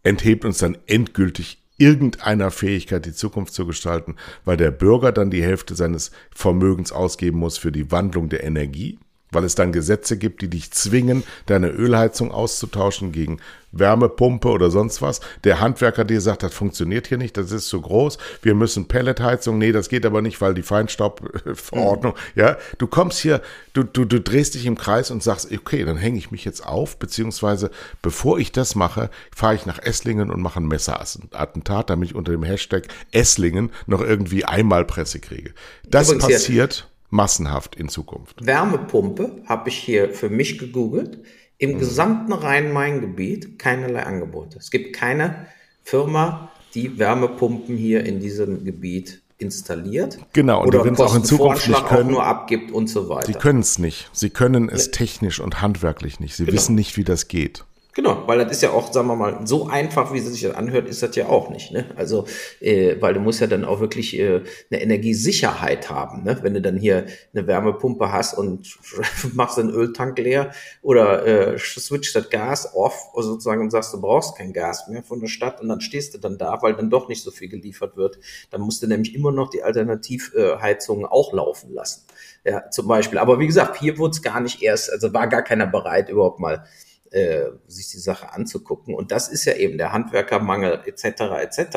enthebt 0.02 0.44
uns 0.44 0.58
dann 0.58 0.78
endgültig 0.86 1.62
irgendeiner 1.76 2.50
Fähigkeit, 2.50 3.06
die 3.06 3.14
Zukunft 3.14 3.54
zu 3.54 3.66
gestalten, 3.66 4.16
weil 4.44 4.58
der 4.58 4.70
Bürger 4.70 5.12
dann 5.12 5.30
die 5.30 5.42
Hälfte 5.42 5.74
seines 5.74 6.10
Vermögens 6.30 6.92
ausgeben 6.92 7.38
muss 7.38 7.56
für 7.56 7.72
die 7.72 7.90
Wandlung 7.90 8.28
der 8.28 8.44
Energie 8.44 8.98
weil 9.30 9.44
es 9.44 9.54
dann 9.54 9.72
Gesetze 9.72 10.16
gibt, 10.16 10.42
die 10.42 10.48
dich 10.48 10.70
zwingen, 10.72 11.24
deine 11.46 11.68
Ölheizung 11.68 12.32
auszutauschen 12.32 13.12
gegen 13.12 13.40
Wärmepumpe 13.72 14.48
oder 14.48 14.70
sonst 14.70 15.02
was. 15.02 15.20
Der 15.44 15.60
Handwerker 15.60 16.04
dir 16.04 16.20
sagt, 16.20 16.42
das 16.42 16.54
funktioniert 16.54 17.06
hier 17.06 17.18
nicht, 17.18 17.36
das 17.36 17.52
ist 17.52 17.68
zu 17.68 17.80
groß, 17.80 18.18
wir 18.42 18.54
müssen 18.54 18.88
Pelletheizung, 18.88 19.58
nee, 19.58 19.72
das 19.72 19.88
geht 19.88 20.04
aber 20.04 20.22
nicht, 20.22 20.40
weil 20.40 20.54
die 20.54 20.62
Feinstaubverordnung, 20.62 22.12
mhm. 22.12 22.40
ja, 22.40 22.56
du 22.78 22.86
kommst 22.86 23.20
hier, 23.20 23.40
du, 23.72 23.82
du, 23.84 24.04
du 24.04 24.20
drehst 24.20 24.54
dich 24.54 24.66
im 24.66 24.76
Kreis 24.76 25.10
und 25.10 25.22
sagst, 25.22 25.50
okay, 25.52 25.84
dann 25.84 25.96
hänge 25.96 26.18
ich 26.18 26.30
mich 26.30 26.44
jetzt 26.44 26.66
auf, 26.66 26.98
beziehungsweise 26.98 27.70
bevor 28.02 28.38
ich 28.38 28.52
das 28.52 28.74
mache, 28.74 29.10
fahre 29.34 29.54
ich 29.54 29.66
nach 29.66 29.78
Esslingen 29.78 30.30
und 30.30 30.40
mache 30.40 30.60
ein 30.60 30.66
Messerattentat, 30.66 31.90
damit 31.90 32.10
ich 32.10 32.14
unter 32.14 32.32
dem 32.32 32.42
Hashtag 32.42 32.88
Esslingen 33.12 33.70
noch 33.86 34.00
irgendwie 34.00 34.44
einmal 34.44 34.84
Presse 34.84 35.20
kriege. 35.20 35.52
Das 35.88 36.16
passiert 36.18 36.89
massenhaft 37.10 37.74
in 37.76 37.88
Zukunft. 37.88 38.44
Wärmepumpe 38.44 39.42
habe 39.46 39.68
ich 39.68 39.76
hier 39.76 40.14
für 40.14 40.30
mich 40.30 40.58
gegoogelt. 40.58 41.18
Im 41.58 41.74
mhm. 41.74 41.78
gesamten 41.78 42.32
Rhein-Main-Gebiet 42.32 43.58
keinerlei 43.58 44.04
Angebote. 44.04 44.58
Es 44.58 44.70
gibt 44.70 44.96
keine 44.96 45.46
Firma, 45.82 46.50
die 46.74 46.98
Wärmepumpen 46.98 47.76
hier 47.76 48.04
in 48.04 48.20
diesem 48.20 48.64
Gebiet 48.64 49.20
installiert. 49.40 50.18
Genau, 50.32 50.62
und 50.62 50.72
die 50.72 50.78
werden 50.78 50.94
es 50.94 51.00
auch 51.00 51.14
in 51.14 51.24
Zukunft 51.24 51.68
nicht 51.68 51.86
können. 51.86 52.10
Nur 52.10 52.24
abgibt 52.24 52.70
und 52.70 52.88
so 52.88 53.08
weiter. 53.08 53.26
Sie 53.26 53.34
können 53.34 53.60
es 53.60 53.78
nicht. 53.78 54.08
Sie 54.12 54.30
können 54.30 54.68
es 54.68 54.90
technisch 54.90 55.40
und 55.40 55.60
handwerklich 55.60 56.20
nicht. 56.20 56.36
Sie 56.36 56.44
genau. 56.44 56.56
wissen 56.56 56.74
nicht, 56.74 56.96
wie 56.96 57.04
das 57.04 57.28
geht. 57.28 57.64
Genau, 57.92 58.22
weil 58.26 58.38
das 58.38 58.52
ist 58.52 58.62
ja 58.62 58.70
auch, 58.70 58.92
sagen 58.92 59.08
wir 59.08 59.16
mal, 59.16 59.46
so 59.46 59.66
einfach, 59.66 60.12
wie 60.12 60.18
es 60.18 60.26
sich 60.26 60.42
das 60.42 60.54
anhört, 60.54 60.88
ist 60.88 61.02
das 61.02 61.16
ja 61.16 61.26
auch 61.26 61.50
nicht. 61.50 61.72
Ne? 61.72 61.86
Also, 61.96 62.24
äh, 62.60 62.96
weil 63.00 63.14
du 63.14 63.20
musst 63.20 63.40
ja 63.40 63.48
dann 63.48 63.64
auch 63.64 63.80
wirklich 63.80 64.16
äh, 64.16 64.42
eine 64.70 64.80
Energiesicherheit 64.80 65.90
haben. 65.90 66.22
Ne? 66.22 66.38
Wenn 66.42 66.54
du 66.54 66.62
dann 66.62 66.76
hier 66.76 67.06
eine 67.34 67.48
Wärmepumpe 67.48 68.12
hast 68.12 68.34
und 68.34 68.78
machst 69.32 69.58
den 69.58 69.70
Öltank 69.70 70.16
leer 70.18 70.52
oder 70.82 71.26
äh, 71.26 71.58
switcht 71.58 72.14
das 72.14 72.30
Gas 72.30 72.74
off 72.74 73.08
sozusagen 73.16 73.62
und 73.62 73.70
sagst, 73.70 73.92
du 73.92 74.00
brauchst 74.00 74.36
kein 74.36 74.52
Gas 74.52 74.86
mehr 74.88 75.02
von 75.02 75.20
der 75.20 75.28
Stadt 75.28 75.60
und 75.60 75.68
dann 75.68 75.80
stehst 75.80 76.14
du 76.14 76.18
dann 76.18 76.38
da, 76.38 76.62
weil 76.62 76.74
dann 76.74 76.90
doch 76.90 77.08
nicht 77.08 77.24
so 77.24 77.32
viel 77.32 77.48
geliefert 77.48 77.96
wird. 77.96 78.18
Dann 78.50 78.60
musst 78.60 78.82
du 78.84 78.86
nämlich 78.86 79.16
immer 79.16 79.32
noch 79.32 79.50
die 79.50 79.64
Alternativheizungen 79.64 81.06
auch 81.06 81.32
laufen 81.32 81.72
lassen. 81.72 82.04
Ja, 82.44 82.70
zum 82.70 82.86
Beispiel. 82.86 83.18
Aber 83.18 83.40
wie 83.40 83.46
gesagt, 83.46 83.78
hier 83.78 83.98
wurde 83.98 84.12
es 84.12 84.22
gar 84.22 84.40
nicht 84.40 84.62
erst, 84.62 84.92
also 84.92 85.12
war 85.12 85.26
gar 85.26 85.42
keiner 85.42 85.66
bereit, 85.66 86.08
überhaupt 86.08 86.38
mal 86.38 86.64
äh, 87.10 87.50
sich 87.66 87.88
die 87.88 87.98
Sache 87.98 88.32
anzugucken. 88.32 88.94
Und 88.94 89.12
das 89.12 89.28
ist 89.28 89.44
ja 89.44 89.54
eben 89.54 89.78
der 89.78 89.92
Handwerkermangel 89.92 90.82
etc. 90.86 91.04
etc. 91.42 91.76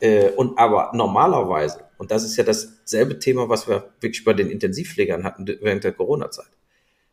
Äh, 0.00 0.30
und 0.30 0.58
aber 0.58 0.92
normalerweise, 0.94 1.84
und 1.96 2.10
das 2.10 2.24
ist 2.24 2.36
ja 2.36 2.44
dasselbe 2.44 3.18
Thema, 3.18 3.48
was 3.48 3.66
wir 3.66 3.90
wirklich 4.00 4.24
bei 4.24 4.34
den 4.34 4.50
Intensivpflegern 4.50 5.24
hatten 5.24 5.46
während 5.46 5.84
der 5.84 5.92
Corona-Zeit. 5.92 6.50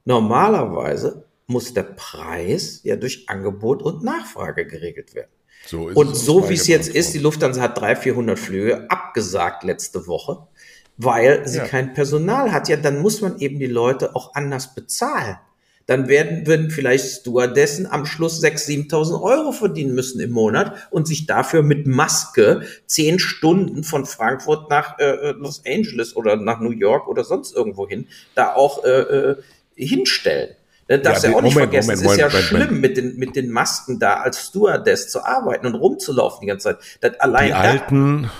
Normalerweise 0.03 1.25
muss 1.47 1.73
der 1.73 1.83
Preis 1.83 2.81
ja 2.83 2.95
durch 2.95 3.29
Angebot 3.29 3.81
und 3.81 4.03
Nachfrage 4.03 4.67
geregelt 4.67 5.15
werden. 5.15 5.31
So 5.65 5.89
und 5.93 6.15
so 6.15 6.49
wie 6.49 6.53
es 6.53 6.67
jetzt 6.67 6.89
ist, 6.89 7.13
die 7.13 7.19
Lufthansa 7.19 7.61
hat 7.61 7.79
300, 7.79 8.03
400 8.03 8.39
Flüge 8.39 8.91
abgesagt 8.91 9.63
letzte 9.63 10.05
Woche, 10.05 10.47
weil 10.97 11.47
sie 11.47 11.57
ja. 11.59 11.65
kein 11.65 11.93
Personal 11.93 12.51
hat. 12.51 12.69
Ja, 12.69 12.77
dann 12.77 13.01
muss 13.01 13.21
man 13.21 13.39
eben 13.39 13.59
die 13.59 13.65
Leute 13.65 14.15
auch 14.15 14.35
anders 14.35 14.75
bezahlen 14.75 15.37
dann 15.85 16.07
werden, 16.07 16.47
würden 16.47 16.71
vielleicht 16.71 17.21
Stewardessen 17.21 17.85
am 17.85 18.05
Schluss 18.05 18.43
6.000, 18.43 18.89
7.000 18.89 19.21
Euro 19.21 19.51
verdienen 19.51 19.93
müssen 19.93 20.19
im 20.19 20.31
Monat 20.31 20.73
und 20.89 21.07
sich 21.07 21.27
dafür 21.27 21.61
mit 21.61 21.85
Maske 21.85 22.61
zehn 22.87 23.19
Stunden 23.19 23.83
von 23.83 24.05
Frankfurt 24.05 24.69
nach 24.69 24.97
äh, 24.99 25.31
Los 25.31 25.61
Angeles 25.67 26.15
oder 26.15 26.37
nach 26.37 26.59
New 26.59 26.71
York 26.71 27.07
oder 27.07 27.23
sonst 27.23 27.55
irgendwo 27.55 27.87
hin 27.87 28.07
da 28.33 28.53
auch 28.53 28.83
äh, 28.83 28.89
äh 28.89 29.35
hinstellen. 29.77 30.55
Das 30.87 31.01
darfst 31.01 31.23
ja, 31.23 31.31
ja 31.31 31.35
auch 31.35 31.41
nicht 31.41 31.55
Moment, 31.55 31.71
vergessen. 31.71 32.03
Moment, 32.03 32.05
es 32.05 32.11
ist 32.11 32.19
ja 32.19 32.27
Moment, 32.27 32.45
schlimm, 32.45 32.81
mit 32.81 32.97
den, 32.97 33.17
mit 33.17 33.35
den 33.35 33.49
Masken 33.49 33.99
da 33.99 34.21
als 34.21 34.47
Stewardess 34.47 35.09
zu 35.09 35.25
arbeiten 35.25 35.65
und 35.65 35.75
rumzulaufen 35.75 36.41
die 36.41 36.47
ganze 36.47 36.69
Zeit. 36.69 36.77
Das 37.01 37.19
allein 37.19 37.47
die 37.47 37.53
alten, 37.53 38.31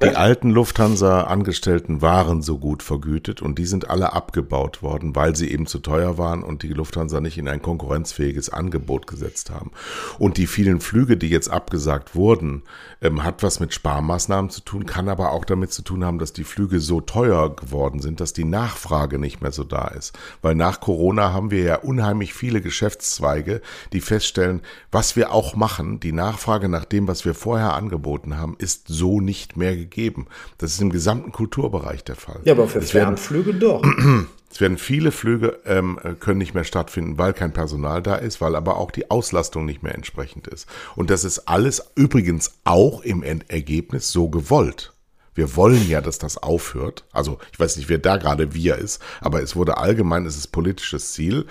die 0.00 0.14
alten 0.14 0.50
Lufthansa-Angestellten 0.50 2.02
waren 2.02 2.40
so 2.40 2.58
gut 2.58 2.84
vergütet 2.84 3.42
und 3.42 3.58
die 3.58 3.66
sind 3.66 3.90
alle 3.90 4.12
abgebaut 4.12 4.80
worden, 4.80 5.16
weil 5.16 5.34
sie 5.34 5.50
eben 5.50 5.66
zu 5.66 5.80
teuer 5.80 6.16
waren 6.18 6.44
und 6.44 6.62
die 6.62 6.72
Lufthansa 6.72 7.20
nicht 7.20 7.36
in 7.36 7.48
ein 7.48 7.60
konkurrenzfähiges 7.60 8.48
Angebot 8.48 9.08
gesetzt 9.08 9.50
haben. 9.50 9.72
Und 10.20 10.36
die 10.36 10.46
vielen 10.46 10.80
Flüge, 10.80 11.16
die 11.16 11.28
jetzt 11.28 11.50
abgesagt 11.50 12.14
wurden, 12.14 12.62
ähm, 13.02 13.24
hat 13.24 13.42
was 13.42 13.58
mit 13.58 13.74
Sparmaßnahmen 13.74 14.50
zu 14.50 14.60
tun, 14.60 14.86
kann 14.86 15.08
aber 15.08 15.32
auch 15.32 15.44
damit 15.44 15.72
zu 15.72 15.82
tun 15.82 16.04
haben, 16.04 16.20
dass 16.20 16.32
die 16.32 16.44
Flüge 16.44 16.78
so 16.78 17.00
teuer 17.00 17.56
geworden 17.56 18.00
sind, 18.00 18.20
dass 18.20 18.32
die 18.32 18.44
Nachfrage 18.44 19.18
nicht 19.18 19.42
mehr 19.42 19.52
so 19.52 19.64
da 19.64 19.88
ist. 19.88 20.16
Weil 20.42 20.54
nach 20.54 20.78
Corona 20.78 21.32
haben 21.32 21.50
wir 21.50 21.62
ja 21.64 21.74
unheimlich 21.76 22.34
viele 22.34 22.60
Geschäftszweige, 22.60 23.62
die 23.92 24.00
feststellen, 24.00 24.60
was 24.92 25.16
wir 25.16 25.32
auch 25.32 25.56
machen, 25.56 25.98
die 25.98 26.12
Nachfrage 26.12 26.68
nach 26.68 26.84
dem, 26.84 27.08
was 27.08 27.24
wir 27.24 27.34
vorher 27.34 27.74
angeboten 27.74 28.36
haben, 28.36 28.54
ist 28.58 28.86
so 28.86 29.20
nicht 29.20 29.56
mehr 29.56 29.74
gegeben 29.74 29.87
gegeben. 29.88 30.26
Das 30.58 30.72
ist 30.72 30.80
im 30.80 30.90
gesamten 30.90 31.32
Kulturbereich 31.32 32.04
der 32.04 32.16
Fall. 32.16 32.40
Ja, 32.44 32.52
aber 32.52 32.68
für 32.68 32.78
es 32.78 32.90
Fernflüge 32.90 33.60
werden, 33.60 33.60
doch. 33.60 33.82
Es 34.50 34.62
werden 34.62 34.78
viele 34.78 35.12
Flüge 35.12 35.58
ähm, 35.66 36.00
können 36.20 36.38
nicht 36.38 36.54
mehr 36.54 36.64
stattfinden, 36.64 37.18
weil 37.18 37.34
kein 37.34 37.52
Personal 37.52 38.02
da 38.02 38.14
ist, 38.14 38.40
weil 38.40 38.56
aber 38.56 38.78
auch 38.78 38.90
die 38.90 39.10
Auslastung 39.10 39.66
nicht 39.66 39.82
mehr 39.82 39.94
entsprechend 39.94 40.46
ist. 40.46 40.66
Und 40.96 41.10
das 41.10 41.22
ist 41.24 41.40
alles 41.40 41.90
übrigens 41.96 42.52
auch 42.64 43.02
im 43.02 43.22
Endergebnis 43.22 44.10
so 44.10 44.30
gewollt. 44.30 44.94
Wir 45.34 45.54
wollen 45.54 45.88
ja, 45.88 46.00
dass 46.00 46.18
das 46.18 46.38
aufhört. 46.38 47.04
Also 47.12 47.38
ich 47.52 47.60
weiß 47.60 47.76
nicht, 47.76 47.88
wer 47.88 47.98
da 47.98 48.16
gerade 48.16 48.54
wir 48.54 48.76
ist, 48.76 49.00
aber 49.20 49.40
es 49.42 49.54
wurde 49.54 49.76
allgemein, 49.76 50.26
es 50.26 50.36
ist 50.36 50.48
politisches 50.48 51.12
Ziel 51.12 51.46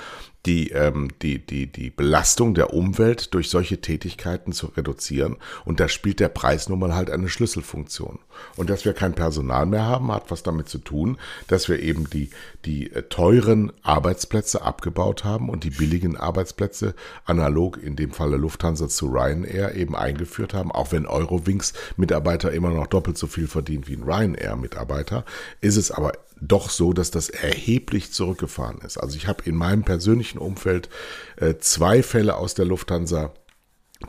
die, 0.47 0.71
ähm, 0.71 1.09
die, 1.21 1.45
die, 1.45 1.67
die 1.67 1.89
Belastung 1.89 2.53
der 2.53 2.73
Umwelt 2.73 3.33
durch 3.33 3.49
solche 3.49 3.81
Tätigkeiten 3.81 4.53
zu 4.53 4.67
reduzieren. 4.67 5.35
Und 5.65 5.81
da 5.81 5.89
spielt 5.89 6.21
der 6.21 6.29
Preis 6.29 6.69
nun 6.69 6.79
mal 6.79 6.95
halt 6.95 7.11
eine 7.11 7.27
Schlüsselfunktion. 7.27 8.19
Und 8.55 8.69
dass 8.69 8.85
wir 8.85 8.93
kein 8.93 9.13
Personal 9.13 9.65
mehr 9.65 9.85
haben, 9.85 10.11
hat 10.11 10.31
was 10.31 10.43
damit 10.43 10.69
zu 10.69 10.77
tun, 10.77 11.17
dass 11.47 11.67
wir 11.67 11.79
eben 11.79 12.09
die, 12.09 12.29
die 12.63 12.91
äh, 12.93 13.03
teuren 13.03 13.73
Arbeitsplätze 13.83 14.61
abgebaut 14.61 15.25
haben 15.25 15.49
und 15.49 15.65
die 15.65 15.69
billigen 15.69 16.15
Arbeitsplätze 16.15 16.95
analog 17.25 17.77
in 17.83 17.97
dem 17.97 18.11
Falle 18.11 18.37
Lufthansa 18.37 18.87
zu 18.87 19.07
Ryanair 19.07 19.75
eben 19.75 19.97
eingeführt 19.97 20.53
haben. 20.53 20.71
Auch 20.71 20.93
wenn 20.93 21.05
Eurowings 21.05 21.73
Mitarbeiter 21.97 22.53
immer 22.53 22.69
noch 22.69 22.87
doppelt 22.87 23.17
so 23.17 23.27
viel 23.27 23.47
verdient 23.47 23.89
wie 23.89 23.97
ein 23.97 24.03
Ryanair 24.03 24.55
Mitarbeiter, 24.55 25.25
ist 25.59 25.75
es 25.75 25.91
aber 25.91 26.13
doch 26.41 26.69
so, 26.69 26.93
dass 26.93 27.11
das 27.11 27.29
erheblich 27.29 28.11
zurückgefahren 28.11 28.79
ist. 28.79 28.97
Also 28.97 29.17
ich 29.17 29.27
habe 29.27 29.43
in 29.43 29.55
meinem 29.55 29.83
persönlichen 29.83 30.37
Umfeld 30.37 30.89
äh, 31.37 31.55
zwei 31.59 32.03
Fälle 32.03 32.35
aus 32.35 32.53
der 32.53 32.65
Lufthansa, 32.65 33.33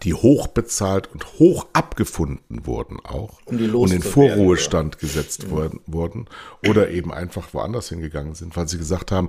die 0.03 0.13
hoch 0.13 0.49
bezahlt 0.49 1.11
und 1.13 1.39
hoch 1.39 1.67
abgefunden 1.73 2.67
wurden 2.67 3.01
auch 3.01 3.41
um 3.47 3.75
und 3.75 3.91
in 3.91 4.03
Vorruhestand 4.03 4.97
werden, 4.97 5.01
gesetzt 5.01 5.45
ja. 5.45 5.51
worden, 5.51 5.81
wurden 5.87 6.27
oder 6.69 6.91
eben 6.91 7.13
einfach 7.13 7.55
woanders 7.55 7.89
hingegangen 7.89 8.35
sind, 8.35 8.55
weil 8.57 8.69
sie 8.69 8.77
gesagt 8.77 9.13
haben, 9.13 9.29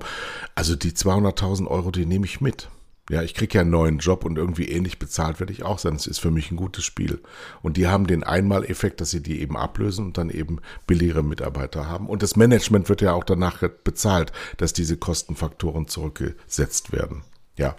also 0.56 0.76
die 0.76 0.92
200.000 0.92 1.68
Euro, 1.68 1.92
die 1.92 2.06
nehme 2.06 2.26
ich 2.26 2.42
mit. 2.42 2.70
Ja, 3.10 3.24
ich 3.24 3.34
kriege 3.34 3.56
ja 3.56 3.62
einen 3.62 3.72
neuen 3.72 3.98
Job 3.98 4.24
und 4.24 4.38
irgendwie 4.38 4.70
ähnlich 4.70 5.00
bezahlt 5.00 5.40
werde 5.40 5.52
ich 5.52 5.64
auch 5.64 5.80
sein. 5.80 5.94
Das 5.94 6.06
ist 6.06 6.20
für 6.20 6.30
mich 6.30 6.52
ein 6.52 6.58
gutes 6.58 6.86
Spiel. 6.86 7.22
Und 7.64 7.76
die 7.76 7.88
haben 7.88 8.06
den 8.06 8.24
Einmaleffekt, 8.24 9.02
dass 9.02 9.10
sie 9.10 9.24
die 9.24 9.42
eben 9.42 9.58
ablösen 9.58 10.06
und 10.06 10.18
dann 10.20 10.30
eben 10.30 10.60
billigere 10.86 11.24
Mitarbeiter 11.24 11.90
haben. 11.90 12.08
Und 12.08 12.22
das 12.22 12.36
Management 12.36 12.88
wird 12.88 13.02
ja 13.02 13.14
auch 13.14 13.24
danach 13.24 13.64
bezahlt, 13.84 14.32
dass 14.58 14.74
diese 14.74 14.96
Kostenfaktoren 14.96 15.88
zurückgesetzt 15.88 16.92
werden. 16.92 17.24
Ja, 17.58 17.76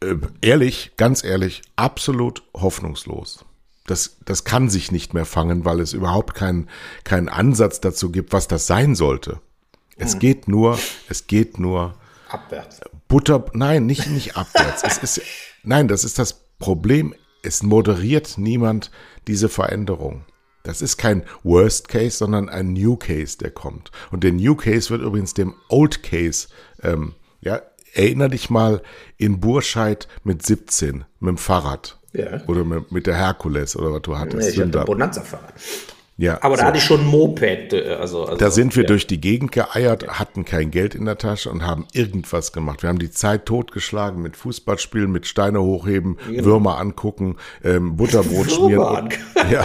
äh, 0.00 0.16
ehrlich, 0.40 0.92
ganz 0.96 1.22
ehrlich, 1.22 1.62
absolut 1.76 2.42
hoffnungslos. 2.54 3.44
Das, 3.86 4.16
das 4.24 4.42
kann 4.42 4.68
sich 4.68 4.90
nicht 4.90 5.14
mehr 5.14 5.26
fangen, 5.26 5.64
weil 5.64 5.78
es 5.78 5.92
überhaupt 5.92 6.34
keinen 6.34 6.68
keinen 7.04 7.28
Ansatz 7.28 7.80
dazu 7.80 8.10
gibt, 8.10 8.32
was 8.32 8.48
das 8.48 8.66
sein 8.66 8.96
sollte. 8.96 9.40
Es 9.96 10.14
hm. 10.14 10.18
geht 10.18 10.48
nur, 10.48 10.78
es 11.08 11.28
geht 11.28 11.60
nur 11.60 11.94
abwärts. 12.28 12.80
Butter, 13.08 13.46
nein, 13.52 13.86
nicht, 13.86 14.08
nicht 14.08 14.36
abwärts. 14.36 14.82
es 14.82 14.98
ist, 14.98 15.22
nein, 15.62 15.88
das 15.88 16.04
ist 16.04 16.18
das 16.18 16.44
Problem. 16.58 17.14
Es 17.42 17.62
moderiert 17.62 18.38
niemand 18.38 18.90
diese 19.26 19.48
Veränderung. 19.48 20.24
Das 20.62 20.80
ist 20.80 20.96
kein 20.96 21.24
Worst 21.42 21.88
Case, 21.88 22.16
sondern 22.16 22.48
ein 22.48 22.72
New 22.72 22.96
Case, 22.96 23.36
der 23.36 23.50
kommt. 23.50 23.90
Und 24.10 24.24
der 24.24 24.32
New 24.32 24.54
Case 24.54 24.88
wird 24.88 25.02
übrigens 25.02 25.34
dem 25.34 25.54
Old 25.68 26.02
Case, 26.02 26.48
ähm, 26.82 27.14
ja, 27.42 27.60
erinner 27.92 28.30
dich 28.30 28.48
mal 28.48 28.82
in 29.18 29.40
Burscheid 29.40 30.08
mit 30.24 30.44
17 30.44 31.04
mit 31.20 31.28
dem 31.28 31.38
Fahrrad. 31.38 31.98
Ja. 32.12 32.42
Oder 32.46 32.64
mit, 32.64 32.92
mit 32.92 33.06
der 33.06 33.16
Herkules 33.16 33.76
oder 33.76 33.92
was 33.92 34.02
du 34.02 34.16
hattest. 34.16 34.48
Nee, 34.48 34.54
ich 34.54 34.60
hatte 34.60 34.84
Bonanza-Fahrrad. 34.84 35.54
Ja, 36.16 36.38
aber 36.42 36.54
da 36.54 36.62
so. 36.62 36.66
hatte 36.68 36.78
ich 36.78 36.84
schon 36.84 37.00
ein 37.00 37.06
Moped. 37.06 37.72
Äh, 37.72 37.96
also, 37.98 38.24
also 38.24 38.36
da 38.36 38.50
sind 38.50 38.76
wir 38.76 38.84
ja. 38.84 38.86
durch 38.86 39.06
die 39.06 39.20
Gegend 39.20 39.50
geeiert, 39.50 40.06
hatten 40.06 40.44
kein 40.44 40.70
Geld 40.70 40.94
in 40.94 41.06
der 41.06 41.18
Tasche 41.18 41.50
und 41.50 41.66
haben 41.66 41.86
irgendwas 41.92 42.52
gemacht. 42.52 42.82
Wir 42.82 42.88
haben 42.88 43.00
die 43.00 43.10
Zeit 43.10 43.46
totgeschlagen 43.46 44.22
mit 44.22 44.36
Fußballspielen, 44.36 45.10
mit 45.10 45.26
Steine 45.26 45.60
hochheben, 45.60 46.18
genau. 46.28 46.44
Würmer 46.44 46.78
angucken, 46.78 47.36
ähm, 47.64 47.96
Butterbrot 47.96 48.50
schmieren. 48.52 49.04
Und, 49.04 49.18
ja, 49.50 49.64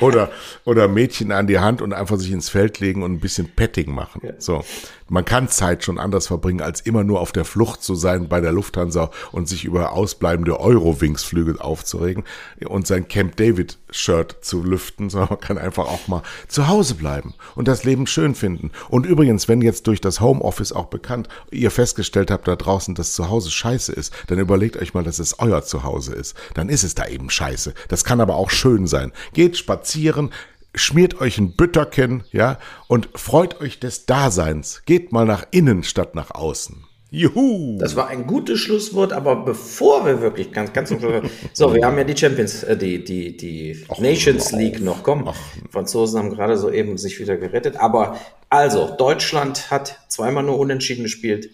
oder, 0.00 0.30
oder 0.64 0.88
Mädchen 0.88 1.30
an 1.30 1.46
die 1.46 1.60
Hand 1.60 1.80
und 1.80 1.92
einfach 1.92 2.16
sich 2.16 2.32
ins 2.32 2.48
Feld 2.48 2.80
legen 2.80 3.04
und 3.04 3.12
ein 3.12 3.20
bisschen 3.20 3.48
Petting 3.48 3.94
machen. 3.94 4.20
Ja. 4.24 4.32
So 4.38 4.64
man 5.08 5.24
kann 5.24 5.48
Zeit 5.48 5.84
schon 5.84 5.98
anders 5.98 6.26
verbringen, 6.26 6.60
als 6.60 6.80
immer 6.80 7.04
nur 7.04 7.20
auf 7.20 7.32
der 7.32 7.44
Flucht 7.44 7.82
zu 7.82 7.94
sein 7.94 8.28
bei 8.28 8.40
der 8.40 8.52
Lufthansa 8.52 9.10
und 9.32 9.48
sich 9.48 9.64
über 9.64 9.92
ausbleibende 9.92 10.60
Eurowings-Flüge 10.60 11.60
aufzuregen 11.60 12.24
und 12.66 12.86
sein 12.86 13.08
Camp 13.08 13.36
David-Shirt 13.36 14.36
zu 14.42 14.62
lüften, 14.62 15.10
sondern 15.10 15.30
man 15.30 15.40
kann 15.40 15.58
einfach 15.58 15.86
auch 15.86 16.08
mal 16.08 16.22
zu 16.46 16.68
Hause 16.68 16.94
bleiben 16.94 17.34
und 17.54 17.68
das 17.68 17.84
Leben 17.84 18.06
schön 18.06 18.34
finden. 18.34 18.70
Und 18.88 19.06
übrigens, 19.06 19.48
wenn 19.48 19.62
jetzt 19.62 19.86
durch 19.86 20.00
das 20.00 20.20
Homeoffice 20.20 20.72
auch 20.72 20.86
bekannt 20.86 21.28
ihr 21.50 21.70
festgestellt 21.70 22.30
habt 22.30 22.46
da 22.46 22.56
draußen, 22.56 22.94
dass 22.94 23.14
zu 23.14 23.30
Hause 23.30 23.50
scheiße 23.50 23.92
ist, 23.92 24.12
dann 24.26 24.38
überlegt 24.38 24.76
euch 24.76 24.94
mal, 24.94 25.04
dass 25.04 25.18
es 25.18 25.38
euer 25.38 25.62
Zuhause 25.62 26.14
ist. 26.14 26.36
Dann 26.54 26.68
ist 26.68 26.84
es 26.84 26.94
da 26.94 27.06
eben 27.06 27.30
scheiße. 27.30 27.74
Das 27.88 28.04
kann 28.04 28.20
aber 28.20 28.36
auch 28.36 28.50
schön 28.50 28.86
sein. 28.86 29.12
Geht 29.32 29.56
spazieren, 29.56 30.30
schmiert 30.74 31.20
euch 31.20 31.38
ein 31.38 31.56
Bütterchen, 31.56 32.24
ja, 32.32 32.58
und 32.86 33.08
freut 33.14 33.60
euch 33.60 33.80
des 33.80 34.06
Daseins. 34.06 34.82
Geht 34.86 35.12
mal 35.12 35.24
nach 35.24 35.46
innen 35.50 35.82
statt 35.82 36.14
nach 36.14 36.30
außen. 36.30 36.84
Juhu! 37.10 37.78
Das 37.78 37.96
war 37.96 38.08
ein 38.08 38.26
gutes 38.26 38.60
Schlusswort, 38.60 39.14
aber 39.14 39.36
bevor 39.36 40.04
wir 40.04 40.20
wirklich 40.20 40.52
ganz, 40.52 40.74
ganz 40.74 40.90
zum 40.90 41.00
Schluss, 41.00 41.30
so, 41.54 41.74
wir 41.74 41.84
haben 41.86 41.96
ja 41.96 42.04
die 42.04 42.16
Champions, 42.16 42.62
äh, 42.64 42.76
die, 42.76 43.02
die, 43.02 43.34
die 43.34 43.84
Ach, 43.88 43.98
Nations 43.98 44.52
League 44.52 44.80
noch, 44.80 45.02
komm. 45.02 45.26
Ach. 45.26 45.36
Franzosen 45.70 46.18
haben 46.18 46.30
gerade 46.30 46.58
so 46.58 46.70
eben 46.70 46.98
sich 46.98 47.18
wieder 47.18 47.38
gerettet, 47.38 47.76
aber 47.76 48.18
also, 48.50 48.94
Deutschland 48.96 49.70
hat 49.70 49.98
zweimal 50.08 50.42
nur 50.42 50.58
unentschieden 50.58 51.02
gespielt. 51.02 51.50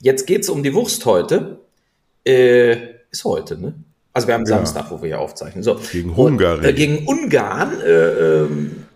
Jetzt 0.00 0.26
geht's 0.26 0.48
um 0.48 0.62
die 0.62 0.74
Wurst 0.74 1.04
heute. 1.06 1.60
Äh, 2.24 2.76
ist 3.10 3.24
heute, 3.24 3.58
ne? 3.58 3.74
Also 4.12 4.26
wir 4.26 4.34
haben 4.34 4.42
ja. 4.42 4.56
Samstag, 4.56 4.90
wo 4.90 5.00
wir 5.02 5.08
hier 5.08 5.20
aufzeichnen. 5.20 5.62
So. 5.62 5.80
Gegen 5.92 6.10
Ungarn. 6.10 6.64
Äh, 6.64 6.72
gegen 6.72 7.06
Ungarn. 7.06 7.80
Äh, 7.80 7.90
ähm, 7.90 8.86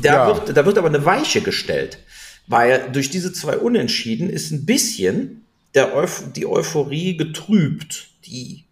da, 0.00 0.12
ja. 0.12 0.26
wird, 0.28 0.56
da 0.56 0.66
wird 0.66 0.78
aber 0.78 0.88
eine 0.88 1.04
Weiche 1.04 1.40
gestellt. 1.40 1.98
Weil 2.46 2.90
durch 2.92 3.10
diese 3.10 3.32
zwei 3.32 3.56
Unentschieden 3.56 4.28
ist 4.28 4.50
ein 4.50 4.66
bisschen 4.66 5.46
der 5.74 5.94
Euph 5.94 6.24
die 6.34 6.46
Euphorie 6.46 7.16
getrübt, 7.16 8.10
die 8.26 8.64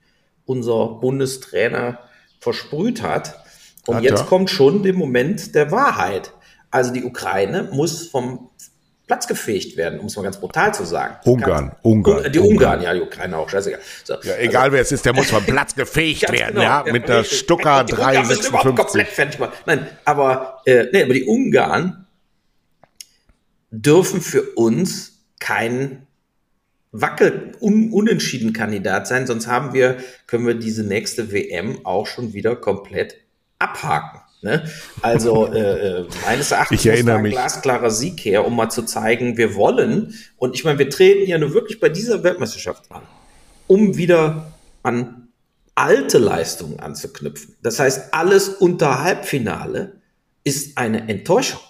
unser 0.45 0.89
Bundestrainer 1.01 1.99
versprüht 2.39 3.03
hat. 3.03 3.43
Und 3.87 3.97
hat 3.97 4.03
jetzt 4.05 4.27
kommt 4.27 4.51
schon 4.51 4.83
der 4.83 4.93
Moment 4.93 5.55
der 5.55 5.71
Wahrheit. 5.73 6.33
Also 6.71 6.93
die 6.93 7.05
Ukraine 7.05 7.69
muss 7.73 8.07
vom 8.07 8.51
platzgefegt 9.07 9.77
werden, 9.77 9.99
um 10.01 10.07
es 10.07 10.17
mal 10.17 10.23
ganz 10.23 10.39
brutal 10.39 10.73
zu 10.73 10.85
sagen. 10.85 11.17
Ungarn, 11.25 11.69
Ganz- 11.71 11.75
Ungarn, 11.83 12.33
Die 12.33 12.39
Ungarn, 12.39 12.53
Ungarn. 12.53 12.83
ja, 12.83 12.95
die 12.95 13.01
Ukraine 13.01 13.37
auch, 13.37 13.49
scheißegal. 13.49 13.81
So, 14.05 14.15
Ja, 14.23 14.37
egal 14.39 14.73
wer 14.73 14.81
es 14.81 14.93
ist, 14.93 15.05
der 15.05 15.13
muss 15.13 15.31
vom 15.31 15.45
Platz 15.45 15.75
gefegt 15.75 16.23
werden, 16.33 16.55
genau, 16.55 16.63
ja, 16.63 16.85
mit 16.91 17.09
der. 17.09 17.25
Stucker 17.25 17.85
Die 17.85 17.93
Ungarn 17.95 18.27
müssen 18.27 18.47
überhaupt 18.47 18.77
komplett 18.77 19.09
356. 19.09 19.15
fertig 19.15 19.41
machen. 19.41 19.53
Nein, 19.67 19.87
aber, 20.05 20.63
äh, 20.67 20.87
nee, 20.93 21.03
aber 21.03 21.15
die 21.15 21.25
Ungarn 21.25 22.07
dürfen 23.71 24.21
für 24.21 24.43
uns 24.55 25.25
kein 25.41 26.07
Wackel, 26.93 27.53
un, 27.61 27.91
unentschieden 27.91 28.53
Kandidat 28.53 29.07
sein, 29.09 29.27
sonst 29.27 29.47
haben 29.47 29.73
wir, 29.73 29.97
können 30.27 30.47
wir 30.47 30.55
diese 30.55 30.85
nächste 30.85 31.33
WM 31.33 31.85
auch 31.87 32.07
schon 32.07 32.35
wieder 32.35 32.55
komplett 32.55 33.17
abhaken. 33.59 34.21
Ne? 34.43 34.69
Also 35.01 35.47
äh, 35.53 36.01
äh, 36.01 36.07
meines 36.27 36.51
Erachtens 36.51 36.85
Ich 36.85 36.91
muss 36.91 37.05
da 37.05 37.17
ein 37.17 37.23
mich. 37.23 37.33
glasklarer 37.33 37.91
Sieg 37.91 38.21
her, 38.25 38.45
um 38.47 38.57
mal 38.57 38.71
zu 38.71 38.83
zeigen, 38.83 39.37
wir 39.37 39.55
wollen. 39.55 40.15
Und 40.37 40.55
ich 40.55 40.65
meine, 40.65 40.79
wir 40.79 40.91
treten 40.91 41.29
ja 41.29 41.39
nur 41.39 41.55
wirklich 41.55 41.81
bei 41.81 41.89
dieser 41.89 42.23
Weltmeisterschaft 42.23 42.91
an, 42.91 43.03
um 43.69 43.97
wieder 43.97 44.53
an 44.83 45.29
alte 45.75 46.19
Leistungen 46.19 46.81
anzuknüpfen. 46.81 47.57
Das 47.63 47.79
heißt, 47.79 48.13
alles 48.13 48.49
unter 48.49 49.03
Halbfinale 49.03 50.01
ist 50.45 50.77
eine 50.77 51.09
Enttäuschung. 51.09 51.61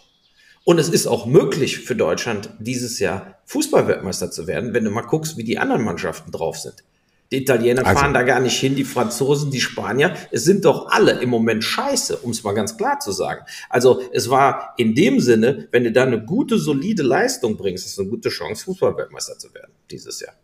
Und 0.65 0.79
es 0.79 0.89
ist 0.89 1.07
auch 1.07 1.27
möglich 1.27 1.81
für 1.81 1.97
Deutschland, 1.97 2.51
dieses 2.59 3.01
Jahr 3.01 3.41
Fußballweltmeister 3.47 4.31
zu 4.31 4.47
werden, 4.47 4.73
wenn 4.75 4.85
du 4.85 4.91
mal 4.91 5.03
guckst, 5.03 5.37
wie 5.37 5.45
die 5.45 5.59
anderen 5.59 5.83
Mannschaften 5.83 6.31
drauf 6.31 6.57
sind. 6.57 6.85
Die 7.33 7.39
Italiener 7.39 7.85
Also- 7.87 7.99
fahren 8.01 8.15
da 8.15 8.23
gar 8.23 8.41
nicht 8.41 8.59
hin, 8.61 8.77
die 8.77 8.85
Franzosen, 8.85 9.51
die 9.51 9.61
Spanier. 9.61 10.15
Es 10.31 10.45
sind 10.45 10.67
doch 10.67 10.89
alle 10.91 11.13
im 11.21 11.31
Moment 11.31 11.65
scheiße, 11.65 12.19
um 12.19 12.31
es 12.31 12.45
mal 12.45 12.53
ganz 12.53 12.77
klar 12.77 13.01
zu 13.01 13.11
sagen. 13.11 13.45
Also 13.71 14.03
es 14.13 14.29
war 14.29 14.75
in 14.77 14.95
dem 14.95 15.19
Sinne, 15.19 15.67
wenn 15.73 15.85
du 15.85 15.93
da 15.93 16.03
eine 16.03 16.23
gute, 16.23 16.59
solide 16.59 17.03
Leistung 17.03 17.57
bringst, 17.57 17.87
ist 17.87 17.99
eine 17.99 18.09
gute 18.11 18.29
Chance, 18.29 18.65
Fußballweltmeister 18.67 19.39
zu 19.39 19.53
werden 19.55 19.73
dieses 19.91 20.21
Jahr. 20.21 20.35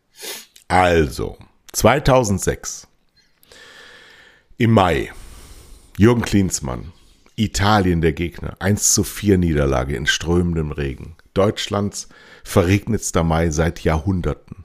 Also, 0.67 1.37
2006. 1.73 2.87
Im 4.57 4.73
Mai. 4.73 5.13
Jürgen 5.99 6.23
Klinsmann. 6.23 6.93
Italien 7.37 8.01
der 8.01 8.15
Gegner. 8.15 8.57
1 8.61 8.95
zu 8.95 9.05
4 9.05 9.37
Niederlage 9.39 9.95
in 9.95 10.07
strömendem 10.07 10.73
Regen. 10.73 11.17
Deutschlands 11.35 12.09
verregnetster 12.45 13.25
Mai 13.25 13.51
seit 13.51 13.81
Jahrhunderten. 13.85 14.65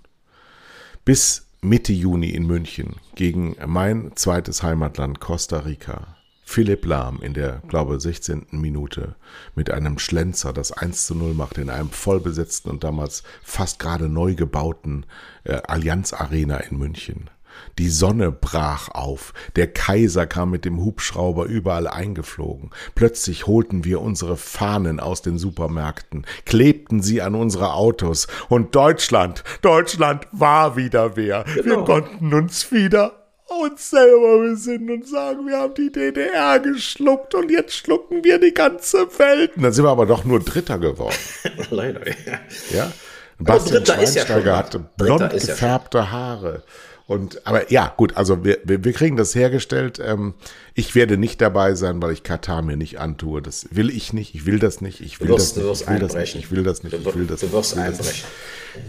Bis 1.06 1.43
Mitte 1.66 1.94
Juni 1.94 2.32
in 2.32 2.46
München 2.46 2.98
gegen 3.16 3.56
mein 3.66 4.12
zweites 4.16 4.64
Heimatland 4.64 5.22
Costa 5.22 5.60
Rica. 5.60 6.18
Philipp 6.44 6.86
Lahm 6.86 7.22
in 7.22 7.34
der, 7.34 7.62
glaube 7.70 8.02
16. 8.02 8.48
Minute 8.52 9.16
mit 9.56 9.72
einem 9.72 9.98
Schlenzer 9.98 10.52
das 10.52 10.74
1 10.74 11.06
zu 11.06 11.16
0 11.16 11.34
macht 11.34 11.58
in 11.58 11.70
einem 11.70 11.90
vollbesetzten 11.90 12.70
und 12.70 12.84
damals 12.84 13.24
fast 13.42 13.80
gerade 13.80 14.10
neu 14.10 14.36
gebauten 14.36 15.06
äh, 15.46 15.62
Allianz 15.66 16.12
Arena 16.12 16.58
in 16.58 16.78
München. 16.78 17.30
Die 17.80 17.90
Sonne 17.90 18.32
brach 18.32 18.90
auf, 18.90 19.34
der 19.56 19.68
Kaiser 19.68 20.26
kam 20.26 20.52
mit 20.52 20.66
dem 20.66 20.84
Hubschrauber 20.84 21.46
überall 21.46 21.88
eingeflogen. 21.88 22.70
Plötzlich 22.96 23.48
holten 23.48 23.84
wir 23.84 24.02
unsere 24.02 24.38
Fahnen 24.38 25.00
aus 25.00 25.22
den 25.22 25.38
Supermärkten, 25.38 26.26
klebten 26.46 27.02
sie 27.02 27.22
an 27.22 27.36
unsere 27.36 27.74
Autos 27.74 28.28
und 28.50 28.76
Deutschland, 28.76 29.44
Deutschland 29.62 30.28
war 30.32 30.76
wieder 30.76 31.16
wer. 31.16 31.46
Wir 31.56 31.64
Genau. 31.64 31.84
konnten 31.86 32.34
uns 32.34 32.72
wieder 32.72 33.14
uns 33.62 33.90
selber 33.90 34.40
besinnen 34.40 34.90
und 34.90 35.08
sagen, 35.08 35.46
wir 35.48 35.58
haben 35.58 35.74
die 35.76 35.92
DDR 35.92 36.60
geschluckt 36.60 37.36
und 37.36 37.52
jetzt 37.52 37.74
schlucken 37.76 38.24
wir 38.24 38.40
die 38.40 38.54
ganze 38.54 39.08
Welt. 39.20 39.56
Und 39.56 39.64
dann 39.64 39.74
sind 39.74 39.86
wir 39.86 39.90
aber 39.92 40.06
doch 40.06 40.24
nur 40.24 40.40
Dritter 40.40 40.80
geworden. 40.80 41.16
Leider, 41.70 42.08
ja. 42.08 42.40
Ja? 42.72 42.92
Bastian 43.40 43.84
ja 43.84 43.94
Schweinsteiger 43.96 44.42
schon 44.44 44.58
hatte 44.58 44.80
blond 44.98 45.34
ist 45.34 45.48
ja 45.48 45.54
gefärbte 45.54 46.12
Haare. 46.12 46.64
Und, 47.06 47.46
aber 47.46 47.70
ja, 47.72 47.94
gut, 47.98 48.16
also 48.16 48.46
wir, 48.46 48.60
wir, 48.64 48.84
wir 48.86 48.94
kriegen 48.94 49.18
das 49.18 49.36
hergestellt. 49.36 50.00
Ähm, 50.04 50.34
ich 50.74 50.96
werde 50.96 51.18
nicht 51.18 51.42
dabei 51.42 51.76
sein, 51.76 52.02
weil 52.02 52.12
ich 52.14 52.24
Katar 52.24 52.62
mir 52.62 52.78
nicht 52.78 53.00
antue. 53.00 53.42
Das 53.42 53.68
will 53.72 53.90
ich 53.90 54.14
nicht. 54.14 54.34
Ich 54.36 54.46
will 54.46 54.58
das 54.58 54.80
nicht. 54.80 55.02
Ich 55.02 55.20
will 55.20 55.28
Du 55.28 55.34
wirst, 55.34 55.58
das 55.58 55.64
du 55.64 55.70
nicht. 55.70 55.70
wirst 55.70 55.82
Ich 55.84 55.90
will 55.90 56.00
das 56.00 56.14
nicht. 56.16 56.36
Ich 56.36 56.52
will 56.52 56.64
das 56.64 56.84
nicht. 56.84 56.94
Du, 56.94 57.10
Ich 57.10 57.16
will 57.16 57.26
das 57.28 57.40
du 57.42 57.46
nicht. 57.48 57.54
wirst 57.56 57.72
Ich 57.74 57.78
will 57.78 57.84
das 57.86 58.00
nicht. 58.00 58.08
einbrechen. 58.08 58.28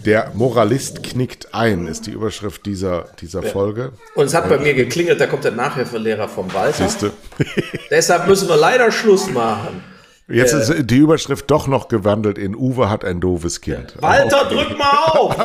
Der 0.06 0.30
Moralist 0.34 1.02
knickt 1.02 1.52
ein, 1.54 1.88
ist 1.88 2.06
die 2.06 2.12
Überschrift 2.12 2.64
dieser, 2.64 3.08
dieser 3.20 3.42
Folge. 3.42 3.92
Und 4.14 4.26
es 4.26 4.32
hat 4.34 4.48
bei 4.48 4.58
mir 4.58 4.72
geklingelt, 4.74 5.20
da 5.20 5.26
kommt 5.26 5.44
der 5.44 5.52
Nachhilfelehrer 5.52 6.28
vom 6.28 6.54
Walter. 6.54 6.88
Siehste. 6.88 7.12
Deshalb 7.90 8.26
müssen 8.28 8.48
wir 8.48 8.56
leider 8.56 8.90
Schluss 8.92 9.28
machen. 9.30 9.82
Jetzt 10.26 10.54
ist 10.54 10.72
die 10.90 10.96
Überschrift 10.96 11.50
doch 11.50 11.66
noch 11.66 11.88
gewandelt 11.88 12.38
in 12.38 12.54
Uwe 12.56 12.88
hat 12.88 13.04
ein 13.04 13.20
doofes 13.20 13.60
Kind. 13.60 13.96
Walter, 14.00 14.44
drück 14.50 14.78
mal 14.78 15.08
auf! 15.12 15.36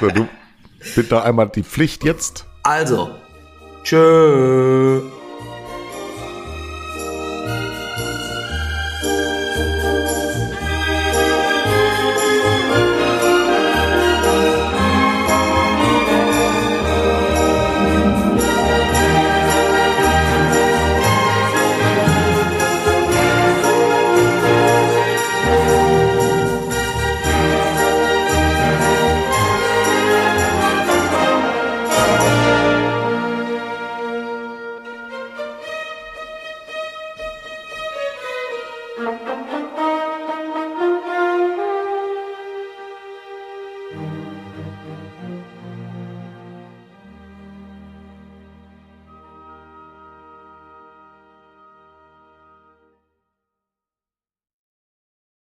So, 0.00 0.08
du, 0.08 0.28
bitte 0.94 1.22
einmal 1.22 1.48
die 1.48 1.62
Pflicht 1.62 2.04
jetzt. 2.04 2.46
Also, 2.62 3.10
tschö. 3.82 5.00